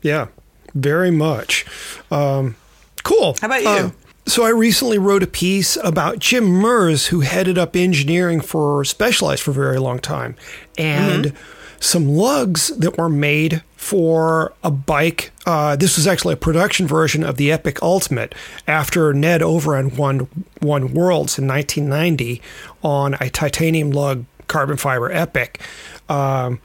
yeah 0.02 0.26
very 0.74 1.10
much. 1.10 1.66
Um, 2.10 2.56
cool. 3.02 3.36
How 3.40 3.46
about 3.46 3.62
you? 3.62 3.68
Uh, 3.68 3.90
so 4.26 4.44
I 4.44 4.50
recently 4.50 4.98
wrote 4.98 5.22
a 5.22 5.26
piece 5.26 5.76
about 5.82 6.18
Jim 6.18 6.44
Merz, 6.44 7.06
who 7.06 7.20
headed 7.20 7.58
up 7.58 7.74
engineering 7.74 8.40
for 8.40 8.84
Specialized 8.84 9.42
for 9.42 9.50
a 9.50 9.54
very 9.54 9.78
long 9.78 9.98
time, 9.98 10.36
and 10.78 11.26
mm-hmm. 11.26 11.80
some 11.80 12.08
lugs 12.08 12.68
that 12.68 12.96
were 12.96 13.08
made 13.08 13.62
for 13.76 14.52
a 14.62 14.70
bike. 14.70 15.32
Uh, 15.46 15.74
this 15.74 15.96
was 15.96 16.06
actually 16.06 16.34
a 16.34 16.36
production 16.36 16.86
version 16.86 17.24
of 17.24 17.38
the 17.38 17.50
Epic 17.50 17.82
Ultimate 17.82 18.34
after 18.68 19.12
Ned 19.12 19.40
Overend 19.40 19.96
won 19.96 20.28
won 20.60 20.94
Worlds 20.94 21.38
in 21.38 21.48
1990 21.48 22.40
on 22.82 23.14
a 23.14 23.30
titanium 23.30 23.90
lug 23.90 24.26
carbon 24.46 24.76
fiber 24.76 25.10
Epic. 25.10 25.60
Um, 26.08 26.60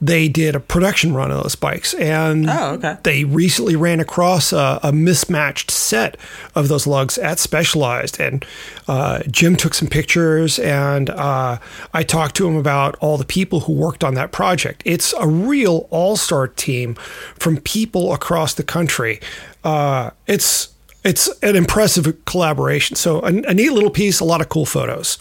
they 0.00 0.28
did 0.28 0.54
a 0.54 0.60
production 0.60 1.14
run 1.14 1.30
of 1.30 1.42
those 1.42 1.54
bikes, 1.54 1.94
and 1.94 2.48
oh, 2.50 2.74
okay. 2.74 2.98
they 3.02 3.24
recently 3.24 3.76
ran 3.76 3.98
across 3.98 4.52
a, 4.52 4.78
a, 4.82 4.92
mismatched 4.92 5.70
set 5.70 6.16
of 6.54 6.68
those 6.68 6.86
lugs 6.86 7.16
at 7.18 7.38
Specialized, 7.38 8.20
and 8.20 8.44
uh, 8.88 9.22
Jim 9.30 9.56
took 9.56 9.72
some 9.72 9.88
pictures, 9.88 10.58
and 10.58 11.08
uh, 11.10 11.58
I 11.94 12.02
talked 12.02 12.36
to 12.36 12.46
him 12.46 12.56
about 12.56 12.96
all 12.96 13.16
the 13.16 13.24
people 13.24 13.60
who 13.60 13.72
worked 13.72 14.04
on 14.04 14.14
that 14.14 14.32
project. 14.32 14.82
It's 14.84 15.14
a 15.14 15.26
real 15.26 15.88
all-star 15.90 16.48
team 16.48 16.94
from 17.38 17.56
people 17.58 18.12
across 18.12 18.52
the 18.52 18.64
country. 18.64 19.20
Uh, 19.64 20.10
it's 20.26 20.74
it's 21.04 21.28
an 21.42 21.56
impressive 21.56 22.24
collaboration. 22.24 22.96
So 22.96 23.20
a, 23.20 23.28
a 23.28 23.54
neat 23.54 23.70
little 23.70 23.90
piece, 23.90 24.20
a 24.20 24.24
lot 24.24 24.40
of 24.40 24.48
cool 24.48 24.66
photos. 24.66 25.18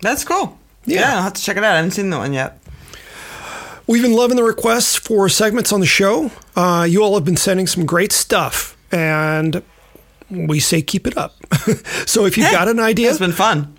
That's 0.00 0.24
cool. 0.24 0.56
Yeah. 0.84 1.00
yeah, 1.00 1.16
I'll 1.16 1.22
have 1.22 1.34
to 1.34 1.42
check 1.42 1.56
it 1.56 1.64
out. 1.64 1.72
I 1.72 1.76
haven't 1.76 1.90
seen 1.90 2.08
that 2.10 2.18
one 2.18 2.32
yet. 2.32 2.57
We've 3.88 4.02
been 4.02 4.12
loving 4.12 4.36
the 4.36 4.42
requests 4.44 4.96
for 4.96 5.30
segments 5.30 5.72
on 5.72 5.80
the 5.80 5.86
show. 5.86 6.30
Uh, 6.54 6.86
you 6.86 7.02
all 7.02 7.14
have 7.14 7.24
been 7.24 7.38
sending 7.38 7.66
some 7.66 7.86
great 7.86 8.12
stuff, 8.12 8.76
and 8.92 9.62
we 10.30 10.60
say 10.60 10.82
keep 10.82 11.06
it 11.06 11.16
up. 11.16 11.34
so 12.06 12.26
if 12.26 12.36
you've 12.36 12.50
got 12.50 12.68
an 12.68 12.80
idea, 12.80 13.08
it's 13.08 13.18
been 13.18 13.32
fun. 13.32 13.74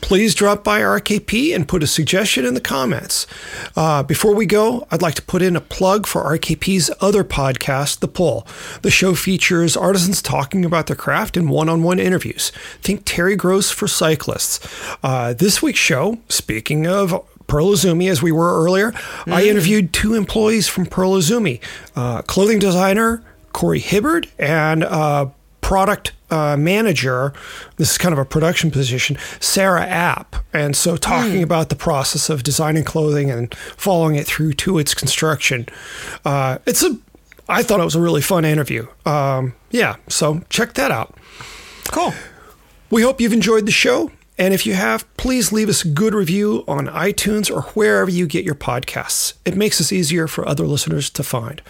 Please 0.00 0.34
drop 0.34 0.64
by 0.64 0.80
RKP 0.80 1.54
and 1.54 1.68
put 1.68 1.84
a 1.84 1.86
suggestion 1.86 2.44
in 2.44 2.54
the 2.54 2.60
comments. 2.60 3.28
Uh, 3.76 4.02
before 4.02 4.34
we 4.34 4.46
go, 4.46 4.84
I'd 4.90 5.00
like 5.00 5.14
to 5.14 5.22
put 5.22 5.42
in 5.42 5.54
a 5.54 5.60
plug 5.60 6.08
for 6.08 6.24
RKP's 6.24 6.90
other 7.00 7.22
podcast, 7.22 8.00
The 8.00 8.08
Pull. 8.08 8.44
The 8.82 8.90
show 8.90 9.14
features 9.14 9.76
artisans 9.76 10.20
talking 10.20 10.64
about 10.64 10.88
their 10.88 10.96
craft 10.96 11.36
in 11.36 11.48
one 11.48 11.68
on 11.68 11.84
one 11.84 12.00
interviews. 12.00 12.50
Think 12.80 13.02
Terry 13.04 13.36
Gross 13.36 13.70
for 13.70 13.86
cyclists. 13.86 14.58
Uh, 15.04 15.34
this 15.34 15.62
week's 15.62 15.78
show, 15.78 16.18
speaking 16.28 16.88
of 16.88 17.24
Pearl 17.52 17.66
Izumi, 17.66 18.10
as 18.10 18.22
we 18.22 18.32
were 18.32 18.64
earlier. 18.64 18.92
Mm. 18.92 19.34
I 19.34 19.44
interviewed 19.44 19.92
two 19.92 20.14
employees 20.14 20.68
from 20.68 20.86
Pearl 20.86 21.12
Izumi, 21.18 21.60
uh, 21.94 22.22
clothing 22.22 22.58
designer 22.58 23.22
Corey 23.52 23.78
Hibbard 23.78 24.26
and 24.38 24.82
uh, 24.82 25.26
product 25.60 26.12
uh, 26.30 26.56
manager. 26.56 27.34
This 27.76 27.90
is 27.90 27.98
kind 27.98 28.14
of 28.14 28.18
a 28.18 28.24
production 28.24 28.70
position, 28.70 29.18
Sarah 29.38 29.84
App. 29.84 30.36
And 30.54 30.74
so, 30.74 30.96
talking 30.96 31.40
mm. 31.40 31.42
about 31.42 31.68
the 31.68 31.76
process 31.76 32.30
of 32.30 32.42
designing 32.42 32.84
clothing 32.84 33.30
and 33.30 33.54
following 33.54 34.14
it 34.14 34.26
through 34.26 34.54
to 34.54 34.78
its 34.78 34.94
construction. 34.94 35.66
Uh, 36.24 36.56
it's 36.64 36.82
a, 36.82 36.96
I 37.50 37.62
thought 37.62 37.80
it 37.80 37.84
was 37.84 37.96
a 37.96 38.00
really 38.00 38.22
fun 38.22 38.46
interview. 38.46 38.86
Um, 39.04 39.52
yeah, 39.70 39.96
so 40.08 40.40
check 40.48 40.72
that 40.72 40.90
out. 40.90 41.14
Cool. 41.88 42.14
We 42.88 43.02
hope 43.02 43.20
you've 43.20 43.34
enjoyed 43.34 43.66
the 43.66 43.72
show. 43.72 44.10
And 44.42 44.52
if 44.52 44.66
you 44.66 44.74
have, 44.74 45.06
please 45.16 45.52
leave 45.52 45.68
us 45.68 45.84
a 45.84 45.88
good 45.88 46.14
review 46.14 46.64
on 46.66 46.88
iTunes 46.88 47.48
or 47.48 47.62
wherever 47.74 48.10
you 48.10 48.26
get 48.26 48.44
your 48.44 48.56
podcasts. 48.56 49.34
It 49.44 49.56
makes 49.56 49.80
us 49.80 49.92
easier 49.92 50.26
for 50.26 50.48
other 50.48 50.66
listeners 50.66 51.10
to 51.10 51.22
find. 51.22 51.62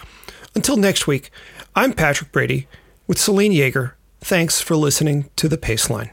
Until 0.54 0.78
next 0.78 1.06
week, 1.06 1.30
I'm 1.76 1.92
Patrick 1.92 2.32
Brady 2.32 2.68
with 3.06 3.18
Selene 3.18 3.52
Yeager. 3.52 3.92
Thanks 4.22 4.62
for 4.62 4.74
listening 4.74 5.28
to 5.36 5.50
The 5.50 5.58
Paceline. 5.58 6.12